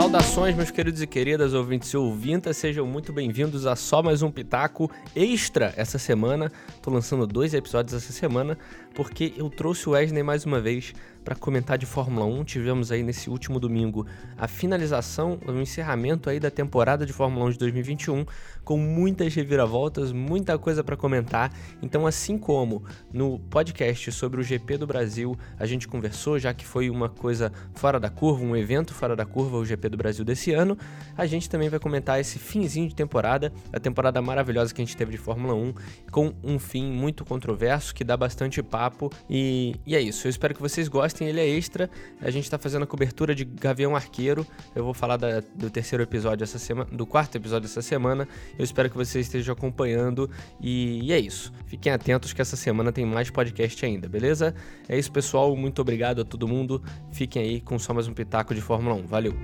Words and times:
Saudações, 0.00 0.56
meus 0.56 0.70
queridos 0.70 1.02
e 1.02 1.06
queridas 1.06 1.52
ouvintes 1.52 1.90
e 1.90 1.96
ouvintas, 1.96 2.56
sejam 2.56 2.86
muito 2.86 3.12
bem-vindos 3.12 3.66
a 3.66 3.76
só 3.76 4.02
mais 4.02 4.22
um 4.22 4.30
Pitaco 4.30 4.90
Extra 5.14 5.74
essa 5.76 5.98
semana. 5.98 6.50
Tô 6.80 6.90
lançando 6.90 7.26
dois 7.26 7.52
episódios 7.54 7.94
essa 7.94 8.12
semana 8.12 8.56
porque 8.94 9.34
eu 9.36 9.50
trouxe 9.50 9.88
o 9.88 9.92
Wesley 9.92 10.22
mais 10.22 10.44
uma 10.46 10.60
vez 10.60 10.94
para 11.24 11.34
comentar 11.34 11.78
de 11.78 11.86
Fórmula 11.86 12.26
1. 12.26 12.44
Tivemos 12.44 12.90
aí 12.90 13.02
nesse 13.02 13.28
último 13.30 13.60
domingo 13.60 14.06
a 14.36 14.48
finalização, 14.48 15.38
o 15.46 15.52
encerramento 15.52 16.30
aí 16.30 16.40
da 16.40 16.50
temporada 16.50 17.04
de 17.04 17.12
Fórmula 17.12 17.46
1 17.46 17.50
de 17.50 17.58
2021, 17.58 18.24
com 18.64 18.76
muitas 18.76 19.34
reviravoltas, 19.34 20.12
muita 20.12 20.58
coisa 20.58 20.82
para 20.82 20.96
comentar. 20.96 21.52
Então, 21.82 22.06
assim 22.06 22.38
como 22.38 22.82
no 23.12 23.38
podcast 23.38 24.10
sobre 24.12 24.40
o 24.40 24.42
GP 24.42 24.78
do 24.78 24.86
Brasil, 24.86 25.38
a 25.58 25.66
gente 25.66 25.86
conversou, 25.86 26.38
já 26.38 26.54
que 26.54 26.64
foi 26.64 26.88
uma 26.90 27.08
coisa 27.08 27.52
fora 27.74 28.00
da 28.00 28.08
curva, 28.08 28.44
um 28.44 28.56
evento 28.56 28.94
fora 28.94 29.14
da 29.14 29.26
curva, 29.26 29.56
o 29.56 29.64
GP 29.64 29.88
do 29.90 29.96
Brasil 29.96 30.24
desse 30.24 30.52
ano, 30.52 30.76
a 31.16 31.26
gente 31.26 31.48
também 31.48 31.68
vai 31.68 31.78
comentar 31.78 32.18
esse 32.18 32.38
finzinho 32.38 32.88
de 32.88 32.94
temporada, 32.94 33.52
a 33.72 33.78
temporada 33.78 34.20
maravilhosa 34.22 34.74
que 34.74 34.80
a 34.80 34.84
gente 34.84 34.96
teve 34.96 35.12
de 35.12 35.18
Fórmula 35.18 35.54
1, 35.54 35.74
com 36.10 36.32
um 36.42 36.58
fim 36.58 36.90
muito 36.90 37.24
controverso, 37.24 37.94
que 37.94 38.02
dá 38.02 38.16
bastante 38.16 38.62
papo. 38.62 39.10
E, 39.28 39.76
e 39.86 39.94
é 39.94 40.00
isso. 40.00 40.26
Eu 40.26 40.30
espero 40.30 40.54
que 40.54 40.60
vocês 40.60 40.88
gostem 40.88 41.09
gostem, 41.10 41.28
ele 41.28 41.40
é 41.40 41.48
extra. 41.48 41.90
A 42.20 42.30
gente 42.30 42.48
tá 42.48 42.56
fazendo 42.56 42.84
a 42.84 42.86
cobertura 42.86 43.34
de 43.34 43.44
Gavião 43.44 43.96
Arqueiro. 43.96 44.46
Eu 44.74 44.84
vou 44.84 44.94
falar 44.94 45.16
da, 45.16 45.40
do 45.54 45.68
terceiro 45.68 46.02
episódio 46.02 46.44
essa 46.44 46.58
semana, 46.58 46.88
do 46.90 47.04
quarto 47.04 47.36
episódio 47.36 47.66
essa 47.66 47.82
semana. 47.82 48.28
Eu 48.56 48.64
espero 48.64 48.88
que 48.88 48.96
vocês 48.96 49.26
estejam 49.26 49.52
acompanhando. 49.52 50.30
E, 50.60 51.00
e 51.02 51.12
é 51.12 51.18
isso. 51.18 51.52
Fiquem 51.66 51.92
atentos 51.92 52.32
que 52.32 52.40
essa 52.40 52.56
semana 52.56 52.92
tem 52.92 53.04
mais 53.04 53.28
podcast 53.28 53.84
ainda, 53.84 54.08
beleza? 54.08 54.54
É 54.88 54.96
isso, 54.96 55.10
pessoal. 55.10 55.54
Muito 55.56 55.82
obrigado 55.82 56.20
a 56.20 56.24
todo 56.24 56.46
mundo. 56.46 56.82
Fiquem 57.12 57.42
aí 57.42 57.60
com 57.60 57.78
só 57.78 57.92
mais 57.92 58.06
um 58.06 58.14
pitaco 58.14 58.54
de 58.54 58.60
Fórmula 58.60 58.94
1. 58.94 59.06
Valeu! 59.06 59.34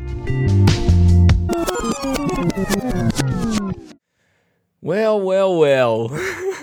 Well, 4.82 5.20
well, 5.20 5.58
well. 5.58 6.10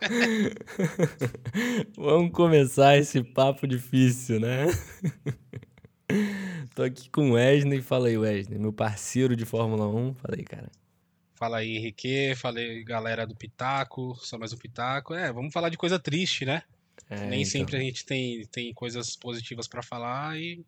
Vamos 1.96 2.32
começar 2.32 2.96
esse 2.96 3.22
papo 3.22 3.66
difícil, 3.66 4.40
né? 4.40 4.66
Tô 6.74 6.82
aqui 6.82 7.08
com 7.10 7.30
o 7.30 7.32
Wesley. 7.34 7.82
Fala 7.82 8.08
aí, 8.08 8.16
Wesley, 8.16 8.58
meu 8.58 8.72
parceiro 8.72 9.36
de 9.36 9.44
Fórmula 9.44 9.86
1. 9.86 10.14
Fala 10.14 10.34
aí, 10.36 10.44
cara. 10.44 10.70
Fala 11.34 11.58
aí, 11.58 11.76
Henrique. 11.76 12.34
Falei, 12.34 12.82
galera 12.84 13.26
do 13.26 13.34
Pitaco. 13.34 14.16
Só 14.20 14.38
mais 14.38 14.52
um 14.52 14.56
Pitaco. 14.56 15.14
É, 15.14 15.32
vamos 15.32 15.52
falar 15.52 15.68
de 15.68 15.76
coisa 15.76 15.98
triste, 15.98 16.44
né? 16.44 16.62
É, 17.08 17.26
Nem 17.26 17.40
então. 17.40 17.50
sempre 17.50 17.76
a 17.76 17.80
gente 17.80 18.04
tem, 18.04 18.46
tem 18.46 18.72
coisas 18.72 19.16
positivas 19.16 19.66
para 19.66 19.82
falar 19.82 20.38
e 20.38 20.64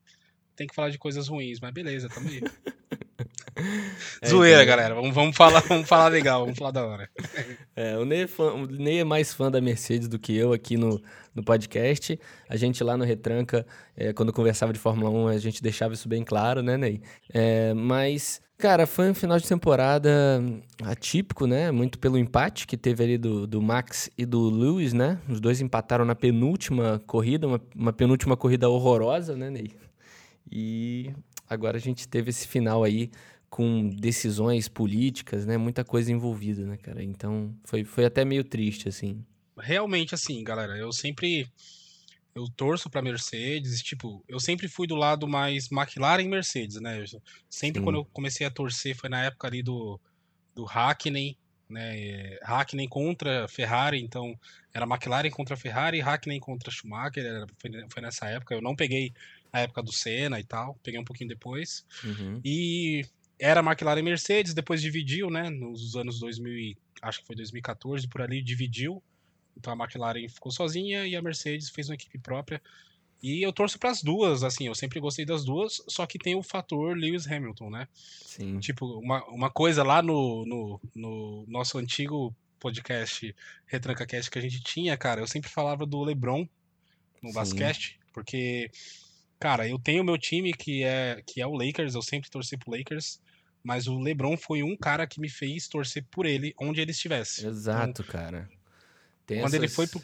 tem 0.57 0.67
que 0.67 0.75
falar 0.75 0.91
de 0.91 0.99
coisas 0.99 1.29
ruins, 1.29 1.61
mas 1.61 1.73
beleza, 1.73 2.09
tamo 2.09 2.29
aí. 2.29 2.41
É, 4.21 4.27
Zoeira, 4.29 4.63
então... 4.63 4.67
galera. 4.77 4.95
Vamos, 4.95 5.15
vamos, 5.15 5.37
falar, 5.37 5.61
vamos 5.69 5.89
falar 5.89 6.09
legal, 6.09 6.41
vamos 6.41 6.59
falar 6.59 6.71
da 6.71 6.87
hora. 6.87 7.11
É, 7.75 7.97
o 7.97 8.05
Ney, 8.05 8.23
é 8.23 8.27
fã, 8.27 8.53
o 8.53 8.67
Ney 8.67 9.01
é 9.01 9.05
mais 9.05 9.33
fã 9.33 9.51
da 9.51 9.61
Mercedes 9.61 10.09
do 10.09 10.19
que 10.19 10.37
eu 10.37 10.53
aqui 10.53 10.77
no, 10.77 11.01
no 11.35 11.43
podcast. 11.43 12.19
A 12.49 12.57
gente 12.57 12.83
lá 12.83 12.97
no 12.97 13.05
Retranca, 13.05 13.67
é, 13.97 14.13
quando 14.13 14.33
conversava 14.33 14.73
de 14.73 14.79
Fórmula 14.79 15.11
1, 15.11 15.29
a 15.29 15.39
gente 15.39 15.63
deixava 15.63 15.95
isso 15.95 16.09
bem 16.09 16.25
claro, 16.25 16.63
né, 16.63 16.77
Ney? 16.77 17.01
É, 17.33 17.73
mas, 17.75 18.41
cara, 18.59 18.87
foi 18.87 19.11
um 19.11 19.15
final 19.15 19.39
de 19.39 19.49
temporada 19.49 20.11
atípico, 20.85 21.47
né? 21.47 21.71
Muito 21.71 21.99
pelo 21.99 22.19
empate 22.19 22.67
que 22.67 22.77
teve 22.77 23.03
ali 23.05 23.19
do, 23.19 23.47
do 23.47 23.61
Max 23.61 24.11
e 24.17 24.25
do 24.27 24.51
Lewis, 24.51 24.93
né? 24.93 25.19
Os 25.29 25.41
dois 25.41 25.61
empataram 25.61 26.05
na 26.05 26.15
penúltima 26.15 27.03
corrida, 27.07 27.47
uma, 27.47 27.61
uma 27.75 27.93
penúltima 27.93 28.37
corrida 28.37 28.69
horrorosa, 28.69 29.37
né, 29.37 29.51
Ney? 29.51 29.71
E 30.51 31.11
agora 31.49 31.77
a 31.77 31.81
gente 31.81 32.09
teve 32.09 32.31
esse 32.31 32.47
final 32.47 32.83
aí 32.83 33.11
com 33.53 33.87
decisões 33.91 34.67
políticas, 34.67 35.45
né? 35.45 35.59
Muita 35.59 35.85
coisa 35.85 36.11
envolvida, 36.11 36.65
né, 36.65 36.79
cara? 36.79 37.05
Então 37.05 37.55
foi, 37.65 37.85
foi 37.85 38.07
até 38.07 38.25
meio 38.25 38.43
triste, 38.43 38.89
assim. 38.89 39.23
Realmente, 39.59 40.15
assim, 40.15 40.43
galera, 40.43 40.77
eu 40.79 40.91
sempre. 40.91 41.47
Eu 42.35 42.47
torço 42.57 42.89
pra 42.89 43.03
Mercedes, 43.03 43.83
tipo, 43.83 44.25
eu 44.27 44.41
sempre 44.41 44.67
fui 44.67 44.87
do 44.87 44.95
lado 44.95 45.29
mais 45.29 45.71
McLaren 45.71 46.23
e 46.23 46.29
Mercedes, 46.29 46.81
né? 46.81 47.03
Eu 47.03 47.21
sempre 47.51 47.81
Sim. 47.81 47.85
quando 47.85 47.97
eu 47.97 48.05
comecei 48.07 48.47
a 48.47 48.51
torcer 48.51 48.97
foi 48.97 49.11
na 49.11 49.23
época 49.23 49.47
ali 49.47 49.63
do, 49.63 50.01
do 50.55 50.65
Hackney, 50.65 51.37
né? 51.69 52.39
Hackney 52.43 52.89
contra 52.89 53.47
Ferrari, 53.49 54.03
então 54.03 54.35
era 54.73 54.87
McLaren 54.87 55.31
contra 55.31 55.59
Ferrari, 55.59 56.01
Hackney 56.01 56.41
contra 56.41 56.71
Schumacher, 56.71 57.23
era, 57.23 57.47
foi, 57.59 57.71
foi 57.91 58.03
nessa 58.03 58.27
época. 58.29 58.55
Eu 58.55 58.63
não 58.63 58.75
peguei 58.75 59.13
a 59.53 59.61
época 59.61 59.83
do 59.83 59.93
Senna 59.93 60.41
e 60.41 60.45
tal, 60.45 60.79
peguei 60.83 60.99
um 60.99 61.05
pouquinho 61.05 61.29
depois. 61.29 61.85
Uhum. 62.03 62.41
E 62.45 63.05
era 63.39 63.61
McLaren 63.61 64.01
e 64.01 64.03
Mercedes, 64.03 64.55
depois 64.55 64.81
dividiu, 64.81 65.31
né? 65.31 65.51
Nos 65.51 65.95
anos 65.97 66.21
2000, 66.21 66.77
acho 67.03 67.21
que 67.21 67.27
foi 67.27 67.37
2014, 67.37 68.09
por 68.09 68.23
ali 68.23 68.41
dividiu. 68.41 69.03
Então 69.57 69.73
a 69.73 69.77
McLaren 69.77 70.29
ficou 70.29 70.51
sozinha 70.51 71.07
e 71.07 71.15
a 71.15 71.23
Mercedes 71.23 71.69
fez 71.69 71.89
uma 71.89 71.95
equipe 71.95 72.19
própria. 72.19 72.63
E 73.23 73.41
eu 73.41 73.53
torço 73.53 73.79
para 73.79 73.91
as 73.91 74.03
duas, 74.03 74.43
assim, 74.43 74.67
eu 74.67 74.75
sempre 74.75 74.99
gostei 74.99 75.25
das 75.25 75.45
duas, 75.45 75.81
só 75.87 76.05
que 76.07 76.19
tem 76.19 76.35
o 76.35 76.43
fator 76.43 76.97
Lewis 76.97 77.31
Hamilton, 77.31 77.71
né? 77.71 77.87
Sim. 77.95 78.59
Tipo, 78.59 78.99
uma, 78.99 79.25
uma 79.27 79.51
coisa 79.51 79.85
lá 79.85 80.03
no, 80.03 80.45
no, 80.45 80.81
no 80.93 81.45
nosso 81.47 81.79
antigo 81.79 82.35
podcast 82.59 83.35
RetrancaCast 83.67 84.29
que 84.29 84.39
a 84.39 84.43
gente 84.43 84.61
tinha, 84.63 84.97
cara, 84.97 85.21
eu 85.21 85.27
sempre 85.29 85.49
falava 85.49 85.87
do 85.87 86.03
LeBron 86.03 86.49
no 87.23 87.29
Sim. 87.29 87.35
basquete, 87.35 88.01
porque, 88.13 88.71
cara, 89.43 89.69
eu 89.69 89.79
tenho 89.79 90.05
meu 90.05 90.17
time 90.17 90.53
que 90.53 90.85
é, 90.85 91.21
que 91.27 91.41
é 91.41 91.47
o 91.47 91.55
Lakers, 91.55 91.95
eu 91.95 92.03
sempre 92.03 92.31
torci 92.31 92.57
pro 92.57 92.71
Lakers, 92.77 93.21
mas 93.63 93.89
o 93.89 93.99
LeBron 93.99 94.37
foi 94.37 94.63
um 94.63 94.77
cara 94.77 95.05
que 95.07 95.21
me 95.21 95.29
fez 95.29 95.67
torcer 95.67 96.05
por 96.11 96.27
ele 96.27 96.55
onde 96.61 96.81
ele 96.81 96.93
estivesse. 96.93 97.45
Exato, 97.45 98.03
então, 98.03 98.07
cara. 98.07 98.49
Tem 99.27 99.41
quando 99.41 99.55
essas... 99.55 99.55
ele 99.55 99.69
foi 99.69 99.87
pro 99.89 100.03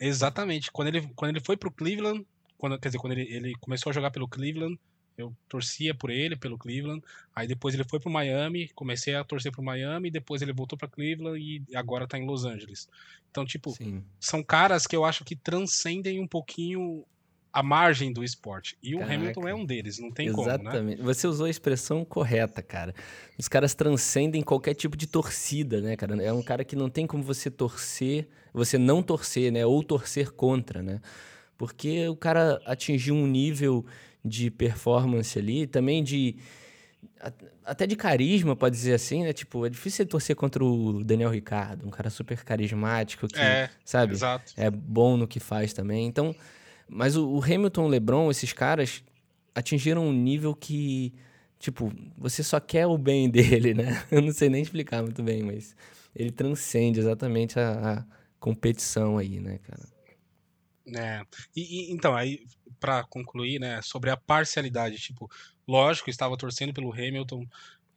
Exatamente, 0.00 0.70
quando 0.70 0.88
ele 0.88 1.10
quando 1.14 1.30
ele 1.30 1.44
foi 1.44 1.56
pro 1.56 1.70
Cleveland, 1.70 2.24
quando 2.56 2.78
quer 2.78 2.88
dizer, 2.88 2.98
quando 2.98 3.12
ele, 3.12 3.30
ele 3.30 3.54
começou 3.56 3.90
a 3.90 3.92
jogar 3.92 4.10
pelo 4.10 4.28
Cleveland, 4.28 4.78
eu 5.18 5.36
torcia 5.48 5.92
por 5.92 6.10
ele, 6.10 6.36
pelo 6.36 6.56
Cleveland. 6.56 7.02
Aí 7.34 7.46
depois 7.46 7.74
ele 7.74 7.84
foi 7.84 7.98
pro 7.98 8.08
Miami, 8.08 8.68
comecei 8.68 9.14
a 9.16 9.24
torcer 9.24 9.50
pro 9.50 9.62
Miami, 9.62 10.10
depois 10.10 10.40
ele 10.40 10.52
voltou 10.52 10.78
para 10.78 10.88
Cleveland 10.88 11.38
e 11.38 11.76
agora 11.76 12.06
tá 12.06 12.16
em 12.16 12.24
Los 12.24 12.44
Angeles. 12.44 12.88
Então, 13.30 13.44
tipo, 13.44 13.72
Sim. 13.72 14.02
são 14.20 14.42
caras 14.42 14.86
que 14.86 14.94
eu 14.94 15.04
acho 15.04 15.24
que 15.24 15.34
transcendem 15.34 16.20
um 16.20 16.26
pouquinho 16.26 17.04
a 17.52 17.62
margem 17.62 18.12
do 18.12 18.22
esporte. 18.22 18.76
E 18.82 18.94
o 18.94 18.98
Caraca. 18.98 19.14
Hamilton 19.14 19.48
é 19.48 19.54
um 19.54 19.64
deles, 19.64 19.98
não 19.98 20.10
tem 20.10 20.28
Exatamente. 20.28 20.70
como, 20.70 20.84
né? 20.84 20.96
Você 21.00 21.26
usou 21.26 21.46
a 21.46 21.50
expressão 21.50 22.04
correta, 22.04 22.62
cara. 22.62 22.94
Os 23.38 23.48
caras 23.48 23.74
transcendem 23.74 24.42
qualquer 24.42 24.74
tipo 24.74 24.96
de 24.96 25.06
torcida, 25.06 25.80
né, 25.80 25.96
cara? 25.96 26.22
É 26.22 26.32
um 26.32 26.42
cara 26.42 26.64
que 26.64 26.76
não 26.76 26.88
tem 26.88 27.06
como 27.06 27.22
você 27.22 27.50
torcer, 27.50 28.28
você 28.52 28.78
não 28.78 29.02
torcer, 29.02 29.50
né? 29.52 29.64
Ou 29.64 29.82
torcer 29.82 30.30
contra, 30.32 30.82
né? 30.82 31.00
Porque 31.56 32.08
o 32.08 32.16
cara 32.16 32.60
atingiu 32.64 33.14
um 33.14 33.26
nível 33.26 33.84
de 34.24 34.50
performance 34.50 35.38
ali, 35.38 35.66
também 35.66 36.04
de 36.04 36.36
até 37.64 37.86
de 37.86 37.96
carisma, 37.96 38.56
pode 38.56 38.76
dizer 38.76 38.94
assim, 38.94 39.24
né? 39.24 39.32
Tipo, 39.32 39.66
é 39.66 39.68
difícil 39.68 39.98
você 39.98 40.06
torcer 40.06 40.36
contra 40.36 40.64
o 40.64 41.04
Daniel 41.04 41.30
Ricardo, 41.30 41.86
um 41.86 41.90
cara 41.90 42.10
super 42.10 42.42
carismático 42.44 43.28
que, 43.28 43.38
é, 43.38 43.68
sabe? 43.84 44.14
Exato. 44.14 44.52
É 44.56 44.70
bom 44.70 45.16
no 45.16 45.26
que 45.26 45.38
faz 45.38 45.72
também. 45.72 46.06
Então, 46.06 46.34
mas 46.88 47.16
o, 47.16 47.28
o 47.28 47.42
Hamilton, 47.42 47.84
o 47.84 47.88
LeBron, 47.88 48.30
esses 48.30 48.52
caras 48.52 49.02
atingiram 49.54 50.06
um 50.06 50.12
nível 50.12 50.54
que, 50.54 51.12
tipo, 51.58 51.92
você 52.16 52.42
só 52.42 52.60
quer 52.60 52.86
o 52.86 52.96
bem 52.96 53.28
dele, 53.30 53.74
né? 53.74 54.04
Eu 54.10 54.22
não 54.22 54.32
sei 54.32 54.48
nem 54.48 54.62
explicar 54.62 55.02
muito 55.02 55.22
bem, 55.22 55.42
mas 55.42 55.76
ele 56.14 56.30
transcende 56.30 57.00
exatamente 57.00 57.58
a, 57.58 57.98
a 57.98 58.04
competição 58.38 59.18
aí, 59.18 59.40
né, 59.40 59.58
cara? 59.58 59.98
É. 60.96 61.22
E, 61.54 61.90
e 61.90 61.92
então, 61.92 62.14
aí, 62.14 62.40
para 62.80 63.04
concluir, 63.04 63.58
né, 63.58 63.80
sobre 63.82 64.10
a 64.10 64.16
parcialidade, 64.16 64.96
tipo, 64.96 65.30
lógico, 65.66 66.08
estava 66.08 66.36
torcendo 66.36 66.72
pelo 66.72 66.92
Hamilton. 66.92 67.46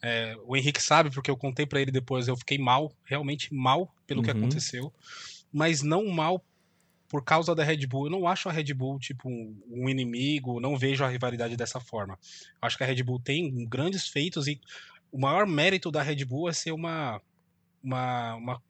É, 0.01 0.35
o 0.45 0.57
Henrique 0.57 0.81
sabe, 0.81 1.11
porque 1.11 1.29
eu 1.29 1.37
contei 1.37 1.65
para 1.65 1.79
ele 1.79 1.91
depois, 1.91 2.27
eu 2.27 2.35
fiquei 2.35 2.57
mal, 2.57 2.91
realmente 3.03 3.53
mal 3.53 3.93
pelo 4.05 4.19
uhum. 4.19 4.25
que 4.25 4.31
aconteceu, 4.31 4.91
mas 5.53 5.81
não 5.81 6.07
mal 6.07 6.43
por 7.11 7.21
causa 7.21 7.53
da 7.53 7.61
Red 7.61 7.85
Bull. 7.87 8.05
Eu 8.05 8.09
não 8.09 8.25
acho 8.25 8.47
a 8.47 8.53
Red 8.53 8.73
Bull 8.73 8.97
tipo 8.97 9.27
um 9.29 9.89
inimigo, 9.89 10.61
não 10.61 10.77
vejo 10.77 11.03
a 11.03 11.09
rivalidade 11.09 11.57
dessa 11.57 11.77
forma. 11.77 12.17
Acho 12.61 12.77
que 12.77 12.85
a 12.85 12.87
Red 12.87 13.03
Bull 13.03 13.19
tem 13.19 13.67
grandes 13.67 14.07
feitos 14.07 14.47
e 14.47 14.61
o 15.11 15.19
maior 15.19 15.45
mérito 15.45 15.91
da 15.91 16.01
Red 16.01 16.23
Bull 16.23 16.47
é 16.47 16.53
ser 16.53 16.71
uma 16.71 17.21
uma, 17.83 18.35
uma, 18.35 18.61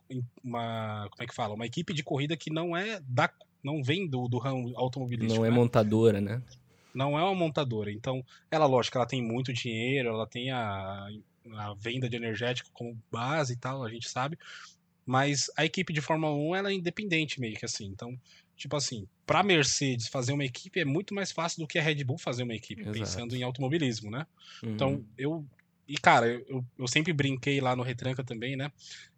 uma 0.43 1.07
como 1.11 1.23
é 1.23 1.27
que 1.27 1.35
fala, 1.35 1.53
uma 1.53 1.67
equipe 1.67 1.93
de 1.93 2.01
corrida 2.01 2.35
que 2.35 2.51
não 2.51 2.75
é 2.75 2.99
da 3.07 3.29
não 3.63 3.83
vem 3.83 4.07
do, 4.07 4.27
do 4.27 4.39
ramo 4.39 4.73
automobilístico. 4.75 5.39
Não 5.39 5.45
é 5.45 5.51
né? 5.51 5.55
montadora, 5.55 6.19
né? 6.19 6.41
Não 6.95 7.19
é 7.19 7.21
uma 7.21 7.35
montadora. 7.35 7.91
Então, 7.91 8.25
ela, 8.49 8.65
lógico, 8.65 8.97
ela 8.97 9.05
tem 9.05 9.21
muito 9.21 9.53
dinheiro, 9.53 10.09
ela 10.09 10.25
tem 10.25 10.49
a, 10.49 11.07
a 11.57 11.73
venda 11.75 12.09
de 12.09 12.15
energético 12.15 12.71
como 12.73 12.97
base 13.11 13.53
e 13.53 13.55
tal, 13.55 13.83
a 13.83 13.89
gente 13.89 14.09
sabe. 14.09 14.35
Mas 15.05 15.49
a 15.57 15.65
equipe 15.65 15.91
de 15.91 16.01
Fórmula 16.01 16.33
1 16.33 16.55
ela 16.55 16.69
é 16.71 16.73
independente 16.73 17.39
meio 17.39 17.55
que 17.55 17.65
assim. 17.65 17.85
Então, 17.85 18.17
tipo 18.55 18.75
assim, 18.75 19.07
para 19.25 19.43
Mercedes 19.43 20.07
fazer 20.07 20.33
uma 20.33 20.45
equipe 20.45 20.79
é 20.79 20.85
muito 20.85 21.13
mais 21.13 21.31
fácil 21.31 21.61
do 21.61 21.67
que 21.67 21.79
a 21.79 21.81
Red 21.81 22.03
Bull 22.03 22.17
fazer 22.17 22.43
uma 22.43 22.53
equipe, 22.53 22.81
Exato. 22.81 22.99
pensando 22.99 23.35
em 23.35 23.43
automobilismo, 23.43 24.11
né? 24.11 24.25
Uhum. 24.63 24.73
Então, 24.73 25.05
eu 25.17 25.45
e 25.87 25.97
cara, 25.97 26.27
eu, 26.27 26.65
eu 26.77 26.87
sempre 26.87 27.13
brinquei 27.13 27.59
lá 27.59 27.75
no 27.75 27.83
Retranca 27.83 28.23
também, 28.23 28.55
né? 28.55 28.71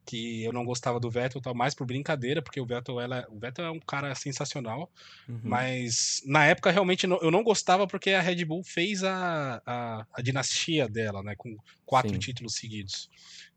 Que 0.06 0.44
eu 0.44 0.51
não 0.51 0.65
gostava 0.65 1.00
do 1.00 1.10
Vettel, 1.10 1.42
tal, 1.42 1.56
mais 1.56 1.74
por 1.74 1.86
brincadeira, 1.86 2.42
porque 2.42 2.60
o 2.60 2.65
Vettel, 2.65 3.00
ela, 3.00 3.25
o 3.30 3.39
Vettel 3.39 3.65
é 3.65 3.71
um 3.71 3.80
cara 3.80 4.13
sensacional. 4.15 4.92
Uhum. 5.27 5.39
Mas 5.44 6.21
na 6.25 6.45
época 6.45 6.71
realmente 6.71 7.06
eu 7.06 7.31
não 7.31 7.44
gostava 7.44 7.88
porque 7.88 8.12
a 8.12 8.21
Red 8.21 8.44
Bull 8.44 8.63
fez 8.63 9.04
a, 9.04 9.62
a, 9.65 10.06
a 10.13 10.21
dinastia 10.21 10.88
dela, 10.88 11.24
né? 11.24 11.36
Com 11.38 11.56
quatro 11.86 12.13
Sim. 12.13 12.19
títulos 12.19 12.56
seguidos. 12.56 13.09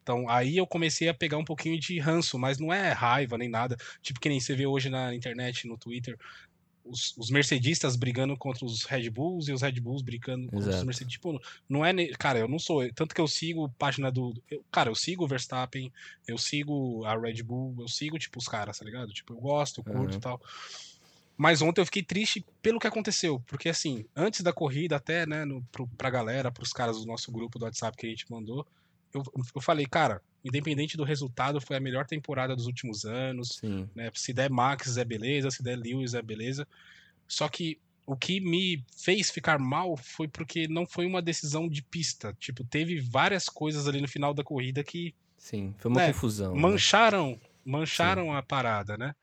Então 0.03 0.29
aí 0.29 0.57
eu 0.57 0.67
comecei 0.67 1.09
a 1.09 1.15
pegar 1.15 1.37
um 1.37 1.45
pouquinho 1.45 1.81
de 1.81 1.99
ranço, 1.99 2.39
mas 2.39 2.59
não 2.59 2.73
é 2.73 2.93
raiva 2.93 3.37
nem 3.37 3.49
nada. 3.49 3.77
Tipo 4.01 4.21
que 4.21 4.29
nem 4.29 4.39
você 4.39 4.55
vê 4.55 4.67
hoje 4.67 4.89
na 4.89 5.13
internet, 5.15 5.67
no 5.67 5.77
Twitter, 5.77 6.17
os, 6.89 7.17
os 7.17 7.31
mercedistas 7.31 7.97
brigando 7.97 8.37
contra 8.37 8.65
os 8.65 8.85
Red 8.85 9.11
Bulls 9.11 9.49
e 9.49 9.53
os 9.53 9.63
Red 9.63 9.81
Bulls 9.81 10.03
brigando 10.03 10.45
Exato. 10.45 10.63
contra 10.63 10.79
os 10.79 10.85
Mercedes. 10.85 11.13
Tipo, 11.13 11.41
não 11.69 11.85
é. 11.85 11.93
Cara, 12.19 12.39
eu 12.39 12.49
não 12.49 12.59
sou. 12.59 12.89
Tanto 12.93 13.15
que 13.15 13.21
eu 13.21 13.29
sigo 13.29 13.69
página 13.79 14.11
do. 14.11 14.35
Eu, 14.51 14.65
cara, 14.71 14.91
eu 14.91 14.95
sigo 14.95 15.25
o 15.25 15.29
Verstappen, 15.29 15.93
eu 16.27 16.39
sigo 16.39 17.05
a 17.05 17.19
Red 17.19 17.43
Bull, 17.43 17.75
eu 17.79 17.89
sigo, 17.89 18.19
tipo, 18.19 18.39
os 18.39 18.49
caras, 18.49 18.79
tá 18.79 18.85
ligado? 18.85 19.13
Tipo, 19.13 19.35
eu 19.35 19.39
gosto, 19.39 19.81
eu 19.81 19.85
curto 19.85 20.13
e 20.13 20.15
uhum. 20.15 20.21
tal. 20.21 20.41
Mas 21.37 21.61
ontem 21.61 21.83
eu 21.83 21.87
fiquei 21.87 22.03
triste 22.03 22.45
pelo 22.63 22.81
que 22.81 22.87
aconteceu, 22.87 23.43
porque 23.47 23.69
assim, 23.69 24.07
antes 24.17 24.41
da 24.41 24.55
corrida, 24.55 24.97
até, 24.97 25.27
né, 25.27 25.45
no, 25.45 25.63
pro, 25.71 25.87
pra 25.89 26.09
galera, 26.09 26.51
pros 26.51 26.73
caras 26.73 26.99
do 26.99 27.07
nosso 27.07 27.31
grupo 27.31 27.59
do 27.59 27.67
WhatsApp 27.67 27.95
que 27.95 28.07
a 28.07 28.09
gente 28.09 28.31
mandou, 28.31 28.67
eu, 29.13 29.23
eu 29.55 29.61
falei, 29.61 29.85
cara, 29.85 30.23
independente 30.47 30.97
do 30.97 31.05
resultado, 31.05 31.61
foi 31.61 31.77
a 31.77 31.81
melhor 31.81 32.07
temporada 32.07 32.55
dos 32.55 32.67
últimos 32.67 33.05
anos. 33.05 33.61
Né? 33.95 34.11
Se 34.15 34.33
der 34.33 34.49
Max 34.49 34.97
é 34.97 35.05
beleza, 35.05 35.51
se 35.51 35.63
der 35.63 35.77
Lewis 35.77 36.15
é 36.15 36.23
beleza. 36.23 36.67
Só 37.27 37.49
que 37.49 37.79
o 38.07 38.17
que 38.17 38.41
me 38.41 38.85
fez 38.97 39.31
ficar 39.31 39.59
mal 39.59 39.97
foi 39.97 40.29
porque 40.29 40.69
não 40.69 40.87
foi 40.87 41.07
uma 41.07 41.21
decisão 41.21 41.69
de 41.69 41.83
pista. 41.83 42.35
Tipo, 42.39 42.63
teve 42.65 43.01
várias 43.01 43.49
coisas 43.49 43.89
ali 43.89 44.01
no 44.01 44.09
final 44.09 44.33
da 44.33 44.45
corrida 44.45 44.85
que. 44.85 45.13
Sim, 45.37 45.75
foi 45.79 45.91
uma 45.91 46.01
né, 46.01 46.07
confusão. 46.09 46.55
Mancharam, 46.55 47.33
né? 47.33 47.39
mancharam 47.65 48.33
a 48.33 48.43
parada, 48.43 48.97
né? 48.97 49.15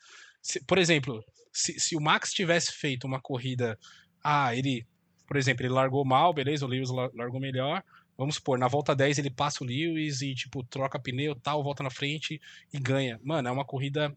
Se, 0.42 0.62
por 0.62 0.78
exemplo, 0.78 1.24
se, 1.52 1.80
se 1.80 1.96
o 1.96 2.02
Max 2.02 2.34
tivesse 2.34 2.74
feito 2.74 3.08
uma 3.08 3.22
corrida. 3.22 3.80
Ah, 4.22 4.56
ele. 4.56 4.86
Por 5.26 5.38
exemplo, 5.38 5.66
ele 5.66 5.74
largou 5.74 6.04
mal, 6.04 6.34
beleza, 6.34 6.66
o 6.66 6.70
Lewis 6.70 6.90
largou 6.90 7.40
melhor. 7.40 7.82
Vamos 8.24 8.36
supor, 8.36 8.58
na 8.58 8.70
volta 8.70 8.96
10 8.96 9.18
ele 9.18 9.30
passa 9.30 9.66
o 9.66 9.68
Lewis 9.68 10.22
e, 10.22 10.34
tipo, 10.34 10.64
troca 10.64 10.98
pneu 10.98 11.36
tal, 11.36 11.62
volta 11.62 11.84
na 11.84 11.90
frente 11.90 12.40
e 12.74 12.80
ganha. 12.80 13.20
Mano, 13.22 13.50
é 13.50 13.52
uma 13.52 13.66
corrida 13.66 14.16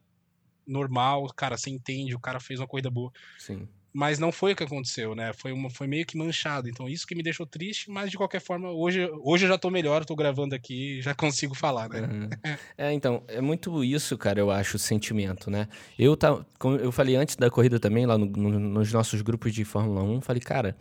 normal, 0.65 1.27
cara, 1.35 1.59
você 1.59 1.71
entende, 1.71 2.15
o 2.15 2.21
cara 2.21 2.39
fez 2.39 2.61
uma 2.61 2.69
corrida 2.69 2.89
boa. 2.89 3.11
Sim. 3.37 3.67
Mas 3.93 4.21
não 4.21 4.31
foi 4.31 4.53
o 4.53 4.57
que 4.57 4.63
aconteceu, 4.63 5.13
né? 5.17 5.33
Foi, 5.33 5.51
uma, 5.51 5.69
foi 5.69 5.89
meio 5.89 6.07
que 6.07 6.17
manchado. 6.17 6.69
Então, 6.69 6.89
isso 6.89 7.05
que 7.05 7.17
me 7.17 7.23
deixou 7.23 7.45
triste, 7.45 7.91
mas 7.91 8.09
de 8.09 8.17
qualquer 8.17 8.41
forma, 8.41 8.71
hoje, 8.71 9.11
hoje 9.25 9.47
eu 9.47 9.49
já 9.49 9.59
tô 9.59 9.71
melhor, 9.71 10.05
tô 10.05 10.15
gravando 10.15 10.55
aqui, 10.55 11.03
já 11.03 11.13
consigo 11.17 11.53
falar, 11.53 11.89
né? 11.89 12.03
Uhum. 12.03 12.29
é, 12.79 12.93
então, 12.93 13.25
é 13.27 13.41
muito 13.41 13.83
isso, 13.83 14.17
cara, 14.17 14.39
eu 14.39 14.53
acho, 14.53 14.77
o 14.77 14.79
sentimento, 14.79 15.51
né? 15.51 15.67
Eu, 15.99 16.17
tá, 16.17 16.47
como 16.61 16.77
eu 16.77 16.93
falei 16.93 17.17
antes 17.17 17.35
da 17.35 17.51
corrida 17.51 17.81
também, 17.81 18.07
lá 18.07 18.17
no, 18.17 18.27
no, 18.27 18.61
nos 18.61 18.93
nossos 18.93 19.21
grupos 19.21 19.53
de 19.53 19.65
Fórmula 19.65 20.01
1, 20.05 20.21
falei, 20.21 20.41
cara, 20.43 20.77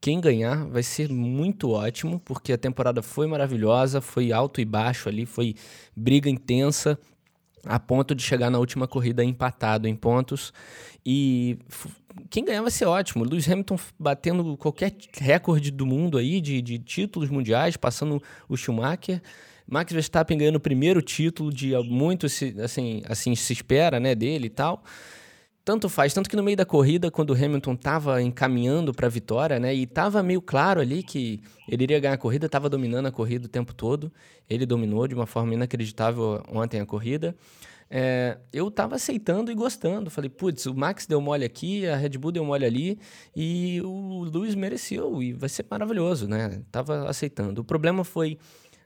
quem 0.00 0.20
ganhar 0.20 0.66
vai 0.66 0.82
ser 0.82 1.08
muito 1.08 1.70
ótimo, 1.70 2.20
porque 2.20 2.52
a 2.52 2.58
temporada 2.58 3.02
foi 3.02 3.26
maravilhosa, 3.26 4.00
foi 4.00 4.32
alto 4.32 4.60
e 4.60 4.64
baixo 4.64 5.08
ali, 5.08 5.26
foi 5.26 5.54
briga 5.94 6.30
intensa, 6.30 6.98
a 7.64 7.80
ponto 7.80 8.14
de 8.14 8.22
chegar 8.22 8.50
na 8.50 8.58
última 8.58 8.86
corrida 8.86 9.24
empatado 9.24 9.88
em 9.88 9.96
pontos. 9.96 10.52
E 11.04 11.58
quem 12.30 12.44
ganhar 12.44 12.62
vai 12.62 12.70
ser 12.70 12.84
ótimo. 12.84 13.24
Lewis 13.24 13.48
Hamilton 13.48 13.78
batendo 13.98 14.56
qualquer 14.56 14.94
recorde 15.14 15.70
do 15.70 15.84
mundo 15.84 16.16
aí 16.16 16.40
de, 16.40 16.62
de 16.62 16.78
títulos 16.78 17.28
mundiais, 17.28 17.76
passando 17.76 18.22
o 18.48 18.56
Schumacher. 18.56 19.20
Max 19.66 19.92
Verstappen 19.92 20.38
ganhando 20.38 20.56
o 20.56 20.60
primeiro 20.60 21.02
título 21.02 21.52
de 21.52 21.76
muito 21.84 22.24
assim, 22.24 23.02
assim 23.06 23.34
se 23.34 23.52
espera 23.52 24.00
né, 24.00 24.14
dele 24.14 24.46
e 24.46 24.50
tal 24.50 24.82
tanto 25.68 25.86
faz, 25.90 26.14
tanto 26.14 26.30
que 26.30 26.34
no 26.34 26.42
meio 26.42 26.56
da 26.56 26.64
corrida, 26.64 27.10
quando 27.10 27.28
o 27.28 27.34
Hamilton 27.34 27.74
estava 27.74 28.22
encaminhando 28.22 28.94
para 28.94 29.06
a 29.06 29.10
vitória, 29.10 29.60
né, 29.60 29.74
e 29.74 29.82
estava 29.82 30.22
meio 30.22 30.40
claro 30.40 30.80
ali 30.80 31.02
que 31.02 31.42
ele 31.68 31.82
iria 31.82 32.00
ganhar 32.00 32.14
a 32.14 32.16
corrida, 32.16 32.46
estava 32.46 32.70
dominando 32.70 33.04
a 33.04 33.12
corrida 33.12 33.44
o 33.44 33.50
tempo 33.50 33.74
todo, 33.74 34.10
ele 34.48 34.64
dominou 34.64 35.06
de 35.06 35.14
uma 35.14 35.26
forma 35.26 35.52
inacreditável 35.52 36.42
ontem 36.50 36.80
a 36.80 36.86
corrida. 36.86 37.36
É, 37.90 38.38
eu 38.50 38.68
estava 38.68 38.94
aceitando 38.94 39.52
e 39.52 39.54
gostando. 39.54 40.08
Falei, 40.08 40.30
putz, 40.30 40.64
o 40.64 40.74
Max 40.74 41.06
deu 41.06 41.20
mole 41.20 41.44
aqui, 41.44 41.86
a 41.86 41.96
Red 41.96 42.16
Bull 42.16 42.32
deu 42.32 42.46
mole 42.46 42.64
ali 42.64 42.98
e 43.36 43.82
o 43.82 44.24
Lewis 44.24 44.54
mereceu 44.54 45.22
e 45.22 45.34
vai 45.34 45.50
ser 45.50 45.66
maravilhoso, 45.70 46.26
né? 46.26 46.62
Tava 46.72 47.06
aceitando. 47.10 47.60
O 47.60 47.64
problema 47.64 48.04
foi 48.04 48.38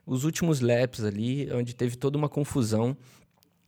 os 0.05 0.25
últimos 0.25 0.59
laps 0.59 1.01
ali, 1.01 1.49
onde 1.53 1.73
teve 1.73 1.95
toda 1.95 2.17
uma 2.17 2.27
confusão 2.27 2.97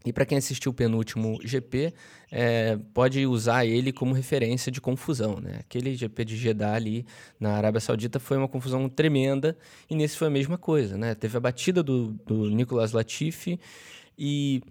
e 0.06 0.14
para 0.14 0.26
quem 0.26 0.38
assistiu 0.38 0.72
o 0.72 0.74
penúltimo 0.74 1.40
GP, 1.44 1.94
é, 2.32 2.78
pode 2.94 3.26
usar 3.26 3.66
ele 3.66 3.92
como 3.92 4.14
referência 4.14 4.72
de 4.72 4.80
confusão. 4.80 5.40
Né? 5.42 5.58
Aquele 5.60 5.96
GP 5.96 6.24
de 6.24 6.38
Jeddah 6.38 6.74
ali 6.74 7.06
na 7.40 7.54
Arábia 7.54 7.82
Saudita 7.82 8.20
foi 8.20 8.38
uma 8.38 8.48
confusão 8.48 8.88
tremenda 8.88 9.58
e 9.90 9.96
nesse 9.96 10.16
foi 10.16 10.28
a 10.28 10.32
mesma 10.32 10.58
coisa. 10.58 10.96
Né? 10.98 11.16
Teve 11.16 11.38
a 11.38 11.40
batida 11.40 11.82
do, 11.82 12.12
do 12.26 12.50
Nicolas 12.52 12.92
Latifi 12.92 13.60
e 14.18 14.62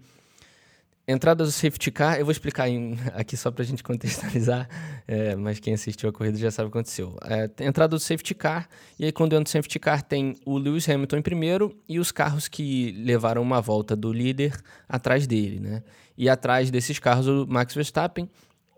Entrada 1.07 1.43
do 1.43 1.51
safety 1.51 1.91
car, 1.91 2.17
eu 2.17 2.25
vou 2.25 2.31
explicar 2.31 2.67
em, 2.67 2.97
aqui 3.13 3.37
só 3.37 3.51
para 3.51 3.61
a 3.61 3.65
gente 3.65 3.83
contextualizar, 3.83 4.67
é, 5.07 5.35
mas 5.35 5.59
quem 5.59 5.75
assistiu 5.75 6.09
a 6.09 6.11
corrida 6.11 6.37
já 6.37 6.49
sabe 6.49 6.67
o 6.67 6.71
que 6.71 6.77
aconteceu. 6.77 7.15
É, 7.23 7.49
entrada 7.63 7.89
do 7.89 7.99
safety 7.99 8.33
car, 8.33 8.67
e 8.97 9.05
aí 9.05 9.11
quando 9.11 9.33
entra 9.33 9.47
o 9.47 9.51
safety 9.51 9.77
car 9.77 10.01
tem 10.01 10.35
o 10.45 10.57
Lewis 10.57 10.89
Hamilton 10.89 11.17
em 11.17 11.21
primeiro 11.21 11.77
e 11.87 11.99
os 11.99 12.11
carros 12.11 12.47
que 12.47 12.91
levaram 13.03 13.41
uma 13.41 13.61
volta 13.61 13.95
do 13.95 14.11
líder 14.11 14.59
atrás 14.89 15.27
dele, 15.27 15.59
né? 15.59 15.83
E 16.17 16.27
atrás 16.27 16.71
desses 16.71 16.97
carros 16.97 17.27
o 17.27 17.45
Max 17.45 17.75
Verstappen 17.75 18.27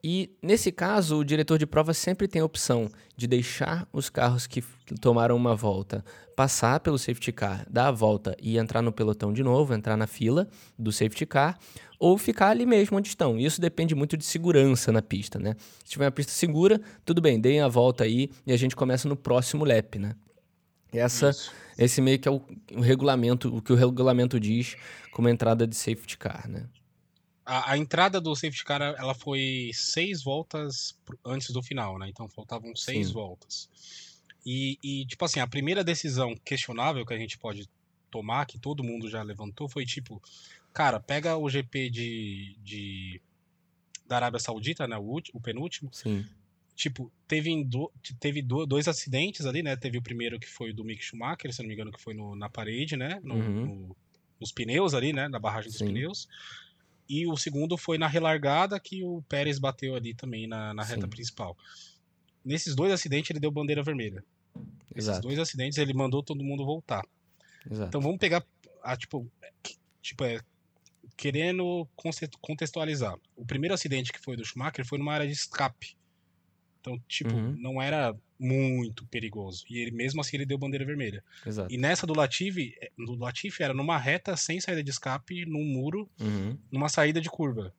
e 0.03 0.37
nesse 0.41 0.71
caso, 0.71 1.17
o 1.17 1.25
diretor 1.25 1.57
de 1.57 1.65
prova 1.65 1.93
sempre 1.93 2.27
tem 2.27 2.41
a 2.41 2.45
opção 2.45 2.89
de 3.15 3.27
deixar 3.27 3.87
os 3.91 4.09
carros 4.09 4.45
que 4.45 4.63
tomaram 5.01 5.35
uma 5.35 5.55
volta 5.55 6.03
passar 6.35 6.79
pelo 6.79 6.99
safety 6.99 7.31
car, 7.31 7.65
dar 7.69 7.87
a 7.87 7.91
volta 7.91 8.35
e 8.39 8.57
entrar 8.57 8.81
no 8.81 8.91
pelotão 8.91 9.33
de 9.33 9.43
novo, 9.43 9.73
entrar 9.73 9.97
na 9.97 10.05
fila 10.05 10.47
do 10.77 10.91
safety 10.91 11.25
car, 11.25 11.57
ou 11.99 12.17
ficar 12.17 12.49
ali 12.49 12.65
mesmo 12.65 12.97
onde 12.97 13.07
estão. 13.07 13.39
Isso 13.39 13.59
depende 13.59 13.95
muito 13.95 14.17
de 14.17 14.25
segurança 14.25 14.91
na 14.91 15.01
pista, 15.01 15.39
né? 15.39 15.55
Se 15.83 15.91
tiver 15.91 16.05
uma 16.05 16.11
pista 16.11 16.31
segura, 16.31 16.81
tudo 17.05 17.21
bem, 17.21 17.39
deem 17.39 17.61
a 17.61 17.67
volta 17.67 18.03
aí 18.03 18.29
e 18.45 18.53
a 18.53 18.57
gente 18.57 18.75
começa 18.75 19.07
no 19.07 19.15
próximo 19.15 19.65
lap, 19.65 19.97
né? 19.97 20.15
Essa, 20.91 21.31
esse 21.77 22.01
meio 22.01 22.17
que 22.17 22.27
é 22.27 22.31
o, 22.31 22.41
o 22.75 22.81
regulamento, 22.81 23.55
o 23.55 23.61
que 23.61 23.73
o 23.73 23.75
regulamento 23.75 24.39
diz 24.39 24.75
como 25.11 25.27
entrada 25.27 25.67
de 25.67 25.75
safety 25.75 26.17
car, 26.17 26.47
né? 26.47 26.67
a, 27.47 27.71
a, 27.71 27.77
entrada 27.77 28.19
do 28.19 28.35
safety 28.35 28.65
car 28.65 28.81
ela 28.81 29.15
foi 29.15 29.71
seis 29.73 30.21
voltas 30.21 30.93
antes 31.25 31.49
do 31.51 31.63
final, 31.63 31.97
né? 31.97 32.09
Então 32.09 32.27
faltavam 32.27 32.75
seis 32.75 33.07
Sim. 33.07 33.13
voltas. 33.13 33.69
E, 34.45 34.77
e, 34.83 35.05
tipo 35.05 35.23
assim, 35.23 35.39
a 35.39 35.47
primeira 35.47 35.83
decisão 35.83 36.35
questionável 36.35 37.05
que 37.05 37.13
a 37.13 37.17
gente 37.17 37.37
pode 37.37 37.69
tomar, 38.11 38.45
que 38.45 38.59
todo 38.59 38.83
mundo 38.83 39.09
já 39.09 39.23
levantou, 39.23 39.69
foi 39.69 39.85
tipo, 39.85 40.21
cara, 40.77 40.99
pega 40.99 41.35
o 41.35 41.49
GP 41.49 41.89
de, 41.89 42.55
de 42.61 43.19
da 44.05 44.17
Arábia 44.17 44.39
Saudita, 44.39 44.87
né? 44.87 44.95
O, 44.95 45.19
o 45.33 45.41
penúltimo. 45.41 45.89
Sim. 45.91 46.23
Tipo, 46.75 47.11
teve, 47.27 47.63
do, 47.65 47.91
teve 48.19 48.43
do, 48.43 48.63
dois 48.63 48.87
acidentes 48.87 49.47
ali, 49.47 49.63
né? 49.63 49.75
Teve 49.75 49.97
o 49.97 50.03
primeiro 50.03 50.39
que 50.39 50.45
foi 50.45 50.71
do 50.71 50.85
Mick 50.85 51.03
Schumacher, 51.03 51.51
se 51.51 51.63
não 51.63 51.67
me 51.67 51.73
engano, 51.73 51.91
que 51.91 51.99
foi 51.99 52.13
no, 52.13 52.35
na 52.35 52.47
parede, 52.47 52.95
né? 52.95 53.19
No, 53.23 53.33
uhum. 53.33 53.65
no, 53.65 53.97
nos 54.39 54.51
pneus 54.51 54.93
ali, 54.93 55.11
né? 55.11 55.27
Na 55.27 55.39
barragem 55.39 55.71
dos 55.71 55.79
Sim. 55.79 55.87
pneus. 55.87 56.27
E 57.09 57.25
o 57.25 57.35
segundo 57.35 57.75
foi 57.75 57.97
na 57.97 58.07
relargada 58.07 58.79
que 58.79 59.03
o 59.03 59.23
Pérez 59.23 59.57
bateu 59.57 59.95
ali 59.95 60.13
também 60.13 60.45
na, 60.45 60.75
na 60.75 60.83
reta 60.83 61.07
principal. 61.07 61.57
Nesses 62.45 62.75
dois 62.75 62.91
acidentes 62.91 63.31
ele 63.31 63.39
deu 63.39 63.49
bandeira 63.49 63.81
vermelha. 63.81 64.23
Nesses 64.93 65.09
Exato. 65.09 65.21
dois 65.21 65.39
acidentes 65.39 65.79
ele 65.79 65.95
mandou 65.95 66.21
todo 66.21 66.43
mundo 66.43 66.63
voltar. 66.63 67.03
Exato. 67.65 67.87
Então 67.87 67.99
vamos 67.99 68.19
pegar 68.19 68.45
a, 68.83 68.95
tipo, 68.95 69.27
tipo 70.03 70.23
é, 70.23 70.39
querendo 71.17 71.87
contextualizar. 72.39 73.17
O 73.35 73.45
primeiro 73.45 73.73
acidente 73.73 74.13
que 74.13 74.19
foi 74.19 74.37
do 74.37 74.45
Schumacher 74.45 74.85
foi 74.85 74.99
numa 74.99 75.13
área 75.13 75.25
de 75.25 75.33
escape. 75.33 75.97
Então, 76.79 77.01
tipo, 77.07 77.33
uhum. 77.33 77.55
não 77.57 77.81
era 77.81 78.15
muito 78.39 79.05
perigoso. 79.07 79.65
E 79.69 79.79
ele 79.79 79.91
mesmo 79.91 80.21
assim 80.21 80.37
ele 80.37 80.45
deu 80.45 80.57
bandeira 80.57 80.85
vermelha. 80.85 81.23
Exato. 81.45 81.73
E 81.73 81.77
nessa 81.77 82.05
do 82.05 82.13
Latifi, 82.13 82.75
é, 82.79 82.91
do 82.95 83.15
Latifi 83.15 83.63
era 83.63 83.73
numa 83.73 83.97
reta 83.97 84.37
sem 84.37 84.61
saída 84.61 84.83
de 84.83 84.91
escape, 84.91 85.45
num 85.45 85.65
muro, 85.65 86.07
uhum. 86.19 86.57
numa 86.71 86.87
saída 86.87 87.19
de 87.19 87.29
curva. 87.29 87.73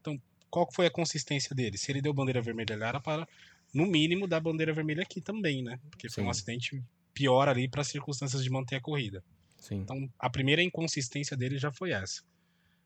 Então, 0.00 0.20
qual 0.50 0.68
foi 0.72 0.86
a 0.86 0.90
consistência 0.90 1.54
dele? 1.54 1.78
Se 1.78 1.92
ele 1.92 2.02
deu 2.02 2.12
bandeira 2.12 2.42
vermelha, 2.42 2.74
ele 2.74 2.84
era 2.84 3.00
para 3.00 3.26
no 3.72 3.86
mínimo 3.86 4.26
dar 4.26 4.40
bandeira 4.40 4.74
vermelha 4.74 5.04
aqui 5.04 5.20
também, 5.20 5.62
né? 5.62 5.78
Porque 5.88 6.08
Sim. 6.08 6.16
foi 6.16 6.24
um 6.24 6.30
acidente 6.30 6.82
pior 7.14 7.48
ali 7.48 7.68
para 7.68 7.82
as 7.82 7.88
circunstâncias 7.88 8.42
de 8.42 8.50
manter 8.50 8.76
a 8.76 8.80
corrida. 8.80 9.22
Sim. 9.56 9.76
Então, 9.76 10.10
a 10.18 10.28
primeira 10.28 10.62
inconsistência 10.62 11.36
dele 11.36 11.56
já 11.56 11.70
foi 11.70 11.92
essa. 11.92 12.22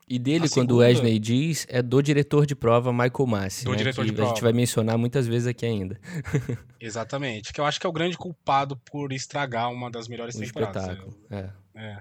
E 0.07 0.19
dele, 0.19 0.45
a 0.45 0.49
quando 0.49 0.53
segunda... 0.53 0.75
o 0.75 0.79
Wesley 0.79 1.19
diz, 1.19 1.67
é 1.69 1.81
do 1.81 2.03
diretor 2.03 2.45
de 2.45 2.55
prova 2.55 2.93
Michael 2.93 3.27
Massi. 3.27 3.65
Do 3.65 3.71
né, 3.71 3.77
diretor 3.79 4.05
de 4.05 4.13
prova. 4.13 4.31
A 4.31 4.35
gente 4.35 4.43
vai 4.43 4.53
mencionar 4.53 4.99
muitas 4.99 5.27
vezes 5.27 5.47
aqui 5.47 5.65
ainda. 5.65 5.99
Exatamente. 6.79 7.53
Que 7.53 7.61
eu 7.61 7.65
acho 7.65 7.81
que 7.81 7.87
é 7.87 7.89
o 7.89 7.93
grande 7.93 8.17
culpado 8.19 8.77
por 8.77 9.13
estragar 9.13 9.71
uma 9.73 9.91
das 9.91 10.07
melhores 10.07 10.35
o 10.35 10.41
temporadas. 10.41 10.83
Espetáculo. 10.83 11.19
É. 11.31 11.51
é. 11.75 11.99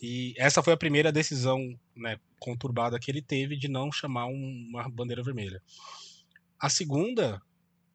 E 0.00 0.32
essa 0.38 0.62
foi 0.62 0.72
a 0.72 0.76
primeira 0.76 1.10
decisão 1.10 1.76
né, 1.96 2.18
conturbada 2.38 2.98
que 3.00 3.10
ele 3.10 3.20
teve 3.20 3.56
de 3.56 3.66
não 3.66 3.90
chamar 3.90 4.26
uma 4.26 4.88
bandeira 4.88 5.22
vermelha. 5.22 5.60
A 6.60 6.68
segunda, 6.68 7.42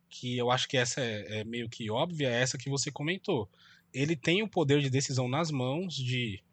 que 0.10 0.38
eu 0.38 0.52
acho 0.52 0.68
que 0.68 0.76
essa 0.76 1.00
é, 1.00 1.40
é 1.40 1.44
meio 1.46 1.70
que 1.70 1.90
óbvia, 1.90 2.28
é 2.30 2.42
essa 2.42 2.58
que 2.58 2.70
você 2.70 2.92
comentou. 2.92 3.50
Ele 3.94 4.18
tem 4.18 4.44
o 4.44 4.50
poder 4.50 4.82
de 4.82 4.90
decisão 4.90 5.30
nas 5.30 5.50
mãos 5.50 5.96
de 5.96 6.44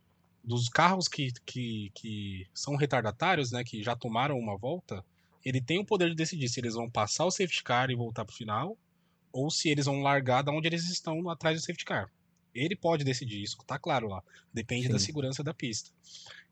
dos 0.43 0.69
carros 0.69 1.07
que, 1.07 1.33
que, 1.45 1.91
que 1.95 2.47
são 2.55 2.77
retardatários, 2.77 3.51
né, 3.53 3.63
que 3.63 3.83
já 3.83 3.95
tomaram 3.95 4.39
uma 4.39 4.57
volta, 4.57 5.05
ele 5.45 5.61
tem 5.61 5.79
o 5.79 5.85
poder 5.85 6.11
de 6.11 6.15
decidir 6.15 6.49
se 6.49 6.61
eles 6.61 6.75
vão 6.75 6.91
passar 6.91 7.25
o 7.25 7.31
safety 7.31 7.63
car 7.63 7.91
e 7.91 7.95
voltar 7.95 8.25
para 8.25 8.33
o 8.33 8.37
final, 8.37 8.77
ou 9.33 9.51
se 9.51 9.69
eles 9.69 9.87
vão 9.87 10.03
largar 10.03 10.43
da 10.43 10.53
onde 10.53 10.69
eles 10.69 10.89
estão 10.89 11.29
atrás 11.31 11.59
do 11.59 11.65
safety 11.65 11.85
car. 11.85 12.11
Ele 12.55 12.75
pode 12.75 13.05
decidir 13.05 13.43
isso, 13.43 13.57
tá 13.67 13.79
claro 13.79 14.09
lá. 14.09 14.23
Depende 14.53 14.87
Sim. 14.87 14.93
da 14.93 14.99
segurança 14.99 15.45
da 15.45 15.55
pista. 15.55 15.91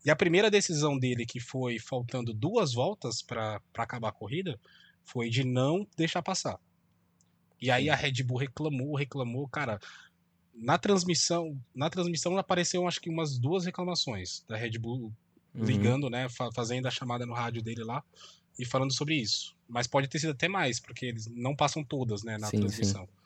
E 0.04 0.11
a 0.11 0.16
primeira 0.16 0.50
decisão 0.50 0.97
dele, 0.97 1.26
que 1.26 1.40
foi 1.40 1.78
faltando 1.78 2.33
duas 2.33 2.73
voltas 2.73 3.21
para 3.21 3.61
acabar 3.76 4.11
a 4.11 4.12
corrida, 4.12 4.59
foi 5.04 5.28
de 5.28 5.45
não 5.45 5.87
deixar 5.97 6.23
passar. 6.23 6.59
E 7.61 7.71
aí 7.71 7.90
a 7.90 7.97
Red 7.97 8.23
Bull 8.23 8.38
reclamou, 8.38 8.95
reclamou, 8.95 9.49
cara, 9.49 9.80
na 10.60 10.76
transmissão, 10.78 11.60
na 11.74 11.88
transmissão 11.88 12.36
apareceu 12.36 12.86
acho 12.86 13.00
que 13.00 13.10
umas 13.10 13.38
duas 13.38 13.64
reclamações 13.64 14.44
da 14.48 14.56
Red 14.56 14.72
Bull 14.78 15.12
uhum. 15.54 15.64
ligando, 15.64 16.10
né, 16.10 16.26
fazendo 16.54 16.86
a 16.86 16.90
chamada 16.90 17.24
no 17.24 17.34
rádio 17.34 17.62
dele 17.62 17.84
lá 17.84 18.02
e 18.58 18.64
falando 18.64 18.92
sobre 18.92 19.14
isso. 19.14 19.54
Mas 19.68 19.86
pode 19.86 20.08
ter 20.08 20.18
sido 20.18 20.30
até 20.30 20.48
mais, 20.48 20.80
porque 20.80 21.06
eles 21.06 21.26
não 21.28 21.54
passam 21.54 21.84
todas, 21.84 22.22
né, 22.24 22.36
na 22.38 22.48
sim, 22.48 22.58
transmissão. 22.58 23.04
Sim. 23.04 23.18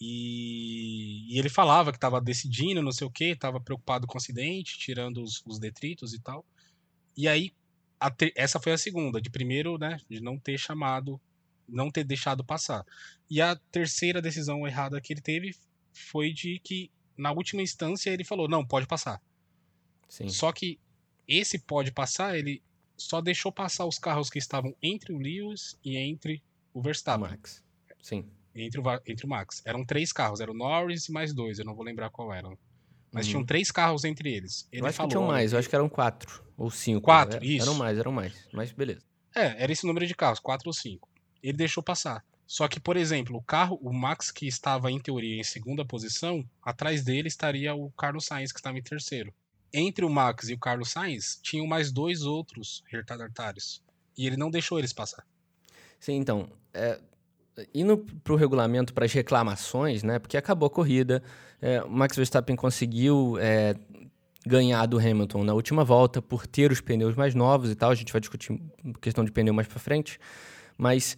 E, 0.00 1.34
e, 1.34 1.38
ele 1.38 1.48
falava 1.48 1.90
que 1.90 1.96
estava 1.96 2.20
decidindo, 2.20 2.80
não 2.80 2.92
sei 2.92 3.06
o 3.06 3.10
que, 3.10 3.24
estava 3.24 3.60
preocupado 3.60 4.06
com 4.06 4.14
o 4.14 4.18
acidente, 4.18 4.78
tirando 4.78 5.20
os, 5.22 5.42
os 5.44 5.58
detritos 5.58 6.14
e 6.14 6.20
tal. 6.20 6.44
E 7.16 7.26
aí, 7.26 7.52
te, 8.16 8.32
essa 8.36 8.60
foi 8.60 8.72
a 8.72 8.78
segunda, 8.78 9.20
de 9.20 9.28
primeiro, 9.28 9.76
né, 9.76 9.98
de 10.08 10.20
não 10.20 10.38
ter 10.38 10.56
chamado, 10.56 11.20
não 11.68 11.90
ter 11.90 12.04
deixado 12.04 12.44
passar. 12.44 12.86
E 13.28 13.40
a 13.40 13.56
terceira 13.72 14.22
decisão 14.22 14.68
errada 14.68 15.00
que 15.00 15.12
ele 15.12 15.20
teve 15.20 15.56
foi 15.98 16.32
de 16.32 16.60
que, 16.60 16.90
na 17.16 17.32
última 17.32 17.62
instância, 17.62 18.10
ele 18.10 18.24
falou: 18.24 18.48
não, 18.48 18.64
pode 18.64 18.86
passar. 18.86 19.20
Sim. 20.08 20.28
Só 20.28 20.52
que 20.52 20.78
esse 21.26 21.58
pode 21.58 21.92
passar, 21.92 22.38
ele 22.38 22.62
só 22.96 23.20
deixou 23.20 23.52
passar 23.52 23.84
os 23.86 23.98
carros 23.98 24.30
que 24.30 24.38
estavam 24.38 24.74
entre 24.82 25.12
o 25.12 25.18
Lewis 25.18 25.78
e 25.84 25.96
entre 25.96 26.42
o 26.72 26.80
Verstappen. 26.80 27.28
Max. 27.28 27.62
Sim. 28.02 28.24
Entre 28.54 28.80
o, 28.80 28.84
entre 29.06 29.26
o 29.26 29.28
Max. 29.28 29.62
Eram 29.64 29.84
três 29.84 30.12
carros, 30.12 30.40
era 30.40 30.50
o 30.50 30.54
Norris 30.54 31.08
e 31.08 31.12
mais 31.12 31.32
dois, 31.32 31.58
eu 31.58 31.64
não 31.64 31.74
vou 31.74 31.84
lembrar 31.84 32.10
qual 32.10 32.32
eram. 32.32 32.58
Mas 33.12 33.26
uhum. 33.26 33.30
tinham 33.30 33.46
três 33.46 33.70
carros 33.70 34.04
entre 34.04 34.32
eles. 34.32 34.68
Ele 34.72 34.82
eu 34.82 34.86
acho 34.86 34.96
falou, 34.96 35.08
que 35.08 35.16
tinham 35.16 35.26
mais, 35.26 35.52
eu 35.52 35.58
acho 35.58 35.68
que 35.68 35.74
eram 35.74 35.88
quatro 35.88 36.44
ou 36.56 36.70
cinco. 36.70 37.02
Quatro, 37.02 37.36
era, 37.36 37.46
isso. 37.46 37.62
Eram 37.62 37.74
mais, 37.74 37.98
eram 37.98 38.12
mais, 38.12 38.48
mas 38.52 38.72
beleza. 38.72 39.04
É, 39.34 39.62
era 39.62 39.70
esse 39.70 39.86
número 39.86 40.06
de 40.06 40.14
carros, 40.14 40.40
quatro 40.40 40.68
ou 40.68 40.72
cinco. 40.72 41.08
Ele 41.42 41.56
deixou 41.56 41.82
passar. 41.82 42.24
Só 42.48 42.66
que, 42.66 42.80
por 42.80 42.96
exemplo, 42.96 43.36
o 43.36 43.42
carro, 43.42 43.78
o 43.82 43.92
Max 43.92 44.30
que 44.30 44.46
estava 44.48 44.90
em 44.90 44.98
teoria 44.98 45.38
em 45.38 45.44
segunda 45.44 45.84
posição, 45.84 46.42
atrás 46.62 47.04
dele 47.04 47.28
estaria 47.28 47.74
o 47.74 47.90
Carlos 47.90 48.24
Sainz 48.24 48.52
que 48.52 48.58
estava 48.58 48.78
em 48.78 48.82
terceiro. 48.82 49.34
Entre 49.70 50.02
o 50.02 50.08
Max 50.08 50.48
e 50.48 50.54
o 50.54 50.58
Carlos 50.58 50.90
Sainz, 50.90 51.38
tinham 51.42 51.66
mais 51.66 51.92
dois 51.92 52.22
outros 52.22 52.82
retardatários. 52.90 53.82
E 54.16 54.26
ele 54.26 54.38
não 54.38 54.50
deixou 54.50 54.78
eles 54.78 54.94
passar. 54.94 55.26
Sim, 56.00 56.14
então, 56.14 56.48
é, 56.72 56.98
indo 57.74 57.98
para 58.24 58.32
o 58.32 58.36
regulamento 58.36 58.94
para 58.94 59.04
as 59.04 59.12
reclamações, 59.12 60.02
né? 60.02 60.18
Porque 60.18 60.38
acabou 60.38 60.68
a 60.68 60.70
corrida, 60.70 61.22
é, 61.60 61.82
o 61.82 61.90
Max 61.90 62.16
Verstappen 62.16 62.56
conseguiu 62.56 63.36
é, 63.38 63.74
ganhar 64.46 64.86
do 64.86 64.98
Hamilton 64.98 65.44
na 65.44 65.52
última 65.52 65.84
volta 65.84 66.22
por 66.22 66.46
ter 66.46 66.72
os 66.72 66.80
pneus 66.80 67.14
mais 67.14 67.34
novos 67.34 67.70
e 67.70 67.74
tal. 67.74 67.90
A 67.90 67.94
gente 67.94 68.10
vai 68.10 68.22
discutir 68.22 68.58
questão 69.02 69.22
de 69.22 69.30
pneu 69.30 69.52
mais 69.52 69.68
para 69.68 69.78
frente, 69.78 70.18
mas 70.78 71.14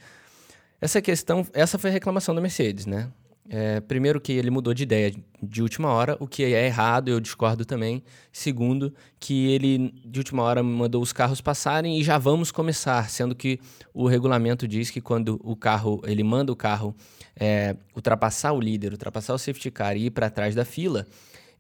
essa 0.80 1.02
questão, 1.02 1.46
essa 1.52 1.78
foi 1.78 1.90
a 1.90 1.92
reclamação 1.92 2.34
da 2.34 2.40
Mercedes, 2.40 2.87
né? 2.87 3.10
É, 3.52 3.80
primeiro 3.80 4.20
que 4.20 4.30
ele 4.30 4.49
mudou 4.49 4.72
de 4.72 4.84
ideia 4.84 5.12
de 5.42 5.60
última 5.60 5.88
hora, 5.88 6.16
o 6.20 6.28
que 6.28 6.44
é 6.44 6.66
errado, 6.66 7.08
eu 7.08 7.18
discordo 7.18 7.64
também. 7.64 8.00
Segundo, 8.32 8.94
que 9.18 9.50
ele 9.50 9.92
de 10.04 10.20
última 10.20 10.44
hora 10.44 10.62
mandou 10.62 11.02
os 11.02 11.12
carros 11.12 11.40
passarem 11.40 11.99
e 11.99 12.04
já 12.04 12.16
vamos 12.16 12.52
começar, 12.52 13.10
sendo 13.10 13.34
que 13.34 13.58
o 13.92 14.06
regulamento 14.06 14.68
diz 14.68 14.88
que 14.88 15.00
quando 15.00 15.40
o 15.42 15.56
carro, 15.56 16.00
ele 16.04 16.22
manda 16.22 16.52
o 16.52 16.56
carro 16.56 16.94
é, 17.34 17.75
ultrapassar 17.96 18.52
o 18.52 18.60
líder, 18.60 18.92
ultrapassar 18.92 19.34
o 19.34 19.38
safety 19.38 19.70
car 19.72 19.96
e 19.96 20.06
ir 20.06 20.10
para 20.10 20.30
trás 20.30 20.54
da 20.54 20.64
fila, 20.64 21.04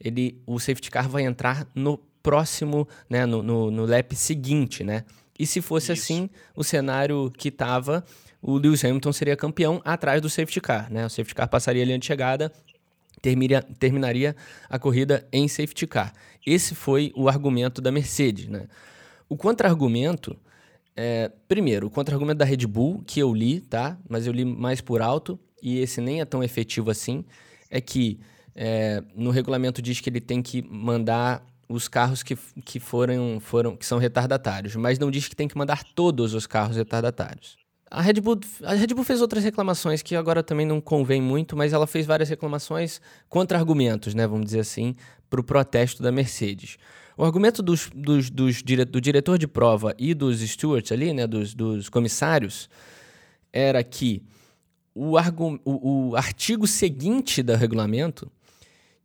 ele, 0.00 0.40
o 0.46 0.60
safety 0.60 0.92
car 0.92 1.08
vai 1.08 1.24
entrar 1.24 1.66
no 1.74 1.98
próximo, 2.22 2.86
né, 3.08 3.26
no, 3.26 3.42
no, 3.42 3.68
no 3.68 3.84
lap 3.84 4.14
seguinte, 4.14 4.84
né? 4.84 5.04
E 5.36 5.46
se 5.46 5.60
fosse 5.60 5.92
Isso. 5.92 6.04
assim, 6.04 6.30
o 6.54 6.62
cenário 6.62 7.32
que 7.36 7.48
estava 7.48 8.04
o 8.42 8.56
Lewis 8.56 8.84
Hamilton 8.84 9.12
seria 9.12 9.36
campeão 9.36 9.80
atrás 9.84 10.20
do 10.20 10.30
safety 10.30 10.60
car. 10.60 10.90
Né? 10.90 11.04
O 11.04 11.10
safety 11.10 11.34
car 11.34 11.48
passaria 11.48 11.82
a 11.82 11.86
linha 11.86 11.98
de 11.98 12.06
chegada, 12.06 12.52
terminaria, 13.20 13.62
terminaria 13.78 14.36
a 14.68 14.78
corrida 14.78 15.26
em 15.32 15.46
safety 15.46 15.86
car. 15.86 16.12
Esse 16.44 16.74
foi 16.74 17.12
o 17.14 17.28
argumento 17.28 17.80
da 17.80 17.92
Mercedes. 17.92 18.48
Né? 18.48 18.66
O 19.28 19.36
contra-argumento, 19.36 20.36
é, 20.96 21.30
primeiro, 21.46 21.86
o 21.86 21.90
contra-argumento 21.90 22.38
da 22.38 22.44
Red 22.44 22.66
Bull, 22.66 23.02
que 23.06 23.20
eu 23.20 23.32
li, 23.34 23.60
tá? 23.60 23.98
mas 24.08 24.26
eu 24.26 24.32
li 24.32 24.44
mais 24.44 24.80
por 24.80 25.02
alto, 25.02 25.38
e 25.62 25.78
esse 25.78 26.00
nem 26.00 26.20
é 26.20 26.24
tão 26.24 26.42
efetivo 26.42 26.90
assim, 26.90 27.24
é 27.70 27.80
que 27.80 28.18
é, 28.54 29.02
no 29.14 29.30
regulamento 29.30 29.82
diz 29.82 30.00
que 30.00 30.08
ele 30.08 30.20
tem 30.20 30.42
que 30.42 30.62
mandar 30.62 31.44
os 31.68 31.86
carros 31.86 32.22
que, 32.22 32.36
que 32.64 32.80
foram, 32.80 33.38
foram 33.38 33.76
que 33.76 33.86
são 33.86 33.98
retardatários, 33.98 34.74
mas 34.74 34.98
não 34.98 35.10
diz 35.10 35.28
que 35.28 35.36
tem 35.36 35.46
que 35.46 35.56
mandar 35.56 35.84
todos 35.94 36.34
os 36.34 36.46
carros 36.46 36.76
retardatários. 36.76 37.56
A 37.90 38.00
Red, 38.00 38.20
Bull, 38.20 38.38
a 38.62 38.74
Red 38.74 38.88
Bull 38.88 39.02
fez 39.02 39.20
outras 39.20 39.42
reclamações 39.42 40.00
que 40.00 40.14
agora 40.14 40.44
também 40.44 40.64
não 40.64 40.80
convém 40.80 41.20
muito, 41.20 41.56
mas 41.56 41.72
ela 41.72 41.88
fez 41.88 42.06
várias 42.06 42.28
reclamações 42.28 43.00
contra 43.28 43.58
argumentos, 43.58 44.14
né, 44.14 44.28
vamos 44.28 44.46
dizer 44.46 44.60
assim, 44.60 44.94
para 45.28 45.40
o 45.40 45.44
protesto 45.44 46.00
da 46.00 46.12
Mercedes. 46.12 46.76
O 47.16 47.24
argumento 47.24 47.62
dos, 47.62 47.90
dos, 47.92 48.30
dos 48.30 48.62
dire, 48.62 48.84
do 48.84 49.00
diretor 49.00 49.36
de 49.36 49.48
prova 49.48 49.92
e 49.98 50.14
dos 50.14 50.40
stewards 50.40 50.92
ali, 50.92 51.12
né, 51.12 51.26
dos, 51.26 51.52
dos 51.52 51.88
comissários, 51.88 52.68
era 53.52 53.82
que 53.82 54.22
o, 54.94 55.18
argu, 55.18 55.60
o, 55.64 56.10
o 56.10 56.16
artigo 56.16 56.68
seguinte 56.68 57.42
do 57.42 57.56
regulamento 57.56 58.30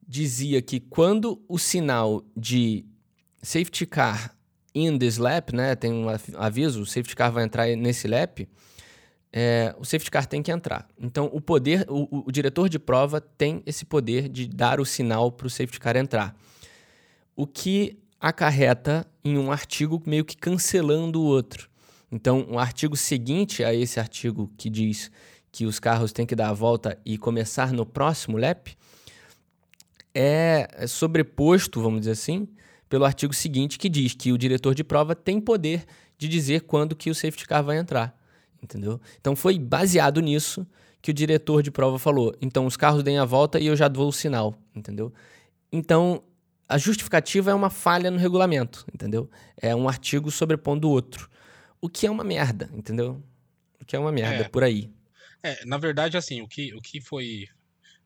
dizia 0.07 0.61
que 0.61 0.79
quando 0.79 1.41
o 1.47 1.57
sinal 1.57 2.23
de 2.37 2.85
safety 3.41 3.87
car 3.87 4.35
in 4.75 4.99
this 4.99 5.17
lap, 5.17 5.51
né, 5.53 5.75
tem 5.75 5.91
um 5.91 6.05
aviso, 6.37 6.81
o 6.81 6.85
safety 6.85 7.15
car 7.15 7.31
vai 7.31 7.43
entrar 7.43 7.67
nesse 7.75 8.07
lap, 8.07 8.47
é, 9.31 9.75
o 9.77 9.83
safety 9.83 10.09
car 10.09 10.25
tem 10.25 10.41
que 10.41 10.51
entrar. 10.51 10.87
Então, 10.97 11.29
o 11.33 11.41
poder, 11.41 11.85
o, 11.89 12.23
o, 12.25 12.31
diretor 12.31 12.69
de 12.69 12.79
prova 12.79 13.19
tem 13.19 13.61
esse 13.65 13.83
poder 13.83 14.29
de 14.29 14.47
dar 14.47 14.79
o 14.79 14.85
sinal 14.85 15.31
para 15.31 15.47
o 15.47 15.49
safety 15.49 15.79
car 15.79 15.97
entrar. 15.97 16.35
O 17.35 17.45
que 17.45 17.99
acarreta 18.19 19.05
em 19.23 19.37
um 19.37 19.51
artigo 19.51 20.01
meio 20.05 20.23
que 20.23 20.37
cancelando 20.37 21.21
o 21.21 21.25
outro. 21.25 21.69
Então, 22.09 22.47
o 22.49 22.53
um 22.53 22.59
artigo 22.59 22.95
seguinte 22.95 23.61
a 23.61 23.73
esse 23.73 23.99
artigo 23.99 24.49
que 24.57 24.69
diz 24.69 25.11
que 25.51 25.65
os 25.65 25.79
carros 25.79 26.13
têm 26.13 26.25
que 26.25 26.35
dar 26.35 26.49
a 26.49 26.53
volta 26.53 26.97
e 27.05 27.17
começar 27.17 27.73
no 27.73 27.85
próximo 27.85 28.37
lap 28.37 28.75
é 30.13 30.85
sobreposto, 30.87 31.81
vamos 31.81 32.01
dizer 32.01 32.11
assim, 32.11 32.47
pelo 32.87 33.03
artigo 33.03 33.33
seguinte 33.33 33.77
que 33.77 33.89
diz 33.89 34.13
que 34.13 34.31
o 34.31 34.37
diretor 34.37 34.73
de 34.73 34.83
prova 34.83 35.13
tem 35.13 35.41
poder 35.41 35.85
de 36.17 36.29
dizer 36.29 36.61
quando 36.61 36.95
que 36.95 37.09
o 37.09 37.15
safety 37.15 37.45
car 37.45 37.61
vai 37.61 37.77
entrar 37.77 38.17
entendeu? 38.65 38.99
Então 39.21 39.35
foi 39.35 39.57
baseado 39.57 40.19
nisso 40.19 40.67
que 41.01 41.11
o 41.11 41.13
diretor 41.13 41.61
de 41.61 41.69
prova 41.69 41.99
falou. 41.99 42.35
Então 42.41 42.65
os 42.65 42.75
carros 42.75 43.03
deem 43.03 43.19
a 43.19 43.25
volta 43.25 43.59
e 43.59 43.67
eu 43.67 43.75
já 43.75 43.87
dou 43.87 44.09
o 44.09 44.13
sinal, 44.13 44.55
entendeu? 44.75 45.13
Então 45.71 46.23
a 46.67 46.77
justificativa 46.79 47.51
é 47.51 47.53
uma 47.53 47.69
falha 47.69 48.09
no 48.09 48.17
regulamento, 48.17 48.85
entendeu? 48.93 49.29
É 49.55 49.75
um 49.75 49.87
artigo 49.87 50.31
sobrepondo 50.31 50.87
o 50.89 50.91
outro. 50.91 51.29
O 51.79 51.87
que 51.87 52.07
é 52.07 52.11
uma 52.11 52.23
merda, 52.23 52.69
entendeu? 52.73 53.23
O 53.79 53.85
que 53.85 53.95
é 53.95 53.99
uma 53.99 54.11
merda 54.11 54.45
é, 54.45 54.49
por 54.49 54.63
aí. 54.63 54.89
É, 55.43 55.63
na 55.63 55.77
verdade, 55.77 56.17
assim, 56.17 56.41
o 56.41 56.47
que, 56.47 56.73
o 56.73 56.81
que 56.81 56.99
foi. 56.99 57.47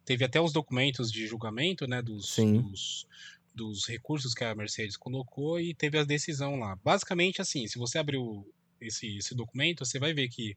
Teve 0.03 0.25
até 0.25 0.41
os 0.41 0.51
documentos 0.51 1.11
de 1.11 1.25
julgamento, 1.27 1.87
né, 1.87 2.01
dos, 2.01 2.35
dos, 2.35 3.07
dos, 3.53 3.87
recursos 3.87 4.33
que 4.33 4.43
a 4.43 4.55
Mercedes 4.55 4.97
colocou 4.97 5.59
e 5.59 5.73
teve 5.73 5.99
a 5.99 6.03
decisão 6.03 6.57
lá. 6.57 6.75
Basicamente, 6.83 7.41
assim, 7.41 7.67
se 7.67 7.77
você 7.77 7.99
abrir 7.99 8.17
o, 8.17 8.45
esse, 8.81 9.17
esse 9.17 9.35
documento, 9.35 9.85
você 9.85 9.99
vai 9.99 10.13
ver 10.13 10.29
que 10.29 10.55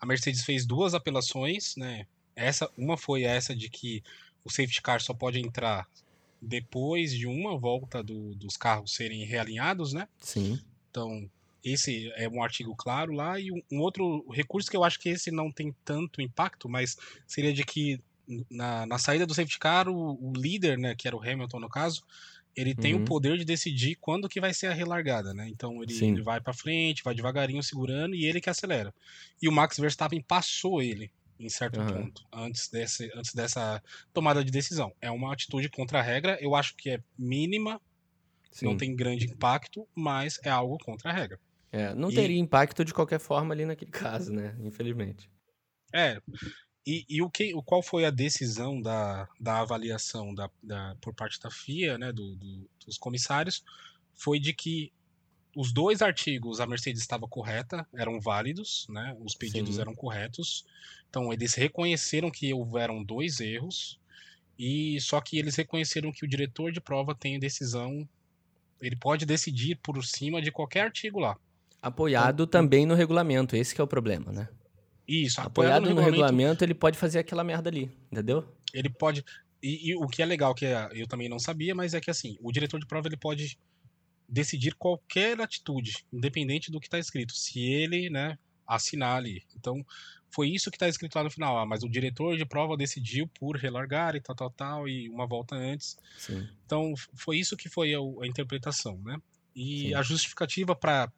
a 0.00 0.06
Mercedes 0.06 0.42
fez 0.42 0.64
duas 0.64 0.94
apelações, 0.94 1.76
né? 1.76 2.06
Essa, 2.34 2.70
uma 2.76 2.96
foi 2.96 3.24
essa 3.24 3.54
de 3.54 3.68
que 3.68 4.02
o 4.44 4.50
safety 4.50 4.80
car 4.80 5.00
só 5.00 5.12
pode 5.12 5.38
entrar 5.38 5.86
depois 6.40 7.12
de 7.12 7.26
uma 7.26 7.58
volta 7.58 8.02
do, 8.02 8.34
dos 8.34 8.56
carros 8.56 8.94
serem 8.94 9.24
realinhados, 9.24 9.92
né? 9.92 10.08
Sim. 10.20 10.58
Então, 10.90 11.30
esse 11.62 12.10
é 12.16 12.28
um 12.28 12.42
artigo 12.42 12.74
claro 12.74 13.12
lá. 13.12 13.38
E 13.38 13.52
um, 13.52 13.62
um 13.70 13.80
outro 13.80 14.26
recurso 14.30 14.70
que 14.70 14.76
eu 14.76 14.84
acho 14.84 14.98
que 14.98 15.10
esse 15.10 15.30
não 15.30 15.52
tem 15.52 15.74
tanto 15.84 16.22
impacto, 16.22 16.68
mas 16.68 16.96
seria 17.26 17.52
de 17.52 17.64
que 17.64 18.00
na, 18.50 18.86
na 18.86 18.98
saída 18.98 19.26
do 19.26 19.34
safety 19.34 19.58
car, 19.58 19.88
o, 19.88 20.18
o, 20.20 20.32
líder, 20.32 20.78
né, 20.78 20.94
que 20.94 21.06
era 21.06 21.16
o 21.16 21.22
Hamilton 21.22 21.60
no 21.60 21.68
caso, 21.68 22.02
ele 22.56 22.74
tem 22.74 22.94
uhum. 22.94 23.02
o 23.02 23.04
poder 23.04 23.38
de 23.38 23.44
decidir 23.44 23.96
quando 24.00 24.28
que 24.28 24.40
vai 24.40 24.52
ser 24.52 24.66
a 24.66 24.74
relargada, 24.74 25.32
né? 25.32 25.48
Então 25.48 25.82
ele, 25.82 25.96
ele 26.04 26.22
vai 26.22 26.40
para 26.40 26.52
frente, 26.52 27.02
vai 27.04 27.14
devagarinho 27.14 27.62
segurando 27.62 28.14
e 28.14 28.24
ele 28.24 28.40
que 28.40 28.50
acelera. 28.50 28.92
E 29.40 29.48
o 29.48 29.52
Max 29.52 29.78
Verstappen 29.78 30.20
passou 30.20 30.82
ele 30.82 31.10
em 31.38 31.48
certo 31.48 31.80
uhum. 31.80 31.86
ponto 31.86 32.26
antes, 32.32 32.68
desse, 32.68 33.10
antes 33.14 33.34
dessa 33.34 33.82
tomada 34.12 34.44
de 34.44 34.50
decisão. 34.50 34.92
É 35.00 35.10
uma 35.10 35.32
atitude 35.32 35.68
contra 35.70 36.00
a 36.00 36.02
regra, 36.02 36.38
eu 36.40 36.54
acho 36.54 36.76
que 36.76 36.90
é 36.90 37.00
mínima, 37.18 37.80
Sim. 38.50 38.66
não 38.66 38.76
tem 38.76 38.94
grande 38.94 39.26
impacto, 39.26 39.88
mas 39.94 40.38
é 40.42 40.50
algo 40.50 40.76
contra 40.78 41.10
a 41.10 41.12
regra. 41.12 41.40
É, 41.72 41.94
não 41.94 42.10
e... 42.10 42.14
teria 42.14 42.38
impacto 42.38 42.84
de 42.84 42.92
qualquer 42.92 43.20
forma 43.20 43.54
ali 43.54 43.64
naquele 43.64 43.90
caso, 43.92 44.32
né? 44.32 44.56
Infelizmente. 44.60 45.30
É. 45.92 46.20
E, 46.90 47.06
e 47.08 47.22
o 47.22 47.30
que, 47.30 47.54
o, 47.54 47.62
qual 47.62 47.84
foi 47.84 48.04
a 48.04 48.10
decisão 48.10 48.82
da, 48.82 49.28
da 49.38 49.60
avaliação 49.60 50.34
da, 50.34 50.50
da, 50.60 50.96
por 51.00 51.14
parte 51.14 51.38
da 51.38 51.48
FIA, 51.48 51.96
né, 51.96 52.12
do, 52.12 52.34
do, 52.34 52.68
dos 52.84 52.98
comissários, 52.98 53.62
foi 54.12 54.40
de 54.40 54.52
que 54.52 54.92
os 55.54 55.72
dois 55.72 56.02
artigos 56.02 56.58
a 56.58 56.66
Mercedes 56.66 57.00
estava 57.00 57.28
correta, 57.28 57.86
eram 57.94 58.20
válidos, 58.20 58.88
né, 58.88 59.16
os 59.20 59.36
pedidos 59.36 59.76
Sim. 59.76 59.82
eram 59.82 59.94
corretos. 59.94 60.64
Então 61.08 61.32
eles 61.32 61.54
reconheceram 61.54 62.28
que 62.28 62.52
houveram 62.52 63.04
dois 63.04 63.38
erros 63.38 64.00
e 64.58 65.00
só 65.00 65.20
que 65.20 65.38
eles 65.38 65.54
reconheceram 65.54 66.10
que 66.10 66.24
o 66.24 66.28
diretor 66.28 66.72
de 66.72 66.80
prova 66.80 67.14
tem 67.14 67.38
decisão, 67.38 68.08
ele 68.80 68.96
pode 68.96 69.24
decidir 69.24 69.76
por 69.76 70.04
cima 70.04 70.42
de 70.42 70.50
qualquer 70.50 70.80
artigo 70.86 71.20
lá. 71.20 71.36
Apoiado 71.80 72.42
então, 72.42 72.62
também 72.62 72.84
no 72.84 72.96
regulamento, 72.96 73.54
esse 73.54 73.80
é 73.80 73.84
o 73.84 73.86
problema, 73.86 74.32
né? 74.32 74.48
Isso, 75.10 75.40
apoiado, 75.40 75.72
apoiado 75.72 75.82
no, 75.82 75.94
no 75.96 76.00
regulamento, 76.00 76.30
regulamento, 76.30 76.64
ele 76.64 76.74
pode 76.74 76.96
fazer 76.96 77.18
aquela 77.18 77.42
merda 77.42 77.68
ali, 77.68 77.90
entendeu? 78.12 78.46
Ele 78.72 78.88
pode. 78.88 79.24
E, 79.60 79.90
e, 79.90 79.96
o 79.96 80.06
que 80.06 80.22
é 80.22 80.26
legal, 80.26 80.54
que 80.54 80.64
é, 80.64 80.88
eu 80.92 81.06
também 81.08 81.28
não 81.28 81.38
sabia, 81.40 81.74
mas 81.74 81.94
é 81.94 82.00
que 82.00 82.10
assim, 82.10 82.38
o 82.40 82.52
diretor 82.52 82.78
de 82.78 82.86
prova 82.86 83.08
ele 83.08 83.16
pode 83.16 83.58
decidir 84.28 84.76
qualquer 84.76 85.40
atitude, 85.40 86.04
independente 86.12 86.70
do 86.70 86.78
que 86.78 86.86
está 86.86 86.96
escrito, 86.96 87.34
se 87.34 87.60
ele, 87.60 88.08
né, 88.08 88.38
assinar 88.64 89.16
ali. 89.16 89.42
Então, 89.56 89.84
foi 90.30 90.48
isso 90.48 90.70
que 90.70 90.76
está 90.76 90.88
escrito 90.88 91.16
lá 91.16 91.24
no 91.24 91.30
final. 91.30 91.58
Ah, 91.58 91.66
mas 91.66 91.82
o 91.82 91.88
diretor 91.88 92.36
de 92.36 92.46
prova 92.46 92.76
decidiu 92.76 93.26
por 93.26 93.56
relargar 93.56 94.14
e 94.14 94.20
tal, 94.20 94.36
tal, 94.36 94.50
tal, 94.50 94.88
e 94.88 95.08
uma 95.08 95.26
volta 95.26 95.56
antes. 95.56 95.98
Sim. 96.16 96.48
Então, 96.64 96.94
foi 97.14 97.38
isso 97.38 97.56
que 97.56 97.68
foi 97.68 97.92
a, 97.92 97.98
a 97.98 98.26
interpretação, 98.28 98.96
né? 99.04 99.20
E 99.56 99.88
Sim. 99.88 99.94
a 99.94 100.02
justificativa 100.02 100.76
para 100.76 101.10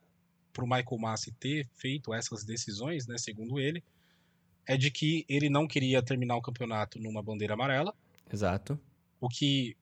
para 0.53 0.65
o 0.65 0.69
Michael 0.69 0.99
Massi 0.99 1.33
ter 1.33 1.69
feito 1.75 2.13
essas 2.13 2.45
decisões, 2.45 3.07
né, 3.07 3.17
segundo 3.19 3.59
ele, 3.59 3.83
é 4.67 4.77
de 4.77 4.91
que 4.91 5.25
ele 5.29 5.49
não 5.49 5.67
queria 5.67 6.03
terminar 6.03 6.37
o 6.37 6.43
campeonato 6.43 6.99
numa 6.99 7.23
bandeira 7.23 7.55
amarela. 7.55 7.95
Exato. 8.33 8.79
O 9.21 9.29
que, 9.29 9.77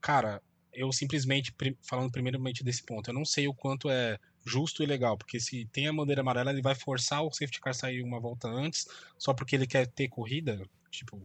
cara, 0.00 0.42
eu 0.72 0.92
simplesmente, 0.92 1.54
falando 1.82 2.10
primeiramente 2.10 2.62
desse 2.62 2.82
ponto, 2.82 3.08
eu 3.10 3.14
não 3.14 3.24
sei 3.24 3.48
o 3.48 3.54
quanto 3.54 3.90
é 3.90 4.18
justo 4.44 4.82
e 4.82 4.86
legal, 4.86 5.16
porque 5.16 5.40
se 5.40 5.66
tem 5.66 5.88
a 5.88 5.92
bandeira 5.92 6.20
amarela, 6.20 6.50
ele 6.50 6.62
vai 6.62 6.74
forçar 6.74 7.22
o 7.22 7.30
safety 7.30 7.60
car 7.60 7.74
sair 7.74 8.02
uma 8.02 8.20
volta 8.20 8.48
antes, 8.48 8.86
só 9.18 9.34
porque 9.34 9.56
ele 9.56 9.66
quer 9.66 9.86
ter 9.86 10.08
corrida, 10.08 10.62
tipo... 10.90 11.20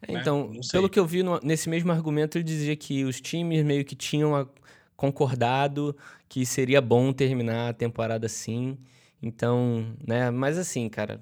É, 0.00 0.12
né? 0.12 0.20
Então, 0.20 0.50
pelo 0.72 0.88
que 0.88 0.98
eu 0.98 1.06
vi 1.06 1.22
no, 1.22 1.38
nesse 1.40 1.68
mesmo 1.68 1.92
argumento, 1.92 2.38
ele 2.38 2.44
dizia 2.44 2.74
que 2.74 3.04
os 3.04 3.20
times 3.20 3.62
meio 3.62 3.84
que 3.84 3.94
tinham 3.94 4.34
a, 4.34 4.48
concordado 4.96 5.96
que 6.28 6.44
seria 6.46 6.80
bom 6.80 7.12
terminar 7.12 7.70
a 7.70 7.72
temporada 7.72 8.26
assim. 8.26 8.78
Então, 9.22 9.86
né? 10.06 10.30
Mas 10.30 10.58
assim, 10.58 10.88
cara, 10.88 11.20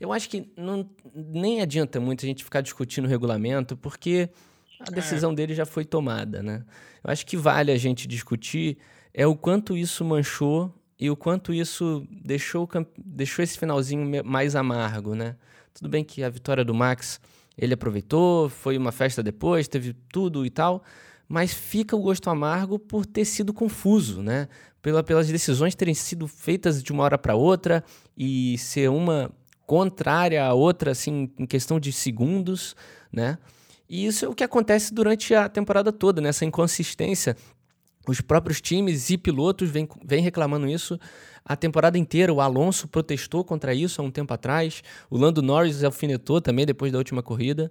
eu 0.00 0.12
acho 0.12 0.28
que 0.28 0.50
não, 0.56 0.88
nem 1.14 1.60
adianta 1.60 2.00
muito 2.00 2.24
a 2.24 2.28
gente 2.28 2.44
ficar 2.44 2.60
discutindo 2.60 3.04
o 3.04 3.08
regulamento, 3.08 3.76
porque 3.76 4.28
a 4.80 4.90
decisão 4.90 5.32
é. 5.32 5.34
dele 5.34 5.54
já 5.54 5.64
foi 5.64 5.84
tomada, 5.84 6.42
né? 6.42 6.64
Eu 7.02 7.10
acho 7.10 7.24
que 7.24 7.36
vale 7.36 7.70
a 7.72 7.76
gente 7.76 8.06
discutir 8.06 8.78
é 9.14 9.26
o 9.26 9.34
quanto 9.34 9.76
isso 9.76 10.04
manchou 10.04 10.72
e 10.98 11.10
o 11.10 11.16
quanto 11.16 11.52
isso 11.52 12.06
deixou, 12.10 12.68
deixou 12.98 13.42
esse 13.42 13.58
finalzinho 13.58 14.24
mais 14.24 14.54
amargo, 14.54 15.14
né? 15.14 15.36
Tudo 15.72 15.88
bem 15.88 16.04
que 16.04 16.22
a 16.22 16.28
vitória 16.28 16.64
do 16.64 16.74
Max 16.74 17.20
ele 17.56 17.74
aproveitou, 17.74 18.48
foi 18.48 18.76
uma 18.76 18.92
festa 18.92 19.22
depois, 19.22 19.68
teve 19.68 19.94
tudo 20.12 20.44
e 20.44 20.50
tal, 20.50 20.84
mas 21.28 21.52
fica 21.52 21.96
o 21.96 22.00
gosto 22.00 22.30
amargo 22.30 22.78
por 22.78 23.04
ter 23.04 23.24
sido 23.24 23.52
confuso, 23.52 24.22
né? 24.22 24.48
Pela, 24.80 25.02
pelas 25.02 25.26
decisões 25.26 25.74
terem 25.74 25.94
sido 25.94 26.28
feitas 26.28 26.82
de 26.82 26.92
uma 26.92 27.02
hora 27.02 27.18
para 27.18 27.34
outra 27.34 27.82
e 28.16 28.56
ser 28.58 28.88
uma 28.88 29.32
contrária 29.66 30.44
à 30.44 30.54
outra, 30.54 30.92
assim, 30.92 31.30
em 31.38 31.46
questão 31.46 31.80
de 31.80 31.92
segundos, 31.92 32.76
né? 33.12 33.36
E 33.88 34.06
isso 34.06 34.24
é 34.24 34.28
o 34.28 34.34
que 34.34 34.44
acontece 34.44 34.92
durante 34.92 35.34
a 35.34 35.48
temporada 35.48 35.92
toda, 35.92 36.20
nessa 36.20 36.44
né? 36.44 36.48
inconsistência. 36.48 37.36
Os 38.06 38.20
próprios 38.20 38.60
times 38.60 39.10
e 39.10 39.18
pilotos 39.18 39.68
vêm, 39.68 39.88
vêm 40.04 40.22
reclamando 40.22 40.68
isso 40.68 40.98
a 41.44 41.56
temporada 41.56 41.98
inteira. 41.98 42.32
O 42.32 42.40
Alonso 42.40 42.86
protestou 42.88 43.44
contra 43.44 43.74
isso 43.74 44.00
há 44.00 44.04
um 44.04 44.10
tempo 44.10 44.32
atrás. 44.32 44.82
O 45.10 45.16
Lando 45.16 45.42
Norris 45.42 45.82
alfinetou 45.82 46.40
também 46.40 46.66
depois 46.66 46.92
da 46.92 46.98
última 46.98 47.22
corrida. 47.22 47.70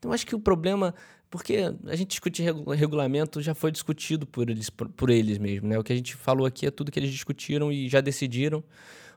Então, 0.00 0.12
acho 0.12 0.26
que 0.26 0.34
o 0.34 0.40
problema 0.40 0.94
porque 1.30 1.58
a 1.86 1.94
gente 1.94 2.08
discutir 2.08 2.42
regulamento 2.74 3.40
já 3.40 3.54
foi 3.54 3.70
discutido 3.70 4.26
por 4.26 4.50
eles, 4.50 4.68
por, 4.68 4.88
por, 4.88 5.10
eles 5.10 5.38
mesmo, 5.38 5.68
né? 5.68 5.78
O 5.78 5.84
que 5.84 5.92
a 5.92 5.96
gente 5.96 6.16
falou 6.16 6.44
aqui 6.44 6.66
é 6.66 6.72
tudo 6.72 6.90
que 6.90 6.98
eles 6.98 7.10
discutiram 7.12 7.70
e 7.70 7.88
já 7.88 8.00
decidiram. 8.00 8.64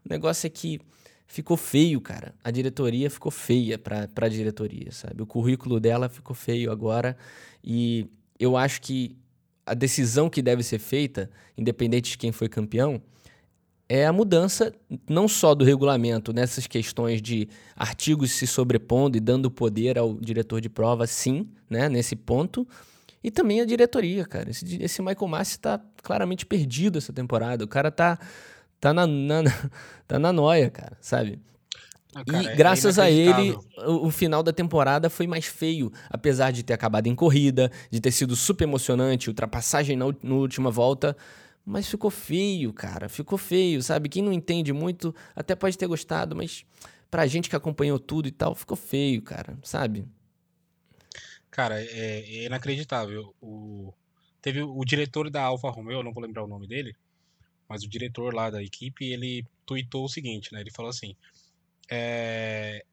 O 0.05 0.09
negócio 0.09 0.45
é 0.45 0.49
que 0.49 0.79
ficou 1.25 1.57
feio, 1.57 1.99
cara. 1.99 2.35
A 2.43 2.51
diretoria 2.51 3.09
ficou 3.09 3.31
feia 3.31 3.79
para 3.79 4.07
a 4.15 4.29
diretoria, 4.29 4.91
sabe? 4.91 5.23
O 5.23 5.25
currículo 5.25 5.79
dela 5.79 6.07
ficou 6.07 6.35
feio 6.35 6.71
agora 6.71 7.17
e 7.63 8.05
eu 8.39 8.55
acho 8.55 8.79
que 8.81 9.17
a 9.65 9.73
decisão 9.73 10.29
que 10.29 10.41
deve 10.41 10.61
ser 10.61 10.77
feita, 10.77 11.31
independente 11.57 12.11
de 12.11 12.17
quem 12.19 12.31
foi 12.31 12.47
campeão, 12.47 13.01
é 13.87 14.05
a 14.05 14.13
mudança 14.13 14.73
não 15.09 15.27
só 15.27 15.53
do 15.53 15.65
regulamento 15.65 16.33
nessas 16.33 16.67
questões 16.67 17.21
de 17.21 17.47
artigos 17.75 18.31
se 18.31 18.47
sobrepondo 18.47 19.17
e 19.17 19.19
dando 19.19 19.51
poder 19.51 19.97
ao 19.97 20.15
diretor 20.15 20.61
de 20.61 20.69
prova, 20.69 21.05
sim, 21.05 21.47
né, 21.69 21.89
nesse 21.89 22.15
ponto, 22.15 22.67
e 23.23 23.31
também 23.31 23.61
a 23.61 23.65
diretoria, 23.65 24.25
cara. 24.25 24.49
Esse, 24.49 24.81
esse 24.81 25.01
Michael 25.01 25.27
Massi 25.27 25.51
está 25.51 25.79
claramente 26.01 26.45
perdido 26.45 26.97
essa 26.97 27.13
temporada. 27.13 27.63
O 27.63 27.67
cara 27.67 27.89
tá, 27.89 28.19
tá, 28.79 28.93
na, 28.93 29.07
na, 29.07 29.43
tá 30.05 30.19
na 30.19 30.33
noia, 30.33 30.69
cara, 30.69 30.97
sabe? 30.99 31.39
Ah, 32.13 32.23
cara, 32.23 32.43
e 32.43 32.47
é 32.47 32.55
graças 32.55 32.99
a 32.99 33.09
ele, 33.09 33.57
o, 33.87 34.07
o, 34.07 34.11
final 34.11 34.43
da 34.43 34.51
temporada 34.51 35.09
foi 35.09 35.25
mais 35.25 35.45
feio. 35.45 35.91
Apesar 36.09 36.51
de 36.51 36.63
ter 36.63 36.73
acabado 36.73 37.07
em 37.07 37.15
corrida, 37.15 37.71
de 37.89 37.99
ter 37.99 38.11
sido 38.11 38.35
super 38.35 38.65
emocionante, 38.65 39.29
ultrapassagem 39.29 39.95
na, 39.95 40.05
na 40.21 40.35
última 40.35 40.69
volta. 40.69 41.15
Mas 41.65 41.88
ficou 41.88 42.12
feio, 42.12 42.73
cara. 42.73 43.08
Ficou 43.08 43.38
feio, 43.38 43.82
sabe? 43.82 44.10
Quem 44.10 44.21
não 44.21 44.34
entende 44.34 44.73
muito 44.73 45.15
até 45.36 45.56
pode 45.56 45.78
ter 45.78 45.88
gostado, 45.88 46.36
mas 46.36 46.65
pra 47.10 47.28
gente 47.28 47.49
que 47.49 47.56
acompanhou 47.56 47.99
tudo 47.99 48.28
e 48.28 48.32
tal, 48.32 48.56
ficou 48.56 48.76
feio, 48.76 49.21
cara, 49.21 49.58
sabe? 49.63 50.06
Cara, 51.49 51.80
é, 51.80 52.19
é 52.19 52.45
inacreditável. 52.45 53.34
O, 53.39 53.93
teve 54.41 54.62
o 54.62 54.84
diretor 54.84 55.30
da 55.30 55.43
Alfa 55.43 55.69
Romeo, 55.69 56.04
não 56.04 56.12
vou 56.12 56.23
lembrar 56.23 56.43
o 56.43 56.47
nome 56.47 56.67
dele, 56.67 56.95
mas 57.69 57.84
o 57.84 57.89
diretor 57.89 58.34
lá 58.34 58.49
da 58.49 58.62
equipe, 58.62 59.06
ele 59.06 59.45
tweetou 59.65 60.06
o 60.06 60.10
seguinte, 60.10 60.52
né? 60.52 60.62
Ele 60.62 60.71
falou 60.71 60.89
assim: 60.89 61.15
é, 61.89 62.84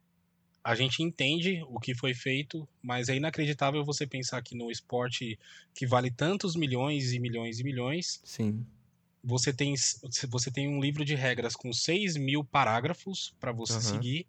a 0.62 0.74
gente 0.74 1.02
entende 1.02 1.64
o 1.68 1.80
que 1.80 1.94
foi 1.94 2.12
feito, 2.12 2.68
mas 2.82 3.08
é 3.08 3.16
inacreditável 3.16 3.84
você 3.84 4.06
pensar 4.06 4.42
que 4.42 4.54
no 4.54 4.70
esporte 4.70 5.38
que 5.74 5.86
vale 5.86 6.10
tantos 6.10 6.54
milhões 6.54 7.12
e 7.12 7.18
milhões 7.18 7.58
e 7.58 7.64
milhões. 7.64 8.20
Sim. 8.24 8.64
Você 9.22 9.52
tem, 9.52 9.74
você 10.28 10.50
tem 10.50 10.68
um 10.68 10.80
livro 10.80 11.04
de 11.04 11.14
regras 11.14 11.54
com 11.54 11.72
6 11.72 12.16
mil 12.16 12.44
parágrafos 12.44 13.34
para 13.38 13.52
você 13.52 13.74
uhum. 13.74 13.80
seguir 13.80 14.26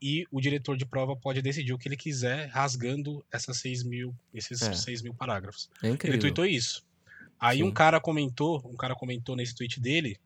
e 0.00 0.26
o 0.30 0.40
diretor 0.40 0.76
de 0.76 0.84
prova 0.84 1.16
pode 1.16 1.40
decidir 1.40 1.72
o 1.72 1.78
que 1.78 1.88
ele 1.88 1.96
quiser 1.96 2.48
rasgando 2.48 3.24
essas 3.32 3.58
6 3.58 3.82
mil, 3.82 4.14
esses 4.32 4.60
é. 4.62 4.72
6 4.72 5.02
mil 5.02 5.14
parágrafos. 5.14 5.70
É 5.82 5.88
incrível. 5.88 6.14
Ele 6.14 6.20
tweetou 6.20 6.46
isso. 6.46 6.84
Aí 7.40 7.58
Sim. 7.58 7.64
um 7.64 7.72
cara 7.72 8.00
comentou, 8.00 8.62
um 8.64 8.76
cara 8.76 8.94
comentou 8.94 9.36
nesse 9.36 9.54
tweet 9.54 9.80
dele 9.80 10.18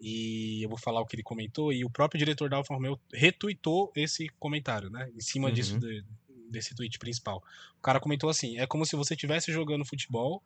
e 0.00 0.62
eu 0.62 0.68
vou 0.68 0.78
falar 0.78 1.00
o 1.00 1.06
que 1.06 1.16
ele 1.16 1.22
comentou, 1.22 1.72
e 1.72 1.84
o 1.84 1.90
próprio 1.90 2.18
diretor 2.18 2.48
da 2.50 2.56
Alfa 2.56 2.74
Romeo 2.74 3.00
retuitou 3.12 3.92
esse 3.96 4.28
comentário, 4.38 4.90
né? 4.90 5.10
Em 5.14 5.20
cima 5.20 5.48
uhum. 5.48 5.54
disso, 5.54 5.78
de, 5.78 6.04
desse 6.50 6.74
tweet 6.74 6.98
principal. 6.98 7.42
O 7.78 7.82
cara 7.82 8.00
comentou 8.00 8.28
assim: 8.28 8.58
é 8.58 8.66
como 8.66 8.84
se 8.84 8.96
você 8.96 9.14
estivesse 9.14 9.52
jogando 9.52 9.84
futebol 9.84 10.42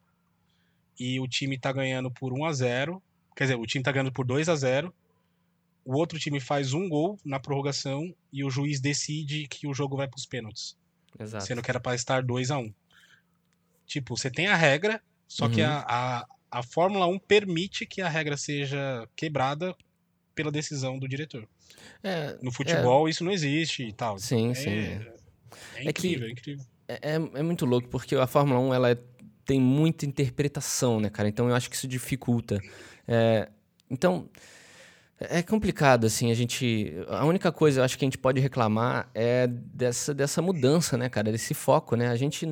e 0.98 1.18
o 1.18 1.26
time 1.26 1.58
tá 1.58 1.72
ganhando 1.72 2.10
por 2.10 2.32
1 2.32 2.44
a 2.44 2.52
0 2.52 3.02
Quer 3.34 3.44
dizer, 3.44 3.56
o 3.56 3.64
time 3.64 3.82
tá 3.82 3.92
ganhando 3.92 4.12
por 4.12 4.26
2 4.26 4.48
a 4.48 4.56
0 4.56 4.92
o 5.84 5.96
outro 5.96 6.18
time 6.18 6.38
faz 6.38 6.74
um 6.74 6.88
gol 6.88 7.18
na 7.24 7.40
prorrogação 7.40 8.14
e 8.32 8.44
o 8.44 8.50
juiz 8.50 8.80
decide 8.80 9.48
que 9.48 9.66
o 9.66 9.74
jogo 9.74 9.96
vai 9.96 10.06
pros 10.06 10.26
pênaltis. 10.26 10.76
Exato. 11.18 11.44
Sendo 11.44 11.62
que 11.62 11.70
era 11.70 11.80
para 11.80 11.94
estar 11.94 12.22
2 12.22 12.50
a 12.50 12.58
1 12.58 12.72
Tipo, 13.86 14.16
você 14.16 14.30
tem 14.30 14.46
a 14.46 14.54
regra, 14.54 15.02
só 15.26 15.46
uhum. 15.46 15.50
que 15.50 15.62
a, 15.62 15.80
a, 15.80 16.26
a 16.50 16.62
Fórmula 16.62 17.06
1 17.06 17.18
permite 17.20 17.86
que 17.86 18.02
a 18.02 18.08
regra 18.08 18.36
seja 18.36 19.08
quebrada 19.14 19.74
pela 20.34 20.50
decisão 20.50 20.98
do 20.98 21.08
diretor. 21.08 21.46
É, 22.02 22.36
no 22.42 22.50
futebol 22.50 23.06
é... 23.06 23.10
isso 23.10 23.22
não 23.24 23.30
existe 23.30 23.84
e 23.84 23.92
tal. 23.92 24.18
Sim, 24.18 24.50
é, 24.50 24.54
sim. 24.54 24.70
É, 24.70 25.12
é 25.76 25.84
incrível, 25.84 26.26
é, 26.26 26.30
incrível. 26.30 26.64
É, 26.88 27.14
é, 27.14 27.42
muito 27.42 27.64
louco, 27.64 27.88
porque 27.88 28.16
a 28.16 28.26
Fórmula 28.26 28.58
1 28.60 28.74
ela 28.74 28.98
tem 29.44 29.60
muita 29.60 30.06
interpretação, 30.06 31.00
né, 31.00 31.08
cara? 31.08 31.28
Então 31.28 31.48
eu 31.48 31.54
acho 31.54 31.70
que 31.70 31.76
isso 31.76 31.86
dificulta. 31.86 32.60
então, 33.88 34.28
é 35.18 35.42
complicado, 35.42 36.06
assim, 36.06 36.30
a 36.30 36.34
gente... 36.34 36.94
A 37.08 37.24
única 37.26 37.52
coisa, 37.52 37.80
eu 37.80 37.84
acho 37.84 37.98
que 37.98 38.04
a 38.04 38.06
gente 38.06 38.18
pode 38.18 38.40
reclamar 38.40 39.10
é 39.14 39.46
dessa, 39.46 40.14
dessa 40.14 40.40
mudança, 40.40 40.96
né, 40.96 41.08
cara? 41.08 41.30
Desse 41.30 41.52
foco, 41.54 41.94
né? 41.94 42.08
A 42.08 42.16
gente... 42.16 42.46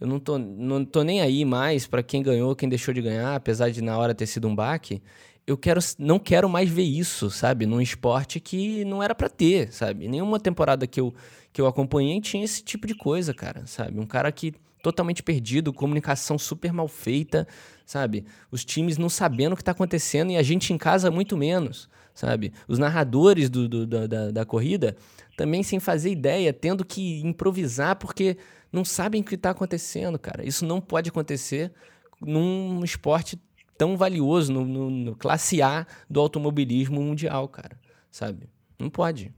Eu 0.00 0.06
não 0.06 0.18
tô, 0.18 0.38
não 0.38 0.84
tô 0.84 1.02
nem 1.02 1.20
aí 1.20 1.44
mais 1.44 1.86
para 1.86 2.02
quem 2.02 2.22
ganhou, 2.22 2.56
quem 2.56 2.68
deixou 2.68 2.94
de 2.94 3.02
ganhar, 3.02 3.34
apesar 3.34 3.70
de 3.70 3.82
na 3.82 3.96
hora 3.96 4.14
ter 4.14 4.26
sido 4.26 4.48
um 4.48 4.54
baque 4.54 5.02
eu 5.46 5.56
quero, 5.56 5.80
não 5.98 6.18
quero 6.18 6.48
mais 6.48 6.68
ver 6.70 6.84
isso, 6.84 7.30
sabe? 7.30 7.66
Num 7.66 7.80
esporte 7.80 8.38
que 8.38 8.84
não 8.84 9.02
era 9.02 9.14
para 9.14 9.28
ter, 9.28 9.72
sabe? 9.72 10.08
Nenhuma 10.08 10.38
temporada 10.38 10.86
que 10.86 11.00
eu, 11.00 11.12
que 11.52 11.60
eu 11.60 11.66
acompanhei 11.66 12.20
tinha 12.20 12.44
esse 12.44 12.62
tipo 12.62 12.86
de 12.86 12.94
coisa, 12.94 13.34
cara, 13.34 13.66
sabe? 13.66 13.98
Um 13.98 14.06
cara 14.06 14.30
que 14.30 14.54
totalmente 14.82 15.22
perdido, 15.22 15.72
comunicação 15.72 16.38
super 16.38 16.72
mal 16.72 16.88
feita, 16.88 17.46
sabe? 17.86 18.24
Os 18.50 18.64
times 18.64 18.98
não 18.98 19.08
sabendo 19.08 19.52
o 19.52 19.56
que 19.56 19.62
está 19.62 19.72
acontecendo 19.72 20.32
e 20.32 20.36
a 20.36 20.42
gente 20.42 20.72
em 20.72 20.78
casa 20.78 21.10
muito 21.10 21.36
menos, 21.36 21.88
sabe? 22.14 22.52
Os 22.66 22.78
narradores 22.78 23.48
do, 23.48 23.68
do 23.68 23.86
da, 23.86 24.30
da 24.30 24.44
corrida 24.44 24.96
também 25.36 25.62
sem 25.62 25.80
fazer 25.80 26.10
ideia, 26.10 26.52
tendo 26.52 26.84
que 26.84 27.20
improvisar 27.20 27.96
porque 27.96 28.36
não 28.72 28.84
sabem 28.84 29.20
o 29.20 29.24
que 29.24 29.34
está 29.34 29.50
acontecendo, 29.50 30.18
cara. 30.18 30.46
Isso 30.46 30.64
não 30.64 30.80
pode 30.80 31.10
acontecer 31.10 31.72
num 32.20 32.82
esporte 32.82 33.38
tão 33.76 33.96
valioso 33.96 34.52
no, 34.52 34.64
no, 34.64 34.90
no 34.90 35.16
classe 35.16 35.60
A 35.60 35.86
do 36.08 36.20
automobilismo 36.20 37.02
mundial, 37.02 37.48
cara. 37.48 37.78
Sabe? 38.10 38.48
Não 38.78 38.88
pode. 38.88 39.34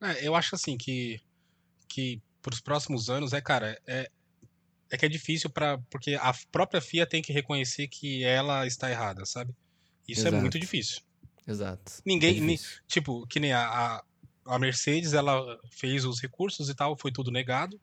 É, 0.00 0.26
eu 0.26 0.34
acho 0.34 0.54
assim 0.54 0.76
que, 0.76 1.20
que 1.88 2.20
para 2.40 2.54
os 2.54 2.60
próximos 2.60 3.08
anos, 3.10 3.32
é, 3.32 3.40
cara, 3.40 3.80
é, 3.86 4.10
é 4.90 4.96
que 4.96 5.06
é 5.06 5.08
difícil 5.08 5.48
para 5.48 5.78
porque 5.90 6.14
a 6.14 6.34
própria 6.50 6.80
FIA 6.80 7.06
tem 7.06 7.22
que 7.22 7.32
reconhecer 7.32 7.88
que 7.88 8.24
ela 8.24 8.66
está 8.66 8.90
errada, 8.90 9.24
sabe? 9.24 9.54
Isso 10.06 10.20
é 10.20 10.28
Exato. 10.28 10.36
é 10.36 10.40
muito 10.40 10.58
difícil. 10.58 11.00
Exato. 11.46 11.92
Ninguém, 12.04 12.38
é 12.38 12.40
ni, 12.40 12.60
tipo, 12.86 13.26
que 13.26 13.40
nem 13.40 13.52
a, 13.52 13.64
a, 13.64 14.04
a, 14.46 14.58
Mercedes, 14.58 15.12
ela 15.12 15.58
fez 15.70 16.04
os 16.04 16.20
recursos 16.20 16.68
e 16.68 16.74
tal, 16.74 16.96
foi 16.96 17.12
tudo 17.12 17.30
negado, 17.30 17.80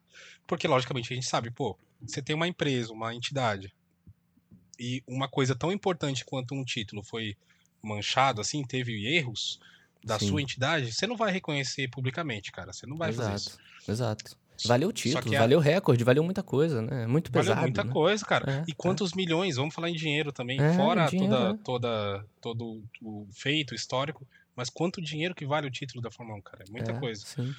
porque 0.48 0.68
logicamente 0.68 1.14
a 1.14 1.16
gente 1.16 1.28
sabe, 1.28 1.52
pô, 1.52 1.78
você 2.02 2.22
tem 2.22 2.36
uma 2.36 2.48
empresa, 2.48 2.94
uma 2.94 3.14
entidade, 3.14 3.74
e 4.80 5.04
uma 5.06 5.28
coisa 5.28 5.54
tão 5.54 5.72
importante 5.72 6.24
quanto 6.24 6.56
um 6.56 6.64
título 6.64 7.04
foi 7.04 7.36
manchado, 7.82 8.42
assim, 8.42 8.64
teve 8.64 9.06
erros 9.06 9.60
da 10.04 10.18
Sim. 10.18 10.30
sua 10.30 10.42
entidade, 10.42 10.94
você 10.94 11.06
não 11.06 11.18
vai 11.18 11.32
reconhecer 11.32 11.90
publicamente, 11.90 12.52
cara. 12.52 12.72
Você 12.72 12.88
não 12.88 12.96
vai 12.96 13.10
exato, 13.10 13.30
fazer 13.30 13.36
isso. 13.36 13.58
Valeu 13.86 14.40
Valeu 14.66 14.90
o 14.90 14.94
título, 14.94 15.36
a... 15.36 15.40
valeu 15.40 15.60
recorde, 15.60 16.04
valeu 16.04 16.24
muita 16.24 16.44
coisa, 16.44 16.82
né? 16.82 17.08
Muito 17.08 17.32
pesado. 17.32 17.56
Valeu 17.56 17.64
muita 17.64 17.84
né? 17.84 17.94
coisa, 17.94 18.26
cara. 18.26 18.52
É, 18.52 18.64
e 18.68 18.74
quantos 18.74 19.14
é. 19.14 19.16
milhões? 19.16 19.56
Vamos 19.56 19.74
falar 19.74 19.90
em 19.90 19.96
dinheiro 19.96 20.34
também, 20.34 20.60
é, 20.60 20.74
fora 20.74 21.06
dinheiro, 21.06 21.34
toda, 21.34 21.54
é. 21.54 21.58
toda, 21.64 22.26
todo 22.42 22.84
o 23.02 23.28
feito 23.32 23.74
histórico. 23.74 24.28
Mas 24.60 24.70
quanto 24.70 25.02
dinheiro 25.02 25.34
que 25.34 25.46
vale 25.46 25.66
o 25.66 25.72
título 25.72 26.02
da 26.02 26.12
Fórmula 26.12 26.38
1, 26.40 26.42
cara? 26.42 26.66
É 26.68 26.70
muita 26.70 26.92
é, 26.92 27.00
coisa. 27.00 27.26
Sim. 27.26 27.56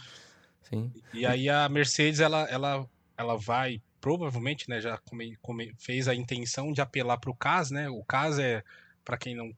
sim. 0.61 0.93
E 1.15 1.25
aí 1.25 1.49
a 1.49 1.67
Mercedes, 1.67 2.21
ela, 2.21 2.43
ela, 2.51 2.87
ela 3.17 3.39
vai 3.39 3.81
provavelmente, 4.03 4.69
né, 4.69 4.83
já 4.83 4.99
come, 4.99 5.35
come, 5.41 5.75
fez 5.79 6.09
a 6.09 6.15
intenção 6.15 6.75
de 6.75 6.83
apelar 6.83 7.17
para 7.17 7.31
o 7.31 7.35
CAS, 7.35 7.71
né? 7.71 7.89
O 7.89 8.05
CAS 8.05 8.39
é, 8.39 8.63
para 9.03 9.17
quem 9.17 9.35
não, 9.35 9.51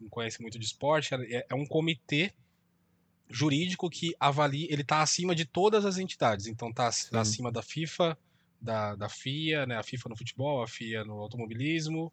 não, 0.00 0.08
conhece 0.08 0.40
muito 0.40 0.56
de 0.56 0.66
esporte, 0.66 1.12
é, 1.12 1.44
é, 1.50 1.54
um 1.54 1.66
comitê 1.66 2.32
jurídico 3.28 3.90
que 3.90 4.14
avalia, 4.20 4.68
ele 4.70 4.82
está 4.82 5.02
acima 5.02 5.34
de 5.34 5.44
todas 5.44 5.84
as 5.84 5.98
entidades. 5.98 6.46
Então 6.46 6.70
está 6.70 6.92
acima 7.14 7.50
da 7.50 7.60
FIFA, 7.60 8.16
da, 8.60 8.94
da 8.94 9.08
FIA, 9.08 9.66
né? 9.66 9.76
A 9.76 9.82
FIFA 9.82 10.10
no 10.10 10.16
futebol, 10.16 10.62
a 10.62 10.68
FIA 10.68 11.04
no 11.04 11.18
automobilismo, 11.18 12.12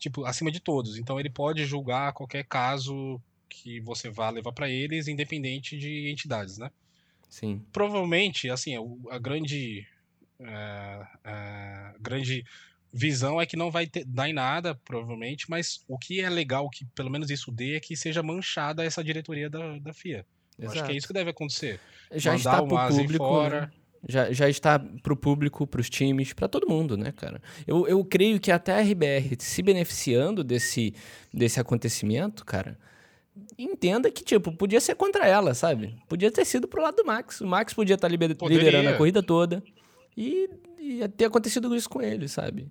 tipo, 0.00 0.24
acima 0.24 0.50
de 0.50 0.58
todos. 0.58 0.98
Então 0.98 1.20
ele 1.20 1.30
pode 1.30 1.64
julgar 1.64 2.12
qualquer 2.12 2.44
caso 2.44 3.20
que 3.50 3.80
você 3.80 4.08
vá 4.08 4.30
levar 4.30 4.52
para 4.52 4.70
eles, 4.70 5.08
independente 5.08 5.76
de 5.76 6.10
entidades, 6.10 6.56
né? 6.56 6.70
Sim. 7.28 7.62
Provavelmente, 7.72 8.48
assim, 8.48 8.74
a 9.10 9.18
grande 9.18 9.86
é, 10.40 11.06
é, 11.24 11.94
grande 12.00 12.44
visão 12.92 13.40
é 13.40 13.46
que 13.46 13.56
não 13.56 13.70
vai 13.70 13.86
ter, 13.86 14.04
dar 14.04 14.28
em 14.28 14.32
nada, 14.32 14.74
provavelmente, 14.84 15.48
mas 15.48 15.84
o 15.86 15.98
que 15.98 16.20
é 16.20 16.28
legal 16.28 16.68
que 16.68 16.84
pelo 16.86 17.10
menos 17.10 17.30
isso 17.30 17.52
dê 17.52 17.76
é 17.76 17.80
que 17.80 17.96
seja 17.96 18.22
manchada 18.22 18.84
essa 18.84 19.04
diretoria 19.04 19.48
da, 19.48 19.78
da 19.78 19.92
FIA. 19.92 20.24
acho 20.62 20.84
que 20.84 20.92
é 20.92 20.96
isso 20.96 21.06
que 21.06 21.12
deve 21.12 21.30
acontecer. 21.30 21.78
Já 22.12 22.32
Mandar 22.32 22.38
está 22.38 22.66
para 22.66 22.86
o 22.86 22.96
público, 22.96 23.24
fora. 23.24 23.60
Né? 23.60 23.70
Já, 24.08 24.32
já 24.32 24.48
está 24.48 24.78
para 24.78 25.12
o 25.12 25.16
público, 25.16 25.66
para 25.66 25.80
os 25.80 25.90
times, 25.90 26.32
para 26.32 26.48
todo 26.48 26.66
mundo, 26.66 26.96
né, 26.96 27.12
cara? 27.12 27.40
Eu, 27.66 27.86
eu 27.86 28.02
creio 28.02 28.40
que 28.40 28.50
até 28.50 28.72
a 28.72 28.80
RBR 28.80 29.36
se 29.38 29.62
beneficiando 29.62 30.42
desse, 30.42 30.94
desse 31.32 31.60
acontecimento, 31.60 32.44
cara, 32.44 32.78
entenda 33.58 34.10
que, 34.10 34.22
tipo, 34.22 34.52
podia 34.52 34.80
ser 34.80 34.94
contra 34.94 35.26
ela, 35.26 35.54
sabe? 35.54 35.96
Podia 36.08 36.30
ter 36.30 36.44
sido 36.44 36.66
pro 36.66 36.82
lado 36.82 36.96
do 36.96 37.04
Max. 37.04 37.40
O 37.40 37.46
Max 37.46 37.72
podia 37.72 37.94
estar 37.94 38.08
tá 38.08 38.12
liderando 38.48 38.88
a 38.90 38.96
corrida 38.96 39.22
toda. 39.22 39.62
E, 40.16 40.50
e 40.78 41.08
ter 41.08 41.26
acontecido 41.26 41.74
isso 41.74 41.88
com 41.88 42.02
ele, 42.02 42.28
sabe? 42.28 42.70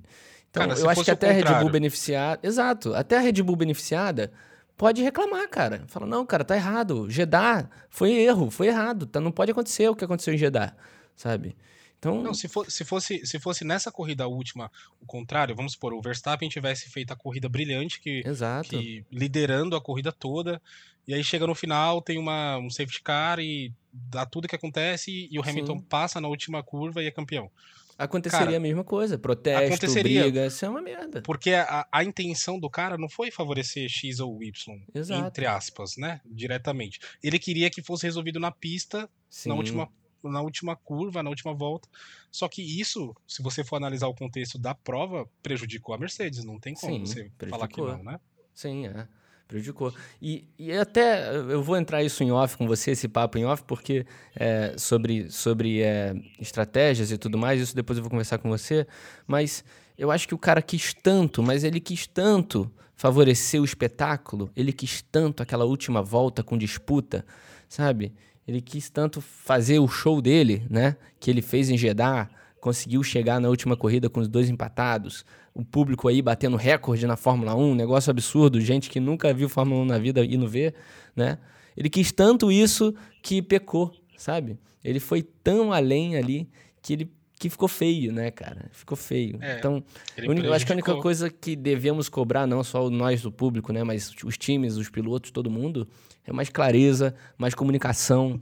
Então, 0.49 0.67
cara, 0.67 0.79
eu 0.79 0.89
acho 0.89 1.03
que 1.03 1.11
até 1.11 1.29
a 1.29 1.33
Red 1.33 1.59
Bull 1.59 1.69
beneficiada. 1.69 2.39
Exato. 2.43 2.93
Até 2.93 3.17
a 3.17 3.19
Red 3.19 3.41
Bull 3.43 3.55
beneficiada 3.55 4.31
pode 4.75 5.01
reclamar, 5.03 5.47
cara. 5.49 5.83
Fala, 5.87 6.05
não, 6.05 6.25
cara, 6.25 6.43
tá 6.43 6.55
errado. 6.55 7.09
Jeddah 7.09 7.69
foi 7.89 8.13
erro, 8.13 8.49
foi 8.49 8.67
errado. 8.67 9.05
Tá, 9.05 9.19
não 9.19 9.31
pode 9.31 9.51
acontecer 9.51 9.89
o 9.89 9.95
que 9.95 10.03
aconteceu 10.03 10.33
em 10.33 10.37
Jeddah, 10.37 10.75
sabe? 11.15 11.55
Então... 11.99 12.23
Não, 12.23 12.33
se, 12.33 12.47
for, 12.47 12.69
se, 12.71 12.85
fosse, 12.85 13.25
se 13.25 13.39
fosse 13.39 13.65
nessa 13.65 13.91
corrida 13.91 14.25
última 14.27 14.71
o 15.01 15.05
contrário, 15.05 15.55
vamos 15.55 15.73
supor, 15.73 15.93
o 15.93 16.01
Verstappen 16.01 16.49
tivesse 16.49 16.89
feito 16.89 17.11
a 17.11 17.15
corrida 17.15 17.49
brilhante, 17.49 17.99
que, 17.99 18.23
que 18.69 19.05
liderando 19.11 19.75
a 19.75 19.81
corrida 19.81 20.11
toda, 20.11 20.61
e 21.05 21.13
aí 21.13 21.23
chega 21.23 21.45
no 21.45 21.53
final, 21.53 22.01
tem 22.01 22.17
uma, 22.17 22.57
um 22.57 22.69
safety 22.69 23.01
car 23.01 23.39
e 23.39 23.73
dá 23.91 24.25
tudo 24.25 24.47
que 24.47 24.55
acontece 24.55 25.27
e 25.29 25.37
o 25.37 25.41
Hamilton 25.47 25.79
Sim. 25.79 25.85
passa 25.89 26.21
na 26.21 26.27
última 26.27 26.63
curva 26.63 27.03
e 27.03 27.07
é 27.07 27.11
campeão. 27.11 27.51
Aconteceria 27.97 28.45
cara, 28.45 28.57
a 28.57 28.61
mesma 28.61 28.83
coisa, 28.85 29.17
protesto, 29.17 29.91
briga, 29.91 30.45
isso 30.45 30.63
é 30.63 30.69
uma 30.69 30.81
merda. 30.81 31.21
Porque 31.21 31.51
a, 31.51 31.85
a 31.91 32.01
intenção 32.01 32.57
do 32.57 32.69
cara 32.69 32.97
não 32.97 33.09
foi 33.09 33.29
favorecer 33.29 33.89
X 33.89 34.21
ou 34.21 34.41
Y, 34.41 34.79
Exato. 34.95 35.27
entre 35.27 35.45
aspas, 35.45 35.97
né? 35.97 36.21
Diretamente. 36.25 36.97
Ele 37.21 37.37
queria 37.37 37.69
que 37.69 37.83
fosse 37.83 38.05
resolvido 38.05 38.39
na 38.39 38.51
pista, 38.51 39.09
Sim. 39.29 39.49
na 39.49 39.55
última 39.55 39.89
na 40.23 40.41
última 40.41 40.75
curva, 40.75 41.23
na 41.23 41.29
última 41.29 41.53
volta. 41.53 41.87
Só 42.31 42.47
que 42.47 42.61
isso, 42.61 43.15
se 43.27 43.41
você 43.41 43.63
for 43.63 43.77
analisar 43.77 44.07
o 44.07 44.15
contexto 44.15 44.57
da 44.57 44.75
prova, 44.75 45.27
prejudicou 45.41 45.95
a 45.95 45.97
Mercedes. 45.97 46.43
Não 46.43 46.59
tem 46.59 46.73
como 46.73 47.05
Sim, 47.05 47.29
você 47.29 47.31
falar 47.49 47.67
que 47.67 47.81
não, 47.81 48.03
né? 48.03 48.19
Sim, 48.53 48.87
é. 48.87 49.07
Prejudicou. 49.47 49.91
E, 50.21 50.45
e 50.59 50.71
até 50.71 51.35
eu 51.35 51.63
vou 51.63 51.75
entrar 51.75 52.03
isso 52.03 52.23
em 52.23 52.31
off 52.31 52.55
com 52.55 52.67
você, 52.67 52.91
esse 52.91 53.07
papo 53.07 53.35
em 53.35 53.45
off, 53.45 53.63
porque 53.63 54.05
é, 54.35 54.75
sobre, 54.77 55.31
sobre 55.31 55.81
é, 55.81 56.13
estratégias 56.39 57.11
e 57.11 57.17
tudo 57.17 57.35
mais, 57.35 57.59
isso 57.59 57.75
depois 57.75 57.97
eu 57.97 58.03
vou 58.03 58.11
conversar 58.11 58.37
com 58.37 58.47
você. 58.47 58.85
Mas 59.25 59.63
eu 59.97 60.11
acho 60.11 60.27
que 60.27 60.35
o 60.35 60.37
cara 60.37 60.61
quis 60.61 60.93
tanto, 60.93 61.41
mas 61.41 61.63
ele 61.63 61.79
quis 61.79 62.05
tanto 62.05 62.71
favorecer 62.95 63.59
o 63.59 63.65
espetáculo, 63.65 64.51
ele 64.55 64.71
quis 64.71 65.01
tanto 65.01 65.41
aquela 65.41 65.65
última 65.65 66.03
volta 66.03 66.43
com 66.43 66.55
disputa, 66.55 67.25
sabe? 67.67 68.13
Ele 68.49 68.61
quis 68.61 68.89
tanto 68.89 69.21
fazer 69.21 69.77
o 69.77 69.87
show 69.87 70.19
dele, 70.19 70.65
né? 70.67 70.95
Que 71.19 71.29
ele 71.29 71.39
fez 71.39 71.69
em 71.69 71.77
Jeddah, 71.77 72.27
conseguiu 72.59 73.03
chegar 73.03 73.39
na 73.39 73.47
última 73.47 73.77
corrida 73.77 74.09
com 74.09 74.19
os 74.19 74.27
dois 74.27 74.49
empatados. 74.49 75.23
O 75.53 75.63
público 75.63 76.07
aí 76.07 76.19
batendo 76.19 76.57
recorde 76.57 77.05
na 77.05 77.15
Fórmula 77.15 77.53
1, 77.53 77.75
negócio 77.75 78.09
absurdo, 78.09 78.59
gente 78.59 78.89
que 78.89 78.99
nunca 78.99 79.31
viu 79.31 79.47
Fórmula 79.47 79.83
1 79.83 79.85
na 79.85 79.99
vida 79.99 80.25
e 80.25 80.35
não 80.35 80.47
vê, 80.47 80.73
né? 81.15 81.37
Ele 81.77 81.91
quis 81.91 82.11
tanto 82.11 82.51
isso 82.51 82.91
que 83.21 83.39
pecou, 83.39 83.93
sabe? 84.17 84.57
Ele 84.83 84.99
foi 84.99 85.21
tão 85.21 85.71
além 85.71 86.15
ali 86.17 86.49
que 86.81 86.93
ele 86.93 87.11
que 87.37 87.49
ficou 87.51 87.69
feio, 87.69 88.11
né, 88.11 88.31
cara? 88.31 88.65
Ficou 88.73 88.97
feio. 88.97 89.37
É, 89.41 89.59
então, 89.59 89.81
eu 90.17 90.53
acho 90.53 90.65
que 90.65 90.73
a 90.73 90.75
única 90.75 90.93
coisa 90.95 91.29
que 91.29 91.55
devemos 91.55 92.09
cobrar, 92.09 92.45
não 92.45 92.63
só 92.65 92.89
nós 92.89 93.21
do 93.21 93.31
público, 93.31 93.71
né, 93.71 93.81
mas 93.81 94.13
os 94.25 94.37
times, 94.37 94.75
os 94.75 94.89
pilotos, 94.89 95.31
todo 95.31 95.49
mundo, 95.49 95.87
é 96.29 96.33
mais 96.33 96.49
clareza, 96.49 97.15
mais 97.37 97.55
comunicação, 97.55 98.41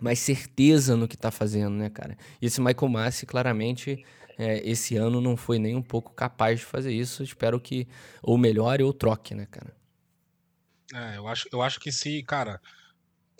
mais 0.00 0.20
certeza 0.20 0.96
no 0.96 1.08
que 1.08 1.16
está 1.16 1.30
fazendo, 1.30 1.74
né, 1.74 1.90
cara? 1.90 2.16
E 2.40 2.46
esse 2.46 2.60
Michael 2.60 2.88
Massi, 2.88 3.26
claramente, 3.26 4.04
é, 4.38 4.58
esse 4.68 4.96
ano 4.96 5.20
não 5.20 5.36
foi 5.36 5.58
nem 5.58 5.74
um 5.74 5.82
pouco 5.82 6.12
capaz 6.12 6.60
de 6.60 6.66
fazer 6.66 6.92
isso. 6.92 7.22
Espero 7.22 7.60
que 7.60 7.88
ou 8.22 8.38
melhore 8.38 8.82
ou 8.82 8.92
troque, 8.92 9.34
né, 9.34 9.46
cara? 9.50 9.74
É, 10.94 11.16
eu 11.16 11.26
acho, 11.26 11.48
eu 11.52 11.60
acho 11.60 11.80
que 11.80 11.90
se, 11.90 12.22
cara, 12.22 12.60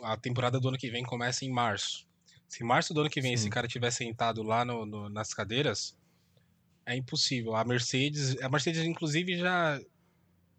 a 0.02 0.16
temporada 0.16 0.58
do 0.58 0.68
ano 0.68 0.78
que 0.78 0.90
vem 0.90 1.04
começa 1.04 1.44
em 1.44 1.50
março. 1.50 2.06
Se 2.48 2.64
março 2.64 2.92
do 2.92 3.00
ano 3.00 3.10
que 3.10 3.20
vem 3.20 3.36
Sim. 3.36 3.42
esse 3.42 3.50
cara 3.50 3.68
tiver 3.68 3.90
sentado 3.90 4.42
lá 4.42 4.64
no, 4.64 4.84
no, 4.84 5.08
nas 5.08 5.32
cadeiras, 5.32 5.96
é 6.84 6.96
impossível. 6.96 7.54
A 7.54 7.64
Mercedes, 7.64 8.40
a 8.42 8.48
Mercedes 8.48 8.82
inclusive 8.82 9.36
já 9.38 9.80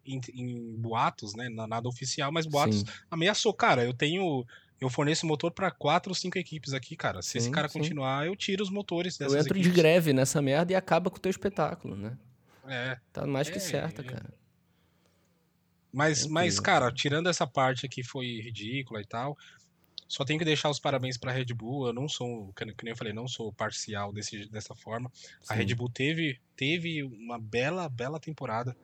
em, 0.06 0.20
em 0.34 0.76
boatos, 0.76 1.34
né, 1.34 1.48
nada 1.48 1.88
oficial, 1.88 2.30
mas 2.32 2.46
boatos 2.46 2.80
sim. 2.80 2.86
ameaçou, 3.10 3.52
cara, 3.52 3.84
eu 3.84 3.92
tenho 3.92 4.44
eu 4.80 4.90
forneço 4.90 5.26
motor 5.26 5.50
para 5.50 5.70
quatro 5.70 6.10
ou 6.10 6.14
cinco 6.14 6.38
equipes 6.38 6.74
aqui, 6.74 6.96
cara. 6.96 7.22
Se 7.22 7.30
sim, 7.30 7.38
esse 7.38 7.50
cara 7.50 7.68
sim. 7.68 7.78
continuar, 7.78 8.26
eu 8.26 8.36
tiro 8.36 8.62
os 8.62 8.70
motores 8.70 9.16
dessas 9.16 9.34
Eu 9.34 9.40
entro 9.40 9.56
equipes. 9.56 9.72
de 9.72 9.80
greve 9.80 10.12
nessa 10.12 10.42
merda 10.42 10.72
e 10.72 10.76
acaba 10.76 11.10
com 11.10 11.16
o 11.16 11.20
teu 11.20 11.30
espetáculo, 11.30 11.96
né? 11.96 12.16
É. 12.68 12.98
Tá 13.12 13.26
mais 13.26 13.48
que 13.48 13.56
é, 13.56 13.60
certa, 13.60 14.02
é. 14.02 14.04
cara. 14.04 14.34
Mas, 15.92 16.26
mas, 16.26 16.60
cara, 16.60 16.92
tirando 16.92 17.28
essa 17.28 17.46
parte 17.46 17.88
que 17.88 18.02
foi 18.02 18.38
ridícula 18.40 19.00
e 19.00 19.06
tal, 19.06 19.34
só 20.06 20.26
tenho 20.26 20.38
que 20.38 20.44
deixar 20.44 20.68
os 20.68 20.78
parabéns 20.78 21.16
para 21.16 21.30
a 21.30 21.34
Red 21.34 21.46
Bull. 21.54 21.86
Eu 21.86 21.92
não 21.94 22.06
sou, 22.06 22.52
que 22.52 22.64
nem 22.64 22.74
eu 22.92 22.96
falei, 22.96 23.14
não 23.14 23.26
sou 23.26 23.52
parcial 23.52 24.12
desse, 24.12 24.46
dessa 24.50 24.74
forma. 24.74 25.10
Sim. 25.14 25.30
A 25.48 25.54
Red 25.54 25.74
Bull 25.74 25.88
teve, 25.88 26.38
teve 26.54 27.02
uma 27.02 27.38
bela, 27.38 27.88
bela 27.88 28.20
temporada. 28.20 28.76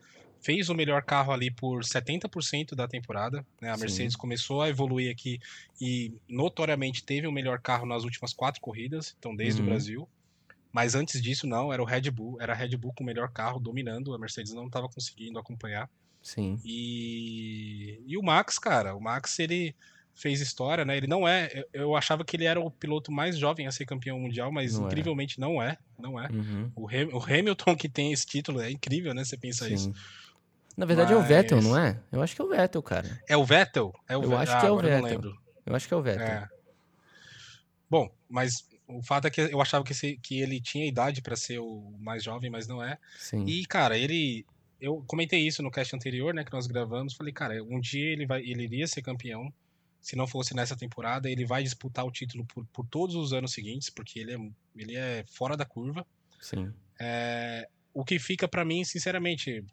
Fez 0.42 0.68
o 0.68 0.74
melhor 0.74 1.02
carro 1.02 1.33
ali 1.33 1.50
por 1.50 1.83
70% 1.83 2.74
da 2.74 2.88
temporada. 2.88 3.46
Né? 3.61 3.70
A 3.70 3.76
Mercedes 3.76 4.14
Sim. 4.14 4.18
começou 4.18 4.61
a 4.61 4.68
evoluir 4.68 5.11
aqui 5.11 5.38
e 5.81 6.12
notoriamente 6.28 7.05
teve 7.05 7.26
o 7.26 7.33
melhor 7.33 7.61
carro 7.61 7.87
nas 7.87 8.05
últimas 8.05 8.33
quatro 8.33 8.61
corridas, 8.61 9.14
então 9.18 9.35
desde 9.35 9.61
uhum. 9.61 9.66
o 9.66 9.70
Brasil. 9.70 10.09
Mas 10.72 10.94
antes 10.94 11.22
disso, 11.22 11.46
não, 11.46 11.72
era 11.72 11.83
o 11.83 11.87
Red 11.87 12.11
Bull. 12.11 12.40
Era 12.40 12.55
a 12.55 12.57
Red 12.57 12.76
Bull 12.76 12.92
com 12.94 13.05
o 13.05 13.07
melhor 13.07 13.31
carro 13.31 13.61
dominando. 13.61 14.14
A 14.14 14.18
Mercedes 14.18 14.52
não 14.52 14.66
estava 14.66 14.88
conseguindo 14.88 15.38
acompanhar. 15.38 15.88
Sim. 16.22 16.59
E, 16.64 18.00
e 18.07 18.16
o 18.16 18.22
Max, 18.22 18.59
cara, 18.59 18.94
o 18.94 19.00
Max 19.00 19.38
ele 19.38 19.74
fez 20.14 20.40
história, 20.40 20.85
né? 20.85 20.96
Ele 20.96 21.07
não 21.07 21.26
é. 21.26 21.64
Eu, 21.72 21.96
achava 21.96 22.24
que 22.24 22.37
ele 22.37 22.44
era 22.44 22.61
o 22.61 22.70
piloto 22.70 23.11
mais 23.11 23.37
jovem 23.37 23.66
a 23.66 23.72
ser 23.72 23.85
campeão 23.85 24.18
mundial, 24.18 24.52
mas 24.52 24.78
não 24.78 24.85
é. 24.85 24.87
incrivelmente 24.87 25.38
é. 25.38 25.40
não 25.40 25.62
é. 25.62 25.78
Não 25.98 26.20
é. 26.20 26.28
Uhum. 26.31 26.72
O, 26.74 26.88
Hamilton 27.22 27.76
que 27.76 27.88
tem 27.88 28.12
esse 28.12 28.26
título 28.26 28.61
é 28.61 28.70
incrível, 28.70 29.14
né? 29.14 29.24
Você 29.24 29.37
pensa 29.37 29.66
Sim. 29.66 29.74
isso. 29.74 29.92
Na 30.76 30.87
verdade 30.87 31.12
mas... 31.12 31.20
é 31.20 31.24
o 31.24 31.26
Vettel, 31.26 31.62
não 31.62 31.78
é? 31.78 32.00
Eu 32.11 32.22
acho 32.22 32.35
que 32.35 32.42
é 32.42 32.44
o 32.44 32.48
Vettel, 32.48 32.82
cara. 32.82 33.22
É 33.28 33.37
o 33.37 33.44
Vettel? 33.44 33.92
É 34.08 34.16
o 34.16 34.22
eu 34.22 34.37
acho 34.37 34.52
ah, 34.52 34.61
que 34.61 34.66
é 34.66 34.70
o 34.70 34.78
Vettel. 34.78 35.35
Eu, 35.66 35.76
acho 35.76 35.88
que 35.88 35.94
é 35.94 35.96
o 35.96 36.02
Vettel. 36.02 36.26
É. 36.26 36.48
Bom, 37.88 38.11
mas 38.28 38.66
o 38.87 39.02
fato 39.02 39.26
é 39.26 39.30
que 39.30 39.40
eu 39.40 39.61
achava 39.61 39.85
que, 39.85 39.92
esse, 39.92 40.16
que 40.16 40.40
ele 40.40 40.61
tinha 40.61 40.87
idade 40.87 41.20
para 41.20 41.37
ser 41.37 41.58
o 41.58 41.92
mais 41.98 42.22
jovem, 42.24 42.50
mas 42.50 42.66
não 42.66 42.82
é. 42.82 42.98
Sim. 43.18 43.44
E, 43.46 43.66
cara, 43.66 43.96
ele 43.96 44.46
eu 44.82 45.00
comentei 45.06 45.38
isso 45.46 45.62
no 45.62 45.70
cast 45.70 45.94
anterior, 45.94 46.35
né, 46.35 46.44
que 46.44 46.52
nós 46.52 46.66
gravamos, 46.66 47.14
falei, 47.14 47.32
cara, 47.32 47.62
um 47.62 47.78
dia 47.78 48.11
ele 48.11 48.26
vai, 48.26 48.42
ele 48.42 48.64
iria 48.64 48.87
ser 48.88 49.00
campeão. 49.00 49.52
Se 50.00 50.16
não 50.16 50.26
fosse 50.26 50.56
nessa 50.56 50.76
temporada, 50.76 51.30
ele 51.30 51.46
vai 51.46 51.62
disputar 51.62 52.04
o 52.04 52.11
título 52.11 52.44
por, 52.44 52.66
por 52.66 52.85
todos 52.88 53.14
os 53.14 53.32
anos 53.32 53.52
seguintes, 53.52 53.88
porque 53.88 54.18
ele 54.18 54.35
é, 54.35 54.38
ele 54.74 54.96
é 54.96 55.24
fora 55.28 55.56
da 55.56 55.64
curva. 55.64 56.04
Sim. 56.40 56.72
É, 56.98 57.68
o 57.94 58.04
que 58.04 58.18
fica 58.18 58.48
para 58.48 58.64
mim, 58.64 58.82
sinceramente, 58.82 59.64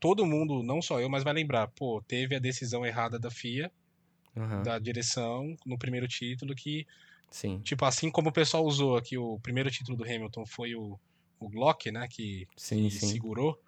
todo 0.00 0.26
mundo, 0.26 0.62
não 0.62 0.82
só 0.82 1.00
eu, 1.00 1.08
mas 1.08 1.22
vai 1.22 1.32
lembrar, 1.32 1.68
pô, 1.68 2.02
teve 2.06 2.34
a 2.34 2.40
decisão 2.40 2.84
errada 2.84 3.18
da 3.18 3.30
FIA, 3.30 3.70
uhum. 4.34 4.62
da 4.62 4.78
direção, 4.78 5.56
no 5.64 5.78
primeiro 5.78 6.08
título, 6.08 6.54
que, 6.54 6.86
Sim. 7.30 7.60
tipo, 7.60 7.84
assim 7.84 8.10
como 8.10 8.30
o 8.30 8.32
pessoal 8.32 8.64
usou 8.64 8.96
aqui, 8.96 9.16
o 9.16 9.38
primeiro 9.40 9.70
título 9.70 9.96
do 9.96 10.04
Hamilton 10.04 10.44
foi 10.44 10.74
o, 10.74 10.98
o 11.38 11.48
Glock, 11.48 11.90
né, 11.90 12.06
que, 12.08 12.48
sim, 12.56 12.88
que 12.88 12.94
sim. 12.94 13.08
segurou 13.08 13.60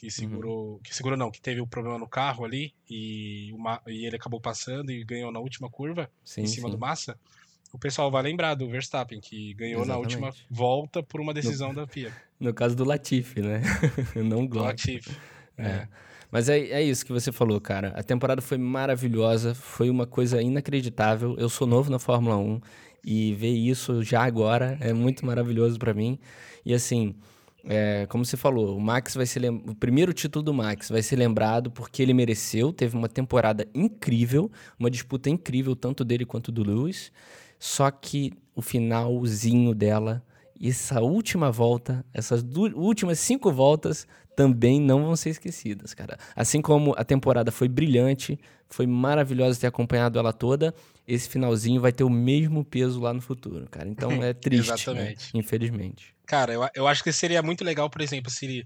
que 0.00 0.06
uhum. 0.06 0.10
segurou, 0.10 0.72
uhum. 0.72 0.78
que 0.78 0.96
segurou 0.96 1.18
não, 1.18 1.30
que 1.30 1.42
teve 1.42 1.60
o 1.60 1.64
um 1.64 1.66
problema 1.66 1.98
no 1.98 2.08
carro 2.08 2.42
ali 2.42 2.72
e, 2.88 3.52
uma, 3.52 3.82
e 3.86 4.06
ele 4.06 4.16
acabou 4.16 4.40
passando 4.40 4.90
e 4.90 5.04
ganhou 5.04 5.30
na 5.30 5.38
última 5.38 5.68
curva 5.68 6.10
em 6.38 6.46
cima 6.46 6.70
do 6.70 6.78
Massa. 6.78 7.18
O 7.70 7.78
pessoal 7.78 8.10
vai 8.10 8.22
lembrar 8.22 8.54
do 8.54 8.66
Verstappen 8.66 9.20
que 9.20 9.52
ganhou 9.52 9.82
Exatamente. 9.82 10.18
na 10.18 10.26
última 10.26 10.46
volta 10.50 11.02
por 11.02 11.20
uma 11.20 11.34
decisão 11.34 11.68
no, 11.68 11.74
da 11.74 11.86
FIA. 11.86 12.12
No 12.40 12.54
caso 12.54 12.74
do 12.74 12.84
Latifi, 12.84 13.42
né? 13.42 13.60
não 14.16 14.46
Glock. 14.46 14.68
Latifi. 14.68 15.14
É. 15.60 15.68
é. 15.68 15.88
Mas 16.30 16.48
é, 16.48 16.58
é 16.58 16.82
isso 16.82 17.04
que 17.04 17.12
você 17.12 17.32
falou, 17.32 17.60
cara. 17.60 17.92
A 17.96 18.02
temporada 18.02 18.40
foi 18.40 18.56
maravilhosa, 18.56 19.54
foi 19.54 19.90
uma 19.90 20.06
coisa 20.06 20.40
inacreditável. 20.40 21.34
Eu 21.38 21.48
sou 21.48 21.66
novo 21.66 21.90
na 21.90 21.98
Fórmula 21.98 22.36
1 22.36 22.60
e 23.04 23.34
ver 23.34 23.50
isso 23.50 24.02
já 24.02 24.22
agora 24.22 24.78
é 24.80 24.92
muito 24.92 25.26
maravilhoso 25.26 25.78
para 25.78 25.92
mim. 25.92 26.18
E 26.64 26.72
assim, 26.72 27.16
é, 27.64 28.06
como 28.08 28.24
você 28.24 28.36
falou, 28.36 28.76
o 28.76 28.80
Max 28.80 29.14
vai 29.14 29.26
ser 29.26 29.50
o 29.50 29.74
primeiro 29.74 30.12
título 30.12 30.42
do 30.42 30.54
Max 30.54 30.88
vai 30.88 31.02
ser 31.02 31.16
lembrado 31.16 31.70
porque 31.70 32.02
ele 32.02 32.14
mereceu, 32.14 32.72
teve 32.72 32.96
uma 32.96 33.08
temporada 33.08 33.66
incrível, 33.74 34.50
uma 34.78 34.90
disputa 34.90 35.28
incrível 35.28 35.74
tanto 35.74 36.04
dele 36.04 36.24
quanto 36.24 36.52
do 36.52 36.62
Lewis. 36.62 37.12
Só 37.58 37.90
que 37.90 38.32
o 38.54 38.62
finalzinho 38.62 39.74
dela, 39.74 40.24
essa 40.62 41.00
última 41.00 41.50
volta, 41.50 42.04
essas 42.14 42.42
últimas 42.74 43.18
cinco 43.18 43.52
voltas 43.52 44.06
também 44.40 44.80
não 44.80 45.04
vão 45.04 45.14
ser 45.16 45.28
esquecidas, 45.28 45.92
cara. 45.92 46.18
Assim 46.34 46.62
como 46.62 46.94
a 46.96 47.04
temporada 47.04 47.52
foi 47.52 47.68
brilhante, 47.68 48.40
foi 48.70 48.86
maravilhosa 48.86 49.60
ter 49.60 49.66
acompanhado 49.66 50.18
ela 50.18 50.32
toda, 50.32 50.74
esse 51.06 51.28
finalzinho 51.28 51.78
vai 51.78 51.92
ter 51.92 52.04
o 52.04 52.08
mesmo 52.08 52.64
peso 52.64 52.98
lá 53.00 53.12
no 53.12 53.20
futuro, 53.20 53.68
cara. 53.70 53.86
Então 53.86 54.10
é 54.24 54.32
triste, 54.32 54.94
né? 54.94 55.14
infelizmente. 55.34 56.14
Cara, 56.24 56.54
eu, 56.54 56.66
eu 56.74 56.88
acho 56.88 57.04
que 57.04 57.12
seria 57.12 57.42
muito 57.42 57.62
legal, 57.62 57.90
por 57.90 58.00
exemplo, 58.00 58.30
se. 58.30 58.64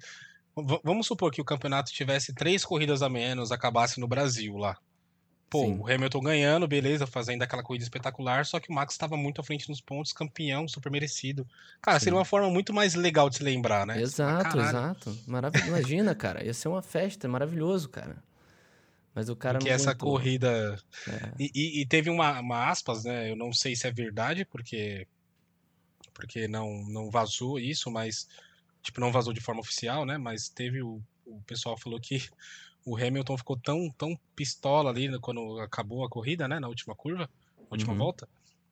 Vamos 0.85 1.09
supor 1.09 1.33
que 1.33 1.41
o 1.41 1.45
campeonato 1.45 1.91
tivesse 1.91 2.33
três 2.33 2.65
corridas 2.65 3.03
a 3.03 3.09
menos, 3.09 3.51
acabasse 3.51 3.99
no 3.99 4.07
Brasil 4.07 4.57
lá. 4.57 4.79
Pô, 5.55 5.67
Sim. 5.67 5.79
o 5.79 5.89
Hamilton 5.89 6.21
ganhando, 6.21 6.67
beleza, 6.67 7.07
fazendo 7.07 7.43
aquela 7.43 7.63
corrida 7.63 7.85
espetacular, 7.85 8.45
só 8.45 8.59
que 8.59 8.71
o 8.71 8.75
Max 8.75 8.93
estava 8.93 9.17
muito 9.17 9.41
à 9.41 9.45
frente 9.45 9.69
nos 9.69 9.81
pontos, 9.81 10.13
campeão, 10.13 10.67
super 10.67 10.91
merecido. 10.91 11.47
Cara, 11.81 12.01
Sim. 12.01 12.07
seria 12.07 12.19
uma 12.19 12.25
forma 12.25 12.51
muito 12.51 12.75
mais 12.75 12.97
legal 12.97 13.31
de 13.31 13.37
se 13.37 13.45
lembrar, 13.45 13.87
né? 13.87 14.03
Exato, 14.03 14.59
exato. 14.59 15.17
Maravilhoso. 15.29 15.69
Imagina, 15.69 16.13
cara, 16.13 16.45
ia 16.45 16.53
ser 16.53 16.67
uma 16.67 16.83
festa, 16.83 17.29
maravilhoso, 17.29 17.89
cara. 17.89 18.17
Mas 19.15 19.29
o 19.29 19.37
cara 19.37 19.61
que 19.61 19.69
essa 19.69 19.95
corrida. 19.95 20.77
É. 21.07 21.31
E, 21.39 21.53
e, 21.55 21.81
e, 21.83 21.87
teve 21.87 22.11
uma, 22.11 22.41
uma 22.41 22.69
aspas, 22.69 23.05
né? 23.05 23.31
Eu 23.31 23.37
não 23.37 23.53
sei 23.53 23.77
se 23.77 23.87
é 23.87 23.93
verdade, 23.93 24.45
porque 24.45 25.07
porque 26.13 26.49
não, 26.49 26.83
não 26.89 27.13
vazou 27.13 27.61
isso, 27.61 27.93
mas 27.93 28.27
tipo, 28.83 29.01
não 29.01 29.13
vazou 29.13 29.33
de 29.33 29.41
forma 29.41 29.61
oficial, 29.61 30.05
né? 30.05 30.19
Mas 30.19 30.49
teve 30.49 30.83
o, 30.83 31.01
o 31.25 31.41
pessoal 31.47 31.79
falou 31.79 32.01
que 32.01 32.29
o 32.85 32.97
Hamilton 32.97 33.39
ficou 33.39 33.57
tão, 33.57 33.91
tão 33.91 34.19
pistola 34.37 34.91
ali 34.91 35.19
quando 35.21 35.59
acabou 35.61 36.05
a 36.05 36.09
corrida, 36.09 36.47
né? 36.47 36.59
Na 36.59 36.69
última 36.69 36.95
curva, 36.95 37.29
na 37.59 37.67
última 37.71 37.93
uhum. 37.93 37.99
volta, 37.99 38.29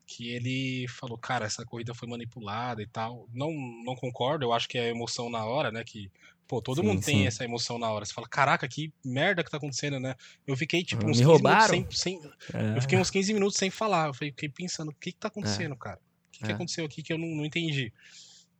que 0.07 0.31
ele 0.31 0.87
falou, 0.88 1.16
cara, 1.16 1.46
essa 1.46 1.64
corrida 1.64 1.94
foi 1.94 2.09
manipulada 2.09 2.83
e 2.83 2.87
tal. 2.87 3.29
Não, 3.33 3.53
não 3.85 3.94
concordo, 3.94 4.44
eu 4.44 4.53
acho 4.53 4.68
que 4.68 4.79
é 4.79 4.83
a 4.83 4.90
emoção 4.90 5.31
na 5.31 5.44
hora, 5.44 5.70
né? 5.70 5.83
Que, 5.85 6.11
pô, 6.46 6.61
todo 6.61 6.81
sim, 6.81 6.87
mundo 6.87 7.03
sim. 7.03 7.12
tem 7.12 7.27
essa 7.27 7.44
emoção 7.44 7.79
na 7.79 7.90
hora. 7.90 8.05
Você 8.05 8.12
fala, 8.12 8.29
caraca, 8.29 8.68
que 8.68 8.92
merda 9.05 9.42
que 9.42 9.51
tá 9.51 9.57
acontecendo, 9.57 9.98
né? 9.98 10.14
Eu 10.46 10.57
fiquei, 10.57 10.85
tipo, 10.85 11.03
uns 11.05 11.18
Me 11.18 11.25
15 11.25 11.25
roubaram? 11.25 11.72
minutos 11.72 11.98
sem. 11.98 12.20
sem... 12.20 12.31
É. 12.53 12.77
Eu 12.77 12.83
fiquei 12.83 12.98
uns 12.98 13.11
15 13.11 13.33
minutos 13.33 13.57
sem 13.57 13.70
falar. 13.70 14.09
Eu 14.09 14.14
fiquei 14.14 14.48
pensando, 14.48 14.90
o 14.90 14.94
que 14.94 15.12
que 15.12 15.18
tá 15.18 15.29
acontecendo, 15.29 15.75
é. 15.75 15.79
cara? 15.79 16.01
que, 16.33 16.44
é. 16.44 16.46
que 16.48 16.53
aconteceu 16.53 16.85
aqui 16.85 17.03
que 17.03 17.12
eu 17.12 17.18
não, 17.18 17.29
não 17.29 17.44
entendi? 17.44 17.92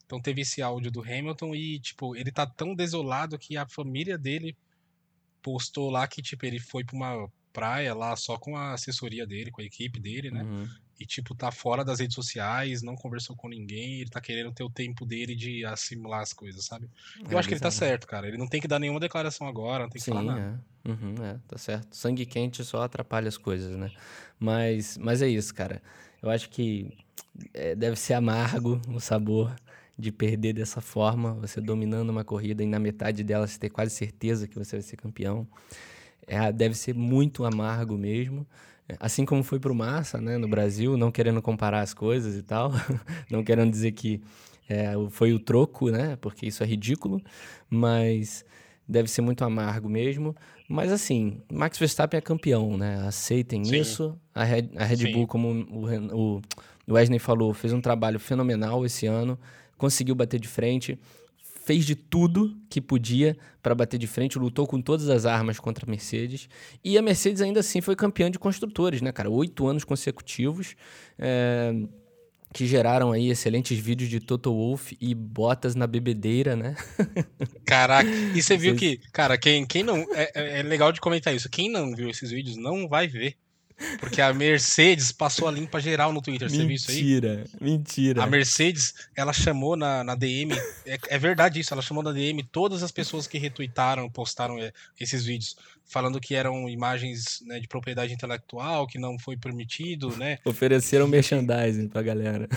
Então 0.07 0.21
teve 0.21 0.43
esse 0.43 0.61
áudio 0.61 0.91
do 0.91 1.01
Hamilton 1.01 1.55
e, 1.55 1.81
tipo, 1.81 2.15
ele 2.15 2.31
tá 2.31 2.47
tão 2.47 2.75
desolado 2.75 3.39
que 3.39 3.57
a 3.57 3.67
família 3.67 4.19
dele 4.19 4.57
postou 5.43 5.91
lá 5.91 6.07
que, 6.07 6.23
tipo, 6.23 6.47
ele 6.47 6.59
foi 6.59 6.85
pra 6.85 6.97
uma 6.97 7.29
praia 7.53 7.95
lá 7.95 8.17
só 8.17 8.39
com 8.39 8.57
a 8.57 8.73
assessoria 8.73 9.27
dele, 9.27 9.51
com 9.51 9.61
a 9.61 9.65
equipe 9.65 10.01
dele, 10.01 10.31
né? 10.31 10.43
Uhum. 10.43 10.69
E, 10.99 11.05
tipo, 11.05 11.35
tá 11.35 11.51
fora 11.51 11.85
das 11.85 11.99
redes 11.99 12.15
sociais, 12.15 12.83
não 12.83 12.95
conversou 12.95 13.35
com 13.35 13.49
ninguém, 13.49 14.01
ele 14.01 14.11
tá 14.11 14.21
querendo 14.21 14.53
ter 14.53 14.63
o 14.63 14.71
tempo 14.71 15.05
dele 15.05 15.35
de 15.35 15.65
assimilar 15.65 16.21
as 16.21 16.33
coisas, 16.33 16.65
sabe? 16.65 16.89
Eu 17.29 17.37
é, 17.37 17.41
acho 17.41 17.49
que 17.49 17.55
ele 17.55 17.61
tá 17.61 17.71
certo, 17.71 18.07
cara. 18.07 18.29
Ele 18.29 18.39
não 18.39 18.47
tem 18.47 18.61
que 18.61 18.69
dar 18.69 18.79
nenhuma 18.79 19.01
declaração 19.01 19.47
agora, 19.49 19.83
não 19.83 19.91
tem 19.91 19.99
que 19.99 20.05
Sim, 20.05 20.13
falar 20.13 20.23
nada. 20.23 20.65
É. 20.87 20.91
Uhum, 20.91 21.15
é, 21.25 21.39
tá 21.49 21.59
certo. 21.59 21.97
Sangue 21.97 22.25
quente 22.25 22.65
só 22.65 22.83
atrapalha 22.83 23.29
as 23.29 23.37
coisas, 23.37 23.77
né? 23.77 23.91
Mas, 24.39 24.97
mas 24.97 25.23
é 25.23 25.29
isso, 25.29 25.55
cara. 25.55 25.83
Eu 26.23 26.31
acho 26.31 26.49
que 26.51 26.97
é, 27.53 27.75
deve 27.75 27.97
ser 27.97 28.15
amargo 28.15 28.81
o 28.89 29.01
sabor 29.01 29.55
de 30.03 30.13
perder 30.13 30.53
dessa 30.53 30.81
forma, 30.81 31.35
você 31.35 31.61
dominando 31.61 32.11
uma 32.11 32.25
corrida 32.25 32.63
e 32.63 32.67
na 32.67 32.79
metade 32.79 33.23
dela 33.23 33.47
você 33.47 33.59
ter 33.59 33.71
quase 33.71 33.95
certeza 33.95 34.49
que 34.49 34.59
você 34.59 34.77
vai 34.77 34.83
ser 34.83 34.97
campeão. 34.97 35.47
É, 36.27 36.53
deve 36.53 36.75
ser 36.75 36.95
muito 36.95 37.45
amargo 37.45 37.97
mesmo. 37.97 38.47
Assim 38.99 39.25
como 39.25 39.43
foi 39.43 39.59
para 39.59 39.73
o 39.73 39.75
Massa, 39.75 40.21
né, 40.21 40.37
no 40.37 40.49
Brasil, 40.49 40.97
não 40.97 41.11
querendo 41.11 41.41
comparar 41.41 41.81
as 41.81 41.95
coisas 41.95 42.37
e 42.37 42.43
tal, 42.43 42.73
não 43.31 43.43
querendo 43.43 43.71
dizer 43.71 43.93
que 43.93 44.21
é, 44.69 44.93
foi 45.11 45.33
o 45.33 45.39
troco, 45.39 45.91
né, 45.91 46.17
porque 46.21 46.47
isso 46.47 46.63
é 46.63 46.67
ridículo, 46.67 47.23
mas 47.71 48.45
deve 48.87 49.09
ser 49.09 49.23
muito 49.23 49.45
amargo 49.45 49.89
mesmo. 49.89 50.35
Mas 50.69 50.91
assim, 50.91 51.41
Max 51.51 51.79
Verstappen 51.79 52.19
é 52.19 52.21
campeão, 52.21 52.77
né? 52.77 53.07
Aceitem 53.07 53.65
Sim. 53.65 53.77
isso. 53.77 54.19
A 54.35 54.45
Red, 54.45 54.71
a 54.77 54.85
Red 54.85 55.13
Bull, 55.13 55.27
como 55.27 55.49
o, 55.71 56.41
o 56.87 56.93
Wesley 56.93 57.19
falou, 57.19 57.53
fez 57.55 57.73
um 57.73 57.81
trabalho 57.81 58.19
fenomenal 58.19 58.85
esse 58.85 59.07
ano, 59.07 59.39
conseguiu 59.83 60.15
bater 60.15 60.39
de 60.39 60.47
frente, 60.47 60.97
fez 61.65 61.85
de 61.85 61.97
tudo 61.97 62.57
que 62.71 62.81
podia 62.81 63.37
para 63.61 63.75
bater 63.75 63.99
de 63.99 64.07
frente, 64.07 64.39
lutou 64.39 64.65
com 64.65 64.81
todas 64.81 65.09
as 65.09 65.27
armas 65.27 65.59
contra 65.59 65.85
a 65.85 65.91
Mercedes. 65.91 66.49
E 66.85 66.97
a 66.97 67.03
Mercedes 67.03 67.43
ainda 67.43 67.59
assim 67.59 67.81
foi 67.81 67.97
campeã 67.97 68.31
de 68.31 68.39
construtores, 68.39 69.03
né, 69.03 69.11
cara? 69.11 69.29
Oito 69.29 69.67
anos 69.67 69.83
consecutivos. 69.83 70.77
É 71.19 71.73
que 72.55 72.67
geraram 72.67 73.13
aí 73.13 73.31
excelentes 73.31 73.79
vídeos 73.79 74.11
de 74.11 74.21
Toto 74.21 74.53
Wolff 74.53 74.95
e 75.01 75.15
botas 75.15 75.75
na 75.75 75.87
bebedeira, 75.87 76.55
né? 76.55 76.77
Caraca, 77.65 78.11
e 78.11 78.43
você 78.43 78.59
viu 78.59 78.77
que, 78.77 79.01
cara, 79.11 79.39
quem, 79.39 79.65
quem 79.65 79.83
não. 79.83 80.07
É, 80.13 80.31
é, 80.35 80.59
é 80.59 80.63
legal 80.63 80.93
de 80.93 81.01
comentar 81.01 81.35
isso. 81.35 81.49
Quem 81.49 81.71
não 81.71 81.97
viu 81.97 82.11
esses 82.11 82.31
vídeos 82.31 82.59
não 82.59 82.87
vai 82.87 83.09
ver. 83.09 83.37
Porque 83.99 84.21
a 84.21 84.33
Mercedes 84.33 85.13
passou 85.13 85.49
a 85.49 85.51
limpa 85.51 85.81
geral 85.81 86.13
no 86.13 86.23
Twitter, 86.23 86.49
você 86.49 86.65
viu 86.65 86.77
isso 86.77 86.91
aí? 86.91 86.97
Mentira, 86.97 87.45
mentira. 87.61 88.23
A 88.23 88.27
Mercedes, 88.27 88.95
ela 89.15 89.33
chamou 89.33 89.77
na, 89.77 90.03
na 90.05 90.15
DM, 90.15 90.53
é, 90.87 90.99
é, 91.09 91.19
verdade 91.19 91.61
isso, 91.61 91.73
ela 91.73 91.83
chamou 91.83 92.03
na 92.03 92.13
DM 92.13 92.43
todas 92.43 92.83
as 92.83 92.91
pessoas 92.91 93.27
que 93.27 93.39
retweetaram, 93.39 94.09
postaram 94.09 94.59
é, 94.59 94.73
esses 94.99 95.25
vídeos, 95.25 95.57
falando 95.85 96.21
que 96.21 96.35
eram 96.35 96.69
imagens 96.69 97.43
né, 97.47 97.61
de 97.61 97.69
propriedade 97.69 98.13
intelectual, 98.13 98.87
que 98.87 98.99
não 98.99 99.19
foi 99.19 99.37
permitido, 99.37 100.17
né? 100.17 100.39
Ofereceram 100.45 101.07
merchandising 101.07 101.89
pra 101.89 102.03
galera. 102.03 102.49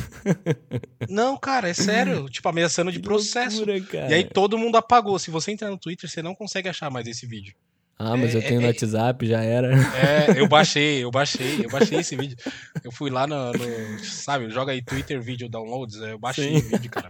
Não, 1.09 1.37
cara, 1.37 1.69
é 1.69 1.73
sério, 1.73 2.29
tipo, 2.29 2.47
ameaçando 2.47 2.91
de 2.91 2.99
processo. 2.99 3.65
Loucura, 3.65 4.09
e 4.09 4.13
aí 4.13 4.23
todo 4.23 4.57
mundo 4.57 4.77
apagou. 4.77 5.19
Se 5.19 5.29
você 5.29 5.51
entrar 5.51 5.69
no 5.69 5.77
Twitter, 5.77 6.09
você 6.09 6.21
não 6.21 6.33
consegue 6.33 6.69
achar 6.69 6.89
mais 6.89 7.07
esse 7.07 7.25
vídeo. 7.25 7.53
Ah, 7.97 8.17
mas 8.17 8.35
é, 8.35 8.37
eu 8.37 8.41
tenho 8.41 8.55
é, 8.55 8.59
no 8.59 8.65
é. 8.65 8.67
WhatsApp, 8.67 9.25
já 9.25 9.41
era. 9.41 9.73
É, 9.73 10.39
eu 10.39 10.47
baixei, 10.49 11.03
eu 11.03 11.09
baixei, 11.09 11.65
eu 11.65 11.69
baixei 11.69 11.99
esse 11.99 12.15
vídeo. 12.15 12.35
Eu 12.83 12.91
fui 12.91 13.09
lá 13.09 13.25
no, 13.25 13.53
no 13.53 13.99
sabe, 14.03 14.49
joga 14.49 14.73
aí 14.73 14.81
Twitter 14.81 15.21
Video 15.21 15.47
Downloads, 15.47 15.95
eu 16.01 16.19
baixei 16.19 16.59
Sim. 16.59 16.67
o 16.67 16.69
vídeo, 16.69 16.91
cara. 16.91 17.09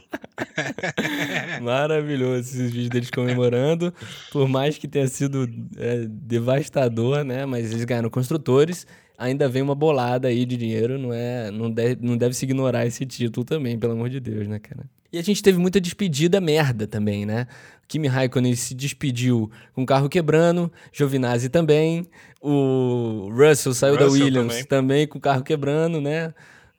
Maravilhoso 1.62 2.50
esses 2.50 2.72
vídeos 2.72 2.90
deles 2.90 3.10
comemorando, 3.10 3.94
por 4.32 4.48
mais 4.48 4.78
que 4.78 4.88
tenha 4.88 5.08
sido 5.08 5.50
é, 5.78 6.06
devastador, 6.08 7.24
né, 7.24 7.46
mas 7.46 7.72
eles 7.72 7.84
ganharam 7.84 8.10
construtores, 8.10 8.86
ainda 9.18 9.50
vem 9.50 9.62
uma 9.62 9.76
bolada 9.76 10.28
aí 10.28 10.46
de 10.46 10.56
dinheiro, 10.56 11.00
não 11.00 11.14
é, 11.14 11.50
não 11.50 11.72
deve, 11.72 11.98
não 12.02 12.18
deve 12.18 12.36
se 12.36 12.46
ignorar 12.46 12.86
esse 12.86 13.06
título 13.06 13.46
também, 13.46 13.80
pelo 13.80 13.94
amor 13.94 14.10
de 14.10 14.20
Deus, 14.20 14.48
né, 14.48 14.60
cara? 14.60 14.86
E 15.16 15.18
a 15.18 15.22
gente 15.22 15.42
teve 15.42 15.58
muita 15.58 15.80
despedida 15.80 16.42
merda 16.42 16.86
também, 16.86 17.26
né? 17.26 17.48
Kimi 17.88 18.06
Raikkonen 18.06 18.54
se 18.54 18.76
despediu 18.76 19.50
com 19.74 19.84
o 19.84 19.86
carro 19.86 20.10
quebrando, 20.10 20.70
Giovinazzi 20.92 21.48
também, 21.48 22.06
o 22.42 23.30
Russell 23.32 23.74
saiu 23.74 23.94
Russell 23.94 24.10
da 24.10 24.14
Williams 24.14 24.54
também. 24.56 24.66
também. 24.66 25.08
com 25.08 25.18
o 25.18 25.22
carro 25.22 25.42
quebrando, 25.42 26.02
né? 26.02 26.34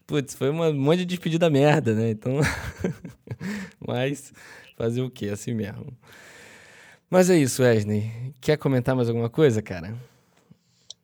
Putz, 0.06 0.34
foi 0.34 0.50
um 0.50 0.74
monte 0.74 0.98
de 0.98 1.06
despedida 1.06 1.48
merda, 1.48 1.94
né? 1.94 2.10
Então, 2.10 2.38
mas 3.80 4.34
fazer 4.76 5.00
o 5.00 5.08
que 5.08 5.30
assim 5.30 5.54
mesmo. 5.54 5.96
Mas 7.08 7.30
é 7.30 7.38
isso, 7.38 7.62
Wesley. 7.62 8.34
Quer 8.38 8.58
comentar 8.58 8.94
mais 8.94 9.08
alguma 9.08 9.30
coisa, 9.30 9.62
cara? 9.62 9.96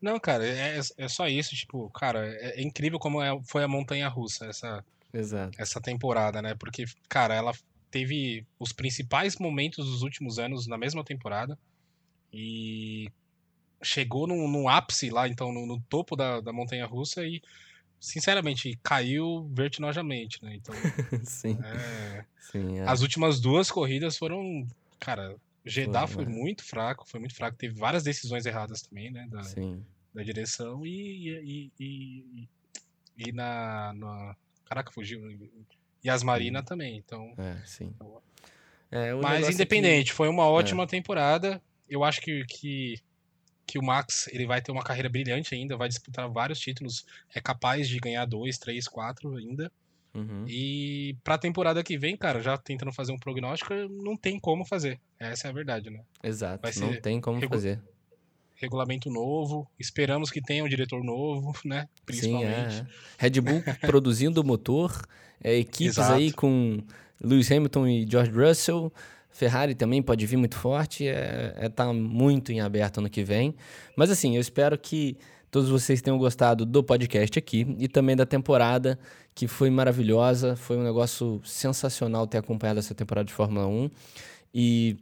Não, 0.03 0.21
cara, 0.21 0.47
é, 0.47 0.79
é 0.99 1.09
só 1.09 1.27
isso. 1.29 1.57
Tipo, 1.57 1.88
cara, 1.88 2.27
é, 2.27 2.61
é 2.61 2.62
incrível 2.62 2.99
como 2.99 3.23
é, 3.23 3.31
foi 3.42 3.64
a 3.64 3.68
montanha 3.68 4.07
russa 4.07 4.45
essa, 4.45 4.85
Exato. 5.12 5.61
essa 5.61 5.81
temporada, 5.81 6.40
né? 6.40 6.55
Porque, 6.55 6.85
cara, 7.09 7.35
ela 7.35 7.53
teve 7.90 8.46
os 8.59 8.72
principais 8.72 9.37
momentos 9.37 9.87
dos 9.87 10.03
últimos 10.03 10.38
anos 10.38 10.66
na 10.66 10.79
mesma 10.79 11.05
temporada 11.05 11.59
e 12.33 13.11
chegou 13.83 14.27
no, 14.27 14.48
no 14.48 14.68
ápice 14.68 15.11
lá, 15.11 15.29
então, 15.29 15.53
no, 15.53 15.66
no 15.66 15.81
topo 15.83 16.16
da, 16.16 16.40
da 16.40 16.53
montanha 16.53 16.87
russa 16.87 17.25
e, 17.27 17.42
sinceramente, 18.01 18.79
caiu 18.83 19.51
vertiginosamente, 19.53 20.42
né? 20.42 20.55
Então, 20.55 20.75
Sim. 21.25 21.59
É... 21.62 22.25
Sim 22.51 22.79
é. 22.79 22.88
as 22.88 23.03
últimas 23.03 23.40
duas 23.40 23.70
corridas 23.70 24.16
foram, 24.16 24.66
cara, 24.98 25.37
Jeddah 25.64 26.07
foi, 26.07 26.25
foi 26.25 26.33
muito 26.33 26.64
fraco, 26.64 27.05
foi 27.07 27.20
muito 27.20 27.35
fraco, 27.35 27.57
teve 27.57 27.75
várias 27.75 28.03
decisões 28.03 28.46
erradas 28.46 28.83
também, 28.83 29.11
né? 29.11 29.27
Da, 29.31 29.42
Sim. 29.44 29.85
da 30.14 30.22
direção 30.22 30.85
e, 30.85 31.29
e, 31.29 31.72
e, 31.79 32.48
e, 33.16 33.33
na, 33.33 33.92
na 33.94 34.37
Caraca, 34.72 34.90
fugiu. 34.90 35.20
E 36.02 36.08
as 36.08 36.22
Marina 36.22 36.62
também, 36.62 36.96
então. 36.96 37.35
É, 37.37 37.56
sim. 37.66 37.94
É, 38.90 39.12
Mas 39.14 39.50
independente, 39.50 40.11
que... 40.11 40.16
foi 40.16 40.28
uma 40.28 40.48
ótima 40.48 40.85
é. 40.85 40.87
temporada. 40.87 41.61
Eu 41.88 42.02
acho 42.02 42.22
que, 42.22 42.42
que, 42.46 42.98
que 43.66 43.78
o 43.78 43.82
Max 43.82 44.28
ele 44.28 44.46
vai 44.46 44.62
ter 44.62 44.72
uma 44.72 44.82
carreira 44.82 45.11
brilhante 45.11 45.54
ainda, 45.54 45.76
vai 45.76 45.88
disputar 45.88 46.26
vários 46.30 46.58
títulos, 46.58 47.04
é 47.35 47.40
capaz 47.40 47.87
de 47.87 47.98
ganhar 47.98 48.24
dois, 48.24 48.56
três, 48.56 48.88
quatro 48.88 49.37
ainda. 49.37 49.70
Uhum. 50.14 50.46
E 50.48 51.16
pra 51.22 51.37
temporada 51.37 51.82
que 51.82 51.98
vem, 51.98 52.16
cara, 52.16 52.40
já 52.40 52.56
tentando 52.56 52.92
fazer 52.92 53.12
um 53.12 53.18
prognóstico, 53.18 53.74
não 53.90 54.16
tem 54.16 54.38
como 54.40 54.64
fazer. 54.64 54.98
Essa 55.18 55.48
é 55.48 55.50
a 55.50 55.54
verdade, 55.54 55.90
né? 55.90 56.02
Exato, 56.22 56.66
não 56.80 56.98
tem 56.98 57.20
como 57.20 57.38
regu... 57.38 57.52
fazer. 57.52 57.78
Regulamento 58.62 59.11
novo, 59.11 59.68
esperamos 59.79 60.31
que 60.31 60.40
tenha 60.40 60.62
um 60.62 60.68
diretor 60.68 61.03
novo, 61.03 61.53
né? 61.64 61.88
Principalmente. 62.07 62.75
Sim, 62.75 62.81
é. 62.81 62.87
Red 63.18 63.40
Bull 63.40 63.62
produzindo 63.83 64.40
o 64.40 64.44
motor, 64.44 65.03
é, 65.42 65.57
equipes 65.57 65.98
Exato. 65.98 66.12
aí 66.12 66.33
com 66.33 66.79
Lewis 67.20 67.51
Hamilton 67.51 67.87
e 67.88 68.07
George 68.09 68.31
Russell. 68.31 68.92
Ferrari 69.31 69.75
também 69.75 70.01
pode 70.01 70.25
vir 70.27 70.37
muito 70.37 70.57
forte, 70.57 71.09
é, 71.09 71.55
é 71.57 71.68
tá 71.68 71.92
muito 71.92 72.53
em 72.53 72.61
aberto 72.61 72.98
ano 72.98 73.11
que 73.11 73.25
vem. 73.25 73.55
Mas 73.96 74.11
assim, 74.11 74.37
eu 74.37 74.40
espero 74.40 74.79
que 74.79 75.16
todos 75.51 75.68
vocês 75.68 76.01
tenham 76.01 76.16
gostado 76.16 76.64
do 76.64 76.85
podcast 76.85 77.38
aqui 77.38 77.66
e 77.79 77.88
também 77.88 78.14
da 78.14 78.25
temporada, 78.25 78.98
que 79.35 79.48
foi 79.48 79.70
maravilhosa. 79.70 80.55
Foi 80.55 80.77
um 80.77 80.85
negócio 80.85 81.40
sensacional 81.44 82.29
ter 82.29 82.38
acompanhado 82.38 82.79
essa 82.79 82.94
temporada 82.94 83.27
de 83.27 83.33
Fórmula 83.33 83.66
1. 83.66 83.90
E 84.55 84.96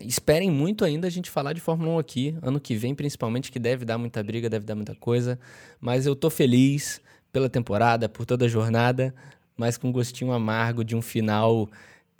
esperem 0.00 0.50
muito 0.50 0.84
ainda 0.84 1.06
a 1.06 1.10
gente 1.10 1.30
falar 1.30 1.52
de 1.52 1.60
Fórmula 1.60 1.92
1 1.92 1.98
aqui, 1.98 2.36
ano 2.42 2.60
que 2.60 2.74
vem 2.74 2.94
principalmente, 2.94 3.52
que 3.52 3.58
deve 3.58 3.84
dar 3.84 3.98
muita 3.98 4.22
briga, 4.22 4.50
deve 4.50 4.64
dar 4.64 4.74
muita 4.74 4.94
coisa. 4.94 5.38
Mas 5.80 6.06
eu 6.06 6.16
tô 6.16 6.28
feliz 6.30 7.00
pela 7.32 7.48
temporada, 7.48 8.08
por 8.08 8.26
toda 8.26 8.44
a 8.44 8.48
jornada 8.48 9.14
mas 9.56 9.76
com 9.76 9.92
gostinho 9.92 10.32
amargo 10.32 10.84
de 10.84 10.96
um 10.96 11.02
final 11.02 11.68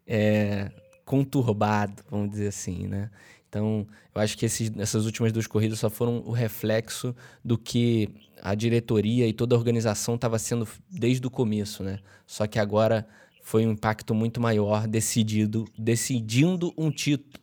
é, 0.06 0.70
conturbado, 1.04 2.02
vamos 2.10 2.30
dizer 2.30 2.48
assim, 2.48 2.86
né? 2.86 3.10
Então, 3.48 3.86
eu 4.14 4.20
acho 4.20 4.38
que 4.38 4.46
esses, 4.46 4.72
essas 4.78 5.04
últimas 5.04 5.32
duas 5.32 5.46
corridas 5.46 5.78
só 5.78 5.90
foram 5.90 6.22
o 6.24 6.32
reflexo 6.32 7.14
do 7.44 7.58
que 7.58 8.08
a 8.40 8.54
diretoria 8.54 9.26
e 9.26 9.32
toda 9.32 9.54
a 9.54 9.58
organização 9.58 10.14
estava 10.14 10.38
sendo 10.38 10.66
desde 10.88 11.26
o 11.26 11.30
começo, 11.30 11.82
né? 11.82 11.98
Só 12.26 12.46
que 12.46 12.58
agora 12.58 13.06
foi 13.42 13.66
um 13.66 13.72
impacto 13.72 14.14
muito 14.14 14.40
maior, 14.40 14.86
decidido, 14.86 15.66
decidindo 15.76 16.72
um 16.78 16.90
título 16.90 17.41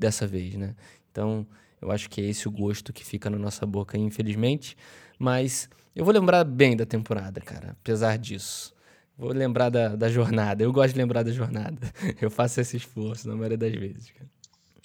dessa 0.00 0.26
vez, 0.26 0.54
né? 0.54 0.74
Então, 1.12 1.46
eu 1.80 1.90
acho 1.92 2.08
que 2.08 2.20
é 2.20 2.24
esse 2.24 2.48
o 2.48 2.50
gosto 2.50 2.92
que 2.92 3.04
fica 3.04 3.28
na 3.30 3.38
nossa 3.38 3.66
boca, 3.66 3.96
infelizmente. 3.96 4.76
Mas 5.18 5.68
eu 5.94 6.04
vou 6.04 6.14
lembrar 6.14 6.42
bem 6.44 6.76
da 6.76 6.86
temporada, 6.86 7.40
cara, 7.40 7.76
apesar 7.80 8.16
disso. 8.18 8.74
Vou 9.16 9.32
lembrar 9.32 9.68
da, 9.68 9.94
da 9.94 10.08
jornada. 10.08 10.62
Eu 10.64 10.72
gosto 10.72 10.94
de 10.94 10.98
lembrar 10.98 11.22
da 11.22 11.30
jornada. 11.30 11.92
Eu 12.18 12.30
faço 12.30 12.58
esse 12.58 12.78
esforço 12.78 13.28
na 13.28 13.34
maioria 13.34 13.58
das 13.58 13.74
vezes. 13.74 14.10
Cara. 14.10 14.30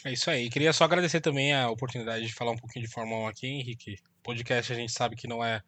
É 0.03 0.11
isso 0.11 0.29
aí. 0.29 0.49
Queria 0.49 0.73
só 0.73 0.83
agradecer 0.83 1.21
também 1.21 1.53
a 1.53 1.69
oportunidade 1.69 2.27
de 2.27 2.33
falar 2.33 2.51
um 2.51 2.57
pouquinho 2.57 2.85
de 2.85 2.91
Fórmula 2.91 3.21
1 3.21 3.27
aqui, 3.27 3.47
Henrique. 3.47 3.95
Podcast 4.21 4.73
a 4.73 4.75
gente 4.75 4.91
sabe 4.91 5.15
que 5.15 5.25
não 5.25 5.43
é. 5.43 5.61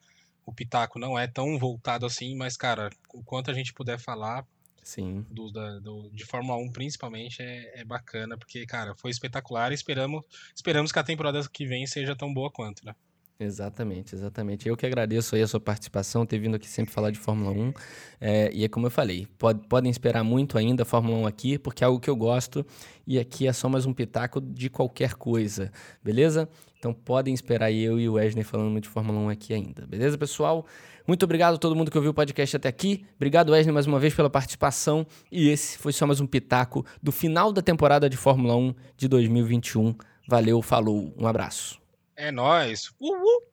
O 0.45 0.53
Pitaco 0.53 0.99
não 0.99 1.17
é 1.17 1.27
tão 1.27 1.57
voltado 1.57 2.05
assim, 2.05 2.35
mas, 2.35 2.57
cara, 2.57 2.89
o 3.13 3.23
quanto 3.23 3.49
a 3.49 3.53
gente 3.53 3.73
puder 3.73 3.97
falar 3.97 4.45
Sim. 4.87 5.25
Do, 5.29 5.51
da, 5.51 5.79
do, 5.79 6.09
de 6.13 6.23
Fórmula 6.23 6.57
1 6.59 6.71
principalmente 6.71 7.41
é, 7.41 7.81
é, 7.81 7.83
bacana, 7.83 8.37
porque, 8.37 8.65
cara, 8.65 8.95
foi 8.95 9.11
espetacular 9.11 9.73
e 9.73 9.75
esperamos, 9.75 10.23
esperamos 10.55 10.93
que 10.93 10.97
a 10.97 11.03
temporada 11.03 11.41
que 11.51 11.65
vem 11.65 11.85
seja 11.85 12.15
tão 12.15 12.33
boa 12.33 12.49
quanto, 12.49 12.85
né? 12.85 12.95
Exatamente, 13.37 14.15
exatamente. 14.15 14.65
Eu 14.65 14.77
que 14.77 14.85
agradeço 14.85 15.35
aí 15.35 15.41
a 15.41 15.47
sua 15.47 15.59
participação, 15.59 16.25
ter 16.25 16.39
vindo 16.39 16.55
aqui 16.55 16.69
sempre 16.69 16.93
falar 16.93 17.11
de 17.11 17.19
Fórmula 17.19 17.51
1. 17.51 17.73
É, 18.21 18.49
e 18.53 18.63
é 18.63 18.69
como 18.69 18.87
eu 18.87 18.89
falei, 18.89 19.27
pode, 19.37 19.67
podem 19.67 19.91
esperar 19.91 20.23
muito 20.23 20.57
ainda 20.57 20.83
a 20.83 20.85
Fórmula 20.85 21.17
1 21.17 21.27
aqui, 21.27 21.59
porque 21.59 21.83
é 21.83 21.87
algo 21.87 21.99
que 21.99 22.09
eu 22.09 22.15
gosto. 22.15 22.65
E 23.05 23.19
aqui 23.19 23.45
é 23.45 23.51
só 23.51 23.67
mais 23.67 23.85
um 23.85 23.93
pitaco 23.93 24.39
de 24.39 24.69
qualquer 24.69 25.15
coisa, 25.15 25.69
beleza? 26.01 26.47
Então 26.79 26.93
podem 26.93 27.33
esperar 27.33 27.71
eu 27.71 27.99
e 27.99 28.07
o 28.07 28.13
Wesley 28.13 28.43
falando 28.43 28.79
de 28.79 28.87
Fórmula 28.87 29.19
1 29.19 29.29
aqui 29.29 29.53
ainda, 29.53 29.85
beleza, 29.87 30.17
pessoal? 30.17 30.65
Muito 31.07 31.23
obrigado 31.23 31.55
a 31.55 31.57
todo 31.57 31.75
mundo 31.75 31.89
que 31.89 31.97
ouviu 31.97 32.11
o 32.11 32.13
podcast 32.13 32.57
até 32.57 32.67
aqui. 32.67 33.05
Obrigado, 33.15 33.51
Wesley, 33.51 33.73
mais 33.73 33.87
uma 33.87 33.97
vez 33.97 34.13
pela 34.13 34.29
participação. 34.29 35.07
E 35.31 35.49
esse 35.49 35.77
foi 35.77 35.93
só 35.93 36.05
mais 36.05 36.19
um 36.19 36.27
pitaco 36.27 36.85
do 37.01 37.11
final 37.11 37.53
da 37.53 37.61
temporada 37.61 38.09
de 38.09 38.17
Fórmula 38.17 38.55
1 38.57 38.75
de 38.97 39.07
2021. 39.07 39.95
Valeu, 40.27 40.61
falou, 40.61 41.13
um 41.17 41.25
abraço. 41.25 41.79
É 42.15 42.31
nóis. 42.31 42.91
Uhul. 42.99 43.43